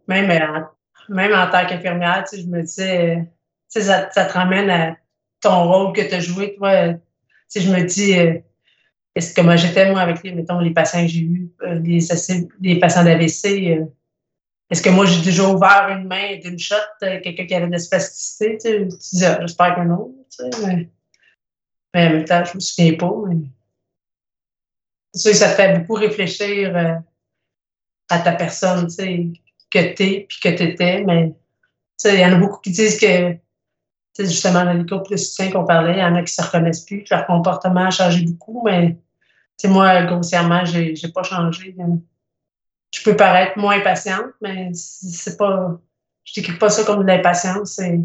même 0.09 0.31
en, 0.31 1.15
même 1.15 1.35
en 1.35 1.51
tant 1.51 1.67
qu'infirmière, 1.67 2.25
je 2.33 2.47
me 2.47 2.65
sais, 2.65 3.29
ça, 3.69 4.11
ça 4.11 4.25
te 4.25 4.33
ramène 4.33 4.71
à 4.71 4.97
ton 5.43 5.69
rôle 5.71 5.93
que 5.93 6.01
tu 6.01 6.15
as 6.15 6.21
joué, 6.21 6.55
toi. 6.55 6.95
sais, 7.49 7.61
je 7.61 7.71
me 7.71 7.83
dis, 7.83 8.19
euh, 8.19 8.39
est-ce 9.15 9.35
que 9.35 9.43
moi 9.43 9.57
j'étais, 9.57 9.91
moi, 9.91 10.01
avec 10.01 10.23
les, 10.23 10.33
mettons, 10.33 10.61
les 10.61 10.71
patients 10.71 11.03
que 11.03 11.09
j'ai 11.09 11.21
eus, 11.21 11.53
euh, 11.63 11.79
les, 11.81 11.99
les 12.61 12.79
patients 12.79 13.05
d'AVC, 13.05 13.45
euh, 13.45 13.85
est-ce 14.71 14.81
que 14.81 14.89
moi 14.89 15.05
j'ai 15.05 15.21
déjà 15.21 15.47
ouvert 15.47 15.89
une 15.91 16.09
main 16.09 16.39
d'une 16.39 16.59
shot, 16.59 16.77
quelqu'un 17.01 17.45
qui 17.45 17.55
avait 17.55 17.67
de 17.67 17.73
la 17.73 17.79
spasticité, 17.79 18.57
tu 18.57 18.89
sais, 19.01 19.27
ah, 19.27 19.39
j'espère 19.43 19.75
que 19.75 19.81
non, 19.83 20.15
tu 20.31 20.45
sais, 20.45 20.67
mais, 20.67 20.89
mais 21.93 22.07
en 22.07 22.11
même 22.11 22.25
temps, 22.25 22.43
je 22.45 22.55
me 22.55 22.61
souviens 22.61 22.95
pas, 22.95 23.13
mais 23.29 23.37
que 25.13 25.35
ça 25.35 25.51
te 25.51 25.55
fait 25.57 25.79
beaucoup 25.79 25.95
réfléchir 25.95 27.03
à 28.09 28.19
ta 28.21 28.33
personne, 28.33 28.87
tu 28.87 28.95
sais, 28.95 29.27
que 29.71 29.95
t'es 29.95 30.27
puis 30.27 30.39
que 30.41 30.49
t'étais, 30.49 31.03
mais 31.03 31.29
tu 31.29 31.35
sais, 31.99 32.15
il 32.15 32.21
y 32.21 32.25
en 32.25 32.33
a 32.33 32.37
beaucoup 32.37 32.61
qui 32.61 32.71
disent 32.71 32.99
que, 32.99 33.37
sais, 34.15 34.25
justement, 34.25 34.65
dans 34.65 34.73
les 34.73 34.85
groupes 34.85 35.11
de 35.11 35.17
soutien 35.17 35.51
qu'on 35.51 35.65
parlait, 35.65 35.95
il 35.95 35.99
y 35.99 36.05
en 36.05 36.15
a 36.15 36.23
qui 36.23 36.33
se 36.33 36.43
reconnaissent 36.43 36.85
plus, 36.85 37.05
leur 37.11 37.27
comportement 37.27 37.87
a 37.87 37.91
changé 37.91 38.25
beaucoup, 38.25 38.63
mais, 38.65 38.99
moi, 39.65 40.03
grossièrement, 40.03 40.65
j'ai, 40.65 40.97
j'ai 40.97 41.09
pas 41.09 41.23
changé. 41.23 41.77
Je 42.95 43.03
peux 43.03 43.17
paraître 43.17 43.57
moins 43.59 43.81
patiente, 43.81 44.33
mais 44.41 44.71
c'est 44.75 45.37
pas, 45.37 45.79
je 46.25 46.41
décris 46.41 46.59
pas 46.59 46.69
ça 46.69 46.85
comme 46.85 47.03
de 47.03 47.07
l'impatience, 47.07 47.75
c'est, 47.77 48.01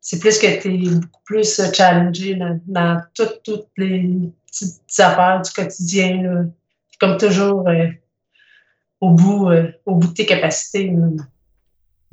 c'est 0.00 0.18
plus 0.18 0.38
que 0.38 0.60
tu 0.60 0.74
es 0.74 0.90
beaucoup 0.90 1.22
plus 1.24 1.72
challengé 1.72 2.34
dans, 2.34 2.60
dans 2.66 3.00
toutes, 3.14 3.42
toutes 3.42 3.68
les 3.78 4.30
petites 4.46 5.00
affaires 5.00 5.40
du 5.40 5.50
quotidien. 5.50 6.22
Là. 6.22 6.42
Comme 7.00 7.16
toujours, 7.16 7.66
euh, 7.68 7.86
au, 9.00 9.10
bout, 9.10 9.48
euh, 9.48 9.72
au 9.86 9.94
bout 9.96 10.08
de 10.08 10.12
tes 10.12 10.26
capacités. 10.26 10.90
là. 10.90 11.24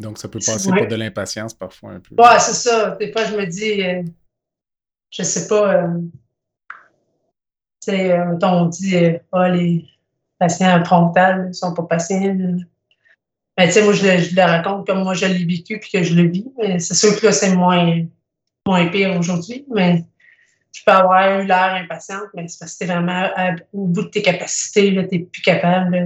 Donc, 0.01 0.17
ça 0.17 0.27
peut 0.27 0.39
passer 0.45 0.69
Ouais. 0.71 0.79
pour 0.79 0.87
de 0.87 0.95
l'impatience 0.95 1.53
parfois 1.53 1.91
un 1.91 1.99
peu. 1.99 2.15
Ouais, 2.17 2.39
c'est 2.39 2.53
ça. 2.69 2.95
Des 2.99 3.11
fois, 3.11 3.25
je 3.25 3.35
me 3.35 3.45
dis, 3.45 3.81
euh, 3.83 4.03
je 5.11 5.23
sais 5.23 5.47
pas, 5.47 5.73
euh, 5.75 5.87
tu 7.83 7.91
sais, 7.91 8.11
euh, 8.11 8.37
on 8.41 8.65
dit, 8.67 8.95
ah, 9.31 9.49
les 9.49 9.85
patients 10.39 10.83
frontales 10.83 11.47
ne 11.49 11.53
sont 11.53 11.73
pas 11.73 11.83
patients. 11.83 12.33
là. 12.37 12.57
Mais 13.57 13.67
tu 13.67 13.73
sais, 13.73 13.83
moi, 13.83 13.93
je 13.93 14.03
le, 14.05 14.17
je 14.17 14.35
le 14.35 14.41
raconte 14.41 14.87
comme 14.87 15.03
moi, 15.03 15.13
je 15.13 15.25
l'ai 15.25 15.45
vécu 15.45 15.79
puis 15.79 15.91
que 15.91 16.03
je 16.03 16.15
le 16.15 16.29
vis. 16.29 16.47
Mais 16.57 16.79
c'est 16.79 16.93
sûr 16.95 17.19
que 17.19 17.25
là, 17.27 17.31
c'est 17.31 17.53
moins, 17.55 18.05
moins 18.65 18.87
pire 18.87 19.17
aujourd'hui. 19.19 19.65
Mais 19.73 20.03
je 20.73 20.81
peux 20.85 20.91
avoir 20.91 21.39
eu 21.41 21.45
l'air 21.45 21.75
impatiente, 21.75 22.27
mais 22.33 22.47
c'est 22.47 22.59
parce 22.59 22.73
que 22.73 22.79
t'es 22.79 22.85
vraiment 22.85 23.29
à- 23.35 23.55
au 23.73 23.85
bout 23.87 24.03
de 24.03 24.07
tes 24.09 24.21
capacités, 24.21 24.89
tu 25.09 25.17
n'es 25.19 25.25
plus 25.25 25.41
capable. 25.41 25.95
là. 25.95 26.05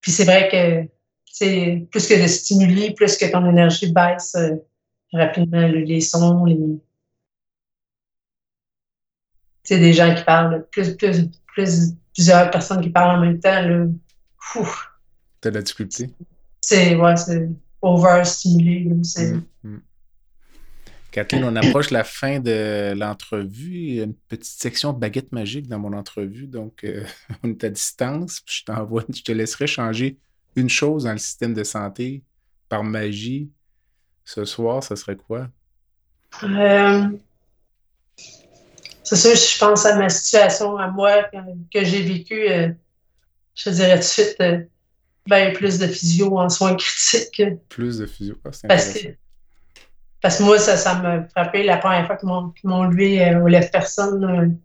Puis 0.00 0.12
c'est 0.12 0.24
vrai 0.24 0.48
que 0.50 0.88
sais, 1.44 1.86
plus 1.90 2.06
que 2.06 2.22
de 2.22 2.26
stimuli, 2.26 2.94
plus 2.94 3.16
que 3.16 3.30
ton 3.30 3.48
énergie 3.48 3.92
baisse 3.92 4.34
euh, 4.36 4.56
rapidement, 5.12 5.66
les 5.68 6.00
sons, 6.00 6.44
les. 6.44 6.58
Sais, 9.64 9.78
des 9.80 9.92
gens 9.92 10.14
qui 10.14 10.22
parlent, 10.22 10.64
plus, 10.70 10.96
plus, 10.96 11.28
plus, 11.54 11.92
plusieurs 12.14 12.50
personnes 12.50 12.80
qui 12.80 12.90
parlent 12.90 13.18
en 13.18 13.20
même 13.20 13.40
temps, 13.40 13.60
là. 13.62 13.86
T'as 15.40 15.50
de 15.50 15.56
la 15.56 15.62
difficulté? 15.62 16.08
c'est, 16.60 16.94
ouais, 16.96 17.16
c'est 17.16 17.48
overstimulé, 17.82 18.88
c'est- 19.02 19.34
Mm, 19.34 19.42
mm. 19.64 19.80
Kathleen, 21.10 21.44
on 21.44 21.56
approche 21.56 21.90
la 21.90 22.04
fin 22.04 22.40
de 22.40 22.92
l'entrevue. 22.94 23.74
Il 23.74 23.94
y 23.94 24.00
a 24.00 24.04
une 24.04 24.14
petite 24.14 24.60
section 24.60 24.92
baguette 24.92 25.32
magique 25.32 25.66
dans 25.66 25.78
mon 25.78 25.92
entrevue. 25.94 26.46
Donc, 26.46 26.84
euh, 26.84 27.04
on 27.42 27.50
est 27.50 27.64
à 27.64 27.70
distance. 27.70 28.40
puis 28.40 28.56
Je 28.60 28.64
t'envoie, 28.64 29.04
je 29.12 29.22
te 29.22 29.32
laisserai 29.32 29.66
changer 29.66 30.18
une 30.56 30.68
chose 30.68 31.04
dans 31.04 31.12
le 31.12 31.18
système 31.18 31.54
de 31.54 31.64
santé 31.64 32.22
par 32.68 32.82
magie. 32.82 33.50
Ce 34.24 34.44
soir, 34.44 34.82
ça 34.82 34.96
serait 34.96 35.16
quoi? 35.16 35.48
Euh, 36.42 37.08
c'est 39.04 39.14
sûr, 39.16 39.36
si 39.36 39.54
je 39.54 39.58
pense 39.60 39.86
à 39.86 39.96
ma 39.96 40.08
situation, 40.08 40.76
à 40.78 40.88
moi, 40.88 41.22
que, 41.24 41.38
que 41.72 41.84
j'ai 41.84 42.02
vécue, 42.02 42.48
euh, 42.48 42.68
je 43.54 43.70
dirais 43.70 43.94
tout 43.94 44.00
de 44.00 44.02
suite, 44.02 44.36
euh, 44.40 44.64
ben, 45.28 45.52
plus 45.52 45.78
de 45.78 45.86
physio 45.86 46.36
en 46.38 46.48
soins 46.48 46.74
critiques. 46.74 47.42
Plus 47.68 47.98
de 47.98 48.06
physio. 48.06 48.36
Ah, 48.44 48.50
c'est 48.50 48.66
Parce 48.66 48.92
que, 48.92 49.08
parce 50.20 50.38
que 50.38 50.42
moi, 50.42 50.58
ça, 50.58 50.76
ça 50.76 50.94
m'a 50.96 51.22
frappé 51.28 51.62
la 51.62 51.76
première 51.76 52.06
fois 52.06 52.16
qu'ils 52.16 52.28
m'ont, 52.68 52.84
levé 52.84 53.24
euh, 53.24 53.44
au 53.44 53.46
lève-personne. 53.46 54.58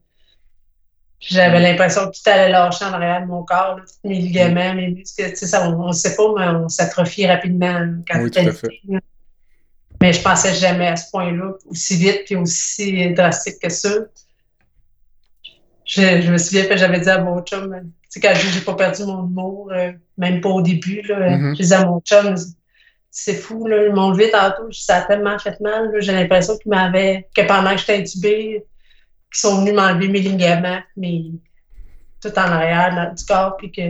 J'avais 1.21 1.59
l'impression 1.59 2.07
que 2.09 2.15
tout 2.15 2.29
allait 2.29 2.49
lâcher 2.49 2.83
en 2.83 2.93
arrière 2.93 3.21
de 3.21 3.27
mon 3.27 3.43
corps, 3.43 3.77
là, 3.77 3.83
mes 4.03 4.15
ligaments, 4.15 4.73
mes 4.73 4.87
muscles. 4.89 5.29
Tu 5.29 5.35
sais, 5.35 5.45
ça, 5.45 5.69
on 5.69 5.87
ne 5.87 5.93
sait 5.93 6.15
pas, 6.15 6.23
mais 6.35 6.47
on 6.47 6.67
s'atrophie 6.67 7.27
rapidement 7.27 7.79
quand 8.09 8.23
Oui, 8.23 8.31
tout 8.31 8.39
à 8.39 8.51
fait. 8.51 8.81
Mais 10.01 10.13
je 10.13 10.21
pensais 10.23 10.55
jamais 10.55 10.87
à 10.87 10.95
ce 10.95 11.11
point-là, 11.11 11.53
aussi 11.69 11.95
vite 11.95 12.23
puis 12.25 12.35
aussi 12.35 13.13
drastique 13.13 13.59
que 13.61 13.69
ça. 13.69 13.89
Je, 15.85 16.21
je 16.21 16.31
me 16.31 16.37
souviens 16.37 16.65
que 16.65 16.75
j'avais 16.77 16.99
dit 16.99 17.09
à 17.09 17.19
mon 17.21 17.41
chum, 17.43 17.75
tu 17.81 17.91
sais, 18.09 18.19
quand 18.19 18.33
j'ai 18.33 18.61
pas 18.61 18.73
perdu 18.75 19.03
mon 19.03 19.25
humour, 19.27 19.71
euh, 19.73 19.91
même 20.17 20.41
pas 20.41 20.49
au 20.49 20.61
début, 20.61 21.01
là, 21.03 21.17
euh, 21.17 21.29
Mhm. 21.37 21.55
je 21.55 21.61
disais 21.61 21.75
à 21.75 21.85
mon 21.85 21.99
chum, 22.01 22.35
c'est 23.11 23.35
fou, 23.35 23.67
là, 23.67 23.85
ils 23.85 23.93
m'ont 23.93 24.11
levé 24.11 24.31
tantôt, 24.31 24.71
ça 24.71 24.97
a 24.97 25.01
tellement 25.01 25.37
fait 25.37 25.59
mal, 25.59 25.91
j'ai 25.99 26.13
l'impression 26.13 26.57
qu'ils 26.57 26.69
m'avaient, 26.69 27.27
que 27.35 27.41
pendant 27.41 27.71
que 27.71 27.77
j'étais 27.77 27.97
intubée, 27.97 28.65
qu'ils 29.31 29.39
sont 29.39 29.59
venus 29.61 29.73
m'enlever 29.73 30.07
mes 30.09 30.19
ligaments, 30.19 30.81
mes, 30.97 31.31
tout 32.21 32.29
en 32.37 32.41
arrière 32.41 32.93
dans- 32.95 33.13
du 33.13 33.23
corps, 33.25 33.57
puis 33.57 33.71
que, 33.71 33.81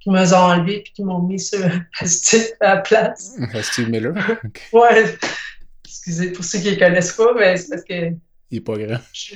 qu'ils 0.00 0.12
me 0.12 0.34
ont 0.34 0.36
enlevés, 0.36 0.80
puis 0.82 0.92
qu'ils 0.92 1.04
m'ont 1.06 1.20
mis 1.22 1.38
sur 1.40 1.58
Steve 2.04 2.46
à 2.60 2.76
la 2.76 2.80
place. 2.80 3.36
Ah, 3.52 3.62
Steve 3.62 3.90
Miller? 3.90 4.14
Ok. 4.44 4.60
Ouais, 4.72 5.16
excusez 5.84 6.32
pour 6.32 6.44
ceux 6.44 6.58
qui 6.60 6.70
ne 6.72 6.76
connaissent 6.78 7.12
pas, 7.12 7.32
mais 7.34 7.56
c'est 7.56 7.68
parce 7.70 7.84
que 7.84 8.10
Il 8.50 8.58
est 8.58 8.60
pas 8.60 8.76
grand. 8.76 8.98
je- 9.12 9.34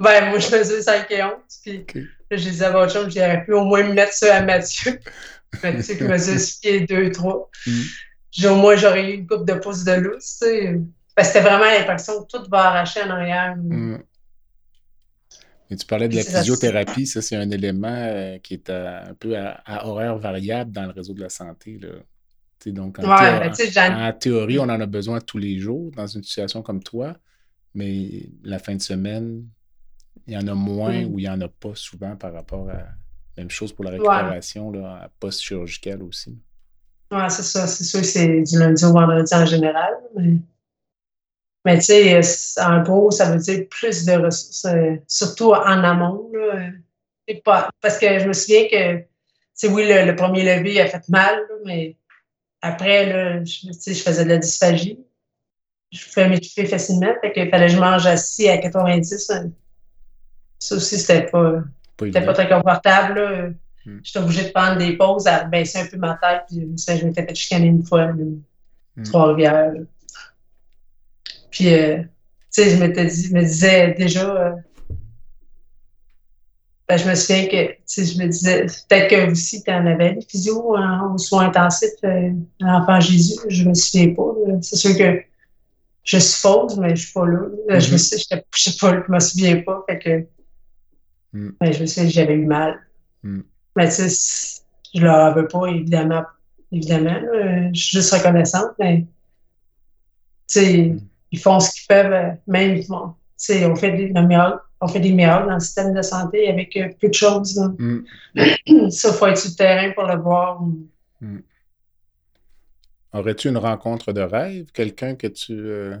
ben, 0.00 0.30
moi, 0.30 0.38
je 0.38 0.46
faisais 0.46 0.80
5 0.82 1.10
et 1.10 1.22
11, 1.24 1.32
puis 1.64 1.78
Ok. 1.80 1.94
là, 2.30 2.36
je 2.36 2.48
disais 2.48 2.64
à 2.66 2.70
votre 2.70 2.92
chum, 2.92 3.10
j'aurais 3.10 3.44
pu 3.44 3.52
au 3.52 3.64
moins 3.64 3.82
me 3.82 3.94
mettre 3.94 4.12
ça 4.12 4.36
à 4.36 4.42
Mathieu. 4.42 5.00
Mathieu 5.62 5.94
qui 5.96 6.04
mesure 6.04 6.38
6 6.38 6.58
pieds 6.60 6.80
2, 6.86 7.10
3. 7.10 7.50
Mm. 7.66 8.46
Au 8.46 8.54
moins, 8.56 8.76
j'aurais 8.76 9.10
eu 9.10 9.14
une 9.14 9.26
coupe 9.26 9.44
de 9.46 9.54
pouces 9.54 9.82
de 9.84 9.92
lousse, 9.92 10.38
tu 10.40 10.46
sais. 10.46 10.80
Que 11.16 11.24
c'était 11.24 11.40
vraiment 11.40 11.64
l'impression 11.64 12.22
que 12.22 12.28
tout 12.38 12.48
va 12.48 12.66
arracher 12.68 13.02
en 13.02 13.10
arrière. 13.10 13.56
Mm. 13.56 13.96
Et 15.70 15.76
tu 15.76 15.84
parlais 15.86 16.08
de 16.08 16.16
la 16.16 16.22
physiothérapie, 16.22 17.06
ça 17.06 17.20
c'est 17.20 17.36
un 17.36 17.50
élément 17.50 17.88
euh, 17.94 18.38
qui 18.38 18.54
est 18.54 18.70
à- 18.70 19.08
un 19.08 19.14
peu 19.14 19.36
à, 19.36 19.60
à 19.66 19.86
horaire 19.86 20.16
variable 20.18 20.72
dans 20.72 20.84
le 20.84 20.92
réseau 20.92 21.12
de 21.12 21.20
la 21.20 21.28
santé. 21.28 21.78
Là. 21.78 21.88
Donc, 22.72 22.98
en, 22.98 23.02
Ouais, 23.08 24.12
théorie, 24.18 24.58
on 24.58 24.62
en 24.64 24.80
a 24.80 24.86
besoin 24.86 25.20
tous 25.20 25.38
les 25.38 25.58
jours 25.58 25.90
dans 25.92 26.06
une 26.06 26.22
situation 26.24 26.60
comme 26.62 26.82
toi, 26.82 27.16
mais 27.74 28.30
la 28.42 28.58
fin 28.58 28.74
de 28.74 28.82
semaine, 28.82 29.44
il 30.26 30.34
y 30.34 30.36
en 30.36 30.46
a 30.48 30.54
moins 30.54 31.02
Mm. 31.02 31.06
ou 31.12 31.18
il 31.18 31.22
n'y 31.22 31.28
en 31.28 31.40
a 31.40 31.48
pas 31.48 31.72
souvent 31.74 32.16
par 32.16 32.32
rapport 32.32 32.68
à. 32.70 32.82
Même 33.36 33.50
chose 33.50 33.72
pour 33.72 33.84
la 33.84 33.92
récupération 33.92 34.72
là, 34.72 35.08
post-chirurgicale 35.20 36.02
aussi. 36.02 36.36
Ouais, 37.12 37.30
c'est 37.30 37.44
ça. 37.44 37.68
C'est 37.68 37.84
sûr 37.84 38.00
que 38.00 38.06
c'est 38.06 38.42
du 38.42 38.58
lundi 38.58 38.84
au 38.84 38.92
vendredi 38.92 39.32
en 39.32 39.46
général. 39.46 39.92
Mais, 40.16 40.34
mais 41.68 41.76
tu 41.80 41.84
sais, 41.84 42.20
en 42.62 42.82
gros, 42.82 43.10
ça 43.10 43.30
veut 43.30 43.36
dire 43.36 43.66
plus 43.68 44.06
de 44.06 44.12
ressources, 44.12 44.64
euh, 44.64 44.96
surtout 45.06 45.52
en 45.52 45.84
amont. 45.84 46.30
Là, 46.32 46.70
pas, 47.44 47.68
parce 47.82 47.98
que 47.98 48.18
je 48.18 48.26
me 48.26 48.32
souviens 48.32 48.64
que, 48.68 49.00
tu 49.58 49.68
oui, 49.68 49.86
le, 49.86 50.06
le 50.06 50.16
premier 50.16 50.44
lever 50.44 50.80
a 50.80 50.86
fait 50.86 51.06
mal, 51.10 51.34
là, 51.34 51.54
mais 51.66 51.94
après, 52.62 53.12
là, 53.12 53.44
je, 53.44 53.66
tu 53.66 53.72
sais, 53.74 53.92
je 53.92 54.02
faisais 54.02 54.24
de 54.24 54.30
la 54.30 54.38
dysphagie. 54.38 54.98
Je 55.92 56.06
pouvais 56.06 56.30
m'étouffer 56.30 56.64
facilement. 56.64 57.12
Fait 57.20 57.32
qu'il 57.32 57.50
fallait 57.50 57.66
que 57.66 57.72
je 57.72 57.78
mange 57.78 58.06
assis 58.06 58.48
à 58.48 58.56
90. 58.56 59.30
hein. 59.30 59.50
Ça 60.58 60.76
aussi, 60.76 60.98
c'était 60.98 61.26
pas. 61.26 61.64
Pas 61.98 62.10
pas 62.22 62.32
très 62.32 62.48
confortable. 62.48 63.20
Là. 63.20 63.48
Mm. 63.84 63.98
J'étais 64.02 64.18
obligée 64.20 64.44
de 64.44 64.52
prendre 64.52 64.78
des 64.78 64.96
pauses, 64.96 65.26
à 65.26 65.44
baisser 65.44 65.80
un 65.80 65.86
peu 65.86 65.98
ma 65.98 66.14
tête. 66.14 66.44
Puis 66.48 66.66
ça, 66.78 66.96
je 66.96 67.04
m'étais 67.04 67.26
fait 67.26 67.34
chicaner 67.34 67.66
une 67.66 67.84
fois, 67.84 68.06
là, 68.06 68.14
Mm. 68.96 69.02
Trois-Rivières. 69.02 69.72
Puis, 71.50 71.72
euh, 71.72 71.98
tu 72.02 72.06
sais, 72.50 72.70
je 72.70 72.76
m'étais 72.76 73.06
dit, 73.06 73.32
me 73.34 73.42
disais 73.42 73.94
déjà, 73.94 74.30
euh, 74.30 74.52
ben, 76.88 76.96
je 76.96 77.08
me 77.08 77.14
souviens 77.14 77.46
que, 77.46 77.72
tu 77.72 77.78
sais, 77.86 78.04
je 78.06 78.18
me 78.18 78.26
disais, 78.28 78.62
peut-être 78.88 79.10
que 79.10 79.30
aussi, 79.30 79.62
tu 79.62 79.70
en 79.70 79.86
avais 79.86 80.14
des 80.14 80.22
physio 80.26 80.74
en, 80.76 81.14
aux 81.14 81.18
soins 81.18 81.46
intensifs, 81.48 81.90
euh, 82.04 82.30
l'enfant 82.60 82.98
Jésus, 83.00 83.38
je 83.48 83.64
me 83.68 83.74
souviens 83.74 84.14
pas. 84.14 84.34
C'est 84.62 84.76
sûr 84.76 84.96
que 84.96 85.20
je 86.04 86.18
fausse, 86.18 86.76
mais 86.78 86.96
je 86.96 87.02
suis 87.04 87.12
pas 87.12 87.26
là. 87.26 87.40
Je 87.68 87.74
me 87.74 87.78
Mhm. 87.78 87.82
je, 87.90 87.96
sais 87.98 88.76
pas, 88.80 89.04
je 89.06 89.12
me 89.12 89.20
souviens 89.20 89.60
pas, 89.62 89.84
fait 89.88 89.98
que, 89.98 90.26
Mm. 91.34 91.50
ben, 91.60 91.72
je 91.74 91.80
me 91.80 91.86
souviens 91.86 92.04
que 92.08 92.14
j'avais 92.14 92.34
eu 92.34 92.46
mal. 92.46 92.78
Mm. 93.22 93.40
Mais 93.76 93.88
tu 93.90 94.08
sais, 94.08 94.62
je 94.94 95.02
leur 95.02 95.34
veux 95.36 95.46
pas, 95.46 95.66
évidemment, 95.66 96.22
évidemment, 96.72 97.20
là. 97.20 97.70
je 97.74 97.78
suis 97.78 97.98
juste 97.98 98.14
reconnaissante, 98.14 98.70
mais, 98.78 99.02
tu 100.46 100.60
sais, 100.60 100.78
Mm. 100.88 101.00
Ils 101.30 101.38
font 101.38 101.60
ce 101.60 101.70
qu'ils 101.70 101.86
peuvent, 101.88 102.12
euh, 102.12 102.30
même, 102.46 102.80
on 102.90 103.76
fait 103.76 103.92
des, 103.92 104.08
le 104.08 104.26
miracle- 104.26 104.60
on 104.80 104.88
fait 104.88 105.00
des 105.00 105.12
miracles 105.12 105.48
dans 105.48 105.54
le 105.54 105.60
système 105.60 105.92
de 105.92 106.02
santé 106.02 106.48
avec 106.48 106.76
euh, 106.76 106.88
peu 107.00 107.08
de 107.08 107.14
choses. 107.14 107.60
Mm. 107.78 108.90
Ça, 108.90 109.12
faut 109.12 109.26
être 109.26 109.38
sur 109.38 109.50
le 109.50 109.56
terrain 109.56 109.90
pour 109.92 110.04
le 110.04 110.16
voir. 110.16 110.62
Aurais-tu 113.12 113.48
une 113.48 113.56
rencontre 113.56 114.12
de 114.12 114.20
rêve? 114.20 114.66
Quelqu'un 114.72 115.16
que 115.16 115.26
tu, 115.26 115.52
euh, 115.52 115.96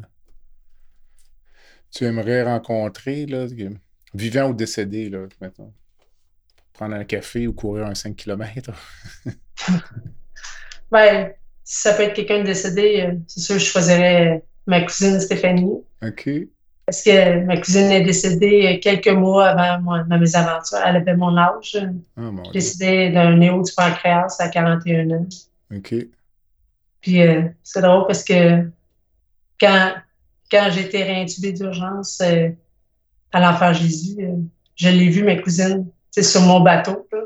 tu 1.90 2.04
aimerais 2.04 2.44
rencontrer, 2.44 3.26
là, 3.26 3.46
vivant 4.14 4.50
ou 4.50 4.54
décédé, 4.54 5.08
là? 5.08 5.26
Prendre 6.72 6.94
un 6.94 7.04
café 7.04 7.46
ou 7.46 7.52
courir 7.52 7.86
un 7.86 7.94
5 7.94 8.14
km? 8.16 8.72
Ben, 10.90 11.34
si 11.64 11.82
ça 11.82 11.92
peut 11.92 12.04
être 12.04 12.14
quelqu'un 12.14 12.38
de 12.38 12.44
décédé, 12.44 13.10
c'est 13.26 13.40
sûr 13.40 13.56
que 13.56 13.60
je 13.60 13.66
choisirais 13.66 14.42
ma 14.68 14.82
cousine 14.82 15.18
Stéphanie. 15.20 15.82
OK. 16.02 16.30
Parce 16.86 17.02
que 17.02 17.44
ma 17.44 17.56
cousine 17.60 17.90
est 17.90 18.02
décédée 18.02 18.76
euh, 18.76 18.80
quelques 18.80 19.08
mois 19.08 19.48
avant 19.48 19.82
moi, 19.82 20.04
ma 20.04 20.18
mésaventure. 20.18 20.78
Elle 20.86 20.96
avait 20.96 21.16
mon 21.16 21.36
âge. 21.36 21.76
Ah, 22.16 22.20
mon 22.20 22.42
Dieu. 22.42 22.52
Décédée 22.52 23.10
d'un 23.10 23.36
néo 23.36 23.62
du 23.62 23.72
pancréas 23.74 24.36
à 24.38 24.48
41 24.48 25.10
ans. 25.10 25.26
OK. 25.74 25.94
Puis 27.00 27.22
euh, 27.22 27.42
c'est 27.62 27.82
drôle 27.82 28.06
parce 28.06 28.24
que 28.24 28.68
quand, 29.60 29.92
quand 30.50 30.68
j'ai 30.70 30.82
été 30.82 31.02
réintubée 31.02 31.52
d'urgence 31.52 32.20
euh, 32.22 32.50
à 33.32 33.40
l'Enfant 33.40 33.72
Jésus, 33.72 34.16
euh, 34.20 34.36
je 34.76 34.88
l'ai 34.88 35.08
vu, 35.08 35.24
ma 35.24 35.36
cousine, 35.36 35.86
sur 36.18 36.40
mon 36.42 36.60
bateau. 36.60 37.06
Là. 37.12 37.18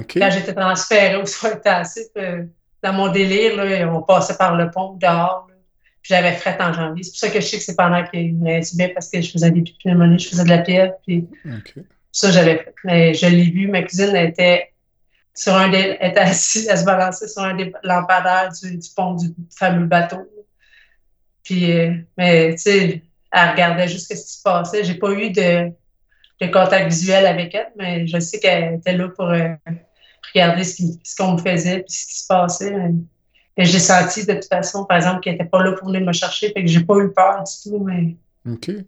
OK. 0.00 0.18
Quand 0.18 0.30
j'étais 0.30 0.54
transférée 0.54 1.24
soins 1.26 1.52
intensifs, 1.52 2.04
euh, 2.16 2.44
dans 2.82 2.92
mon 2.92 3.08
délire, 3.08 3.56
là, 3.56 3.92
on 3.92 4.02
passait 4.02 4.36
par 4.36 4.56
le 4.56 4.70
pont 4.70 4.94
dehors. 4.94 5.48
là. 5.48 5.55
Puis 6.06 6.14
j'avais 6.14 6.34
fret 6.34 6.56
en 6.60 6.72
janvier. 6.72 7.02
C'est 7.02 7.10
pour 7.10 7.18
ça 7.18 7.30
que 7.30 7.40
je 7.40 7.46
sais 7.46 7.56
que 7.56 7.64
c'est 7.64 7.74
pendant 7.74 8.06
qu'il 8.06 8.36
me 8.36 8.44
réintubait 8.44 8.90
parce 8.90 9.08
que 9.08 9.20
je 9.20 9.28
faisais 9.28 9.50
des 9.50 9.64
pneumonies, 9.82 10.20
je 10.20 10.28
faisais 10.28 10.44
de 10.44 10.48
la 10.48 10.64
fièvre. 10.64 10.92
Puis 11.04 11.26
ça, 12.12 12.30
j'avais 12.30 12.58
fait. 12.58 12.74
Mais 12.84 13.12
je 13.12 13.26
l'ai 13.26 13.50
vu, 13.50 13.66
ma 13.66 13.82
cousine 13.82 14.14
était 14.14 14.72
sur 15.34 15.56
un 15.56 15.72
était 15.72 16.16
assise, 16.18 16.68
elle 16.70 16.78
se 16.78 16.84
balançait 16.84 17.26
sur 17.26 17.42
un 17.42 17.56
des 17.56 17.72
lampadaires 17.82 18.52
du, 18.52 18.76
du 18.76 18.88
pont 18.94 19.14
du 19.14 19.34
fameux 19.50 19.86
bateau. 19.86 20.30
Puis, 21.42 21.72
euh, 21.72 21.94
mais 22.16 22.52
tu 22.52 22.58
sais, 22.58 23.02
elle 23.32 23.50
regardait 23.50 23.88
juste 23.88 24.06
ce 24.06 24.14
qui 24.14 24.30
se 24.30 24.42
passait. 24.44 24.84
J'ai 24.84 24.94
pas 24.94 25.10
eu 25.10 25.30
de, 25.30 25.72
de 26.40 26.46
contact 26.52 26.88
visuel 26.88 27.26
avec 27.26 27.52
elle, 27.52 27.72
mais 27.76 28.06
je 28.06 28.20
sais 28.20 28.38
qu'elle 28.38 28.74
était 28.74 28.96
là 28.96 29.08
pour 29.08 29.30
euh, 29.30 29.48
regarder 30.32 30.62
ce 30.62 31.16
qu'on 31.18 31.32
me 31.32 31.38
faisait 31.38 31.80
puis 31.80 31.92
ce 31.92 32.06
qui 32.06 32.14
se 32.20 32.26
passait. 32.28 32.72
Mais 33.56 33.64
j'ai 33.64 33.78
senti 33.78 34.26
de 34.26 34.34
toute 34.34 34.44
façon, 34.46 34.84
par 34.84 34.96
exemple, 34.98 35.20
qu'elle 35.20 35.34
était 35.34 35.44
pas 35.44 35.62
là 35.62 35.72
pour 35.72 35.88
venir 35.88 36.06
me 36.06 36.12
chercher, 36.12 36.48
fait 36.52 36.62
que 36.62 36.68
j'ai 36.68 36.84
pas 36.84 36.96
eu 36.98 37.10
peur 37.12 37.42
du 37.44 37.70
tout, 37.70 37.78
mais 37.84 38.16
OK. 38.50 38.66
tu 38.66 38.84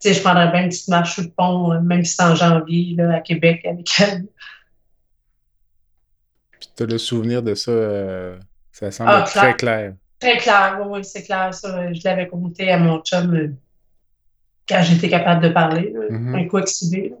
sais, 0.00 0.14
je 0.14 0.20
prendrais 0.22 0.50
bien 0.50 0.62
une 0.64 0.68
petite 0.68 0.88
marche 0.88 1.14
sur 1.14 1.22
le 1.24 1.30
pont, 1.30 1.72
euh, 1.72 1.80
même 1.80 2.04
si 2.04 2.14
c'est 2.14 2.22
en 2.24 2.34
janvier, 2.34 2.94
là, 2.96 3.16
à 3.16 3.20
Québec, 3.20 3.64
avec 3.64 3.88
elle. 4.00 4.26
Puis 6.58 6.68
tu 6.76 6.82
as 6.82 6.86
le 6.86 6.98
souvenir 6.98 7.42
de 7.42 7.54
ça, 7.54 7.70
euh, 7.70 8.38
ça 8.72 8.90
semble 8.90 9.10
Ah, 9.12 9.22
très 9.22 9.54
clair. 9.54 9.94
Très 10.20 10.36
clair, 10.38 10.78
oui, 10.80 10.98
oui, 10.98 11.04
c'est 11.04 11.22
clair. 11.22 11.54
Ça, 11.54 11.92
je 11.92 12.00
l'avais 12.04 12.26
compté 12.26 12.70
à 12.72 12.78
mon 12.78 12.98
chum 13.02 13.32
euh, 13.34 13.48
quand 14.68 14.82
j'étais 14.82 15.08
capable 15.08 15.42
de 15.44 15.48
parler, 15.50 15.92
là, 15.92 16.00
Mhm. 16.10 16.34
un 16.34 16.44
coup 16.48 16.58
extubé. 16.58 17.10
là. 17.10 17.16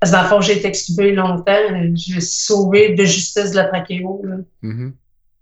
Parce 0.00 0.10
que 0.12 0.16
dans 0.16 0.22
le 0.24 0.28
fond, 0.28 0.40
j'ai 0.40 0.58
été 0.58 0.66
extubée 0.68 1.12
longtemps. 1.12 1.56
J'ai 1.94 2.20
sauvé 2.20 2.94
de 2.94 3.04
justesse 3.04 3.52
de 3.52 3.56
la 3.56 3.64
trachéo. 3.64 4.22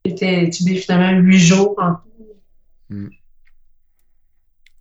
Été 0.04 0.44
extubée 0.44 0.76
finalement 0.76 1.18
huit 1.20 1.38
jours 1.38 1.74
en 1.78 1.94
tout. 1.94 3.10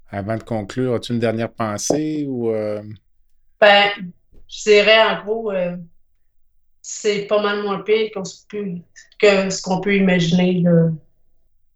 Avant 0.09 0.37
de 0.37 0.43
conclure, 0.43 0.95
as-tu 0.95 1.13
une 1.13 1.19
dernière 1.19 1.51
pensée 1.51 2.25
ou. 2.27 2.49
euh, 2.49 2.81
Ben, 3.59 3.89
je 4.49 4.63
dirais 4.63 5.01
en 5.03 5.23
gros, 5.23 5.51
euh, 5.51 5.77
c'est 6.81 7.27
pas 7.27 7.41
mal 7.41 7.61
moins 7.63 7.81
pire 7.81 8.09
peut- 8.49 8.79
que 9.19 9.49
ce 9.49 9.61
qu'on 9.61 9.79
peut 9.79 9.95
imaginer. 9.95 10.61
Là. 10.61 10.89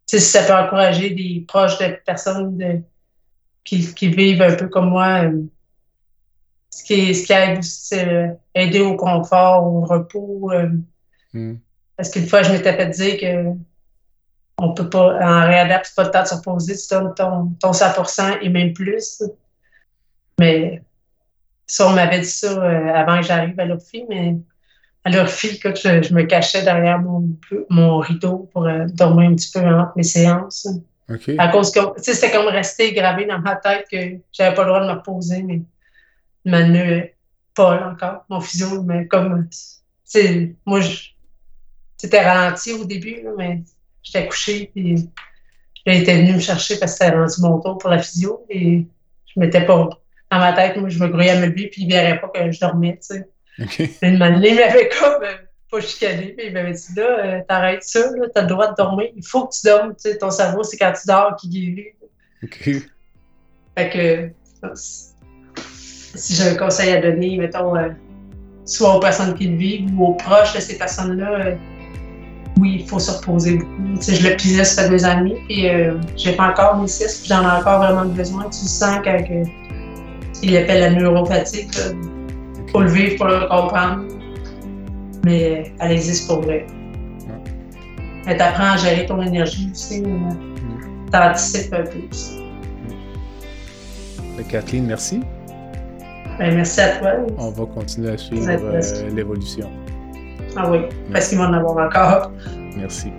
Si 0.07 0.19
ça 0.19 0.43
peut 0.43 0.53
encourager 0.53 1.11
des 1.11 1.45
proches 1.47 1.77
de 1.77 1.97
personnes 2.05 2.57
de- 2.57 2.81
qui, 3.63 3.93
qui 3.93 4.09
vivent 4.09 4.41
un 4.41 4.55
peu 4.55 4.67
comme 4.67 4.89
moi, 4.89 5.23
euh, 5.25 5.43
ce, 6.71 6.83
qui, 6.83 7.15
ce 7.15 7.25
qui 7.25 7.33
aide 7.33 7.59
aussi, 7.59 7.79
c'est 7.85 8.37
aider 8.53 8.81
au 8.81 8.95
confort, 8.97 9.65
au 9.65 9.81
repos. 9.85 10.51
hmm, 11.33 11.55
parce 11.97 12.09
qu'une 12.09 12.27
fois, 12.27 12.43
je 12.43 12.51
m'étais 12.51 12.73
fait 12.75 12.89
dire 12.89 13.19
que 13.19 13.57
on 14.57 14.73
peut 14.73 14.89
pas, 14.89 15.17
en 15.21 15.47
réadapte, 15.47 15.87
c'est 15.87 15.95
pas 15.95 16.05
le 16.05 16.11
temps 16.11 16.23
de 16.23 16.27
se 16.27 16.35
reposer, 16.35 16.75
tu 16.77 16.87
donnes 16.89 17.13
ton, 17.13 17.47
ton 17.59 17.71
100% 17.73 18.39
et 18.41 18.49
même 18.49 18.73
plus. 18.73 19.21
Mais 20.39 20.81
ça, 21.67 21.87
on 21.87 21.93
m'avait 21.93 22.19
dit 22.19 22.25
ça 22.25 22.51
euh, 22.51 22.93
avant 22.93 23.17
que 23.19 23.25
j'arrive 23.25 23.59
à 23.59 23.65
l'ORFI, 23.65 24.05
mais 24.07 24.35
à 25.03 25.09
l'ORFI, 25.11 25.59
je, 25.63 26.01
je 26.03 26.13
me 26.13 26.23
cachais 26.23 26.63
derrière 26.63 26.99
mon, 26.99 27.27
mon 27.69 27.99
rideau 27.99 28.49
pour 28.53 28.65
euh, 28.65 28.85
dormir 28.87 29.29
un 29.29 29.35
petit 29.35 29.51
peu 29.51 29.59
entre 29.59 29.93
mes 29.95 30.03
séances. 30.03 30.67
À 31.37 31.49
cause 31.49 31.71
que, 31.71 31.79
c'était 32.01 32.31
comme 32.31 32.47
resté 32.47 32.93
gravé 32.93 33.25
dans 33.25 33.39
ma 33.39 33.55
tête 33.57 33.85
que 33.91 33.97
j'avais 34.31 34.55
pas 34.55 34.63
le 34.63 34.69
droit 34.69 34.81
de 34.81 34.87
me 34.87 34.93
reposer, 34.93 35.43
mais 35.43 35.61
Manu, 36.45 37.13
Paul 37.53 37.83
encore, 37.83 38.25
mon 38.29 38.39
physio, 38.39 38.83
mais 38.83 39.05
comme, 39.07 39.47
tu 39.49 39.57
sais, 40.03 40.55
moi, 40.65 40.79
je- 40.81 41.09
c'était 42.05 42.23
ralenti 42.23 42.73
au 42.73 42.85
début, 42.85 43.21
là, 43.23 43.31
mais 43.37 43.61
j'étais 44.03 44.27
couché, 44.27 44.71
puis 44.73 45.09
il 45.85 45.93
était 45.93 46.17
venu 46.17 46.33
me 46.33 46.39
chercher 46.39 46.77
parce 46.77 46.93
que 46.93 47.03
c'était 47.03 47.15
rendu 47.15 47.41
mon 47.41 47.59
tour 47.59 47.77
pour 47.77 47.89
la 47.89 47.99
physio, 47.99 48.45
et 48.49 48.85
je 49.25 49.39
m'étais 49.39 49.65
pas, 49.65 49.89
dans 50.31 50.39
ma 50.39 50.53
tête, 50.53 50.77
moi, 50.77 50.89
je 50.89 50.99
me 50.99 51.07
grouillais 51.07 51.31
à 51.31 51.39
me 51.39 51.47
lui, 51.47 51.67
puis 51.67 51.83
il 51.83 51.91
verrait 51.91 52.19
pas 52.19 52.27
que 52.29 52.51
je 52.51 52.59
dormais, 52.59 52.99
tu 53.01 53.15
sais. 53.15 53.27
OK. 53.59 53.75
Puis 53.75 53.97
Une 54.01 54.21
année, 54.21 54.49
il 54.51 54.55
m'avait 54.55 54.89
comme 54.89 55.23
euh, 55.23 55.35
pas 55.71 55.81
chicané, 55.81 56.35
mais 56.37 56.47
il 56.47 56.53
m'avait 56.53 56.73
dit 56.73 56.95
là, 56.95 57.25
euh, 57.25 57.41
t'arrêtes 57.47 57.83
ça, 57.83 57.99
là, 57.99 58.27
t'as 58.33 58.41
le 58.41 58.47
droit 58.47 58.67
de 58.67 58.75
dormir. 58.75 59.09
Il 59.15 59.25
faut 59.25 59.47
que 59.47 59.55
tu 59.55 59.65
dormes, 59.65 59.95
tu 59.95 60.09
sais, 60.09 60.17
ton 60.17 60.29
cerveau, 60.29 60.63
c'est 60.63 60.77
quand 60.77 60.93
tu 60.93 61.07
dors 61.07 61.35
qui 61.35 61.49
guérit. 61.49 61.93
Fait 63.77 63.89
que 63.89 64.29
si 66.15 66.35
j'ai 66.35 66.49
un 66.49 66.55
conseil 66.55 66.93
à 66.93 67.01
donner, 67.01 67.37
mettons, 67.37 67.75
euh, 67.75 67.89
soit 68.65 68.95
aux 68.95 68.99
personnes 68.99 69.35
qui 69.35 69.47
le 69.47 69.57
vivent 69.57 69.99
ou 69.99 70.07
aux 70.07 70.13
proches 70.13 70.53
de 70.53 70.59
ces 70.59 70.77
personnes-là, 70.77 71.31
euh, 71.31 71.55
oui, 72.59 72.77
il 72.81 72.87
faut 72.87 72.99
se 72.99 73.11
reposer 73.11 73.57
beaucoup. 73.57 74.01
Je 74.01 74.27
le 74.29 74.35
pisais, 74.35 74.63
ça 74.63 74.83
fait 74.83 74.89
deux 74.89 75.05
amis, 75.05 75.35
puis 75.47 75.69
euh, 75.69 75.95
j'ai 76.15 76.33
pas 76.33 76.49
encore 76.51 76.77
mes 76.77 76.87
six, 76.87 77.19
puis 77.19 77.27
j'en 77.29 77.41
ai 77.43 77.59
encore 77.59 77.79
vraiment 77.79 78.05
besoin. 78.05 78.45
Tu 78.45 78.59
sens 78.65 78.99
quand 79.03 79.17
que, 79.23 79.43
il 80.41 80.57
appelle 80.57 80.79
la 80.81 80.89
neuropathique, 80.91 81.75
là. 81.75 81.83
faut 82.71 82.81
le 82.81 82.89
vivre 82.89 83.17
pour 83.17 83.27
le 83.27 83.47
comprendre. 83.49 84.03
Mais 85.25 85.51
euh, 85.51 85.69
elle 85.79 85.91
existe 85.91 86.27
pour 86.27 86.41
vrai. 86.41 86.65
Mais 88.25 88.37
t'apprends 88.37 88.71
à 88.71 88.77
gérer 88.77 89.05
ton 89.05 89.21
énergie 89.21 89.69
aussi. 89.71 90.03
euh, 90.05 91.09
T'anticipes 91.11 91.73
un 91.73 91.83
peu 91.83 91.99
aussi. 92.09 92.39
Fait 94.37 94.43
que 94.43 94.51
Kathleen, 94.51 94.85
merci. 94.87 95.21
Ben, 96.39 96.55
merci 96.55 96.81
à 96.81 96.97
toi. 96.97 97.11
On 97.37 97.51
va 97.51 97.65
continuer 97.65 98.11
à 98.11 98.17
suivre 98.17 98.49
euh, 98.49 99.09
l'évolution. 99.15 99.69
Ah 100.55 100.69
oui, 100.69 100.79
parce 101.11 101.29
qu'il 101.29 101.37
va 101.37 101.49
en 101.49 101.53
avoir 101.53 101.87
encore. 101.87 102.31
Merci. 102.77 103.11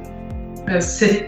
Merci. 0.66 1.22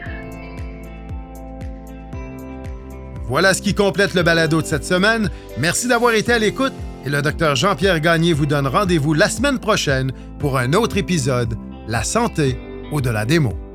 Voilà 3.28 3.52
ce 3.52 3.60
qui 3.60 3.74
complète 3.74 4.14
le 4.14 4.22
balado 4.22 4.62
de 4.62 4.66
cette 4.66 4.84
semaine. 4.84 5.28
Merci 5.58 5.86
d'avoir 5.86 6.14
été 6.14 6.32
à 6.32 6.38
l'écoute 6.38 6.72
et 7.04 7.10
le 7.10 7.20
docteur 7.20 7.56
Jean-Pierre 7.56 8.00
Gagné 8.00 8.32
vous 8.32 8.46
donne 8.46 8.66
rendez-vous 8.66 9.12
la 9.12 9.28
semaine 9.28 9.58
prochaine 9.58 10.12
pour 10.38 10.56
un 10.58 10.72
autre 10.72 10.96
épisode 10.96 11.54
La 11.86 12.04
santé 12.04 12.58
au-delà 12.90 13.26
des 13.26 13.38
mots. 13.38 13.67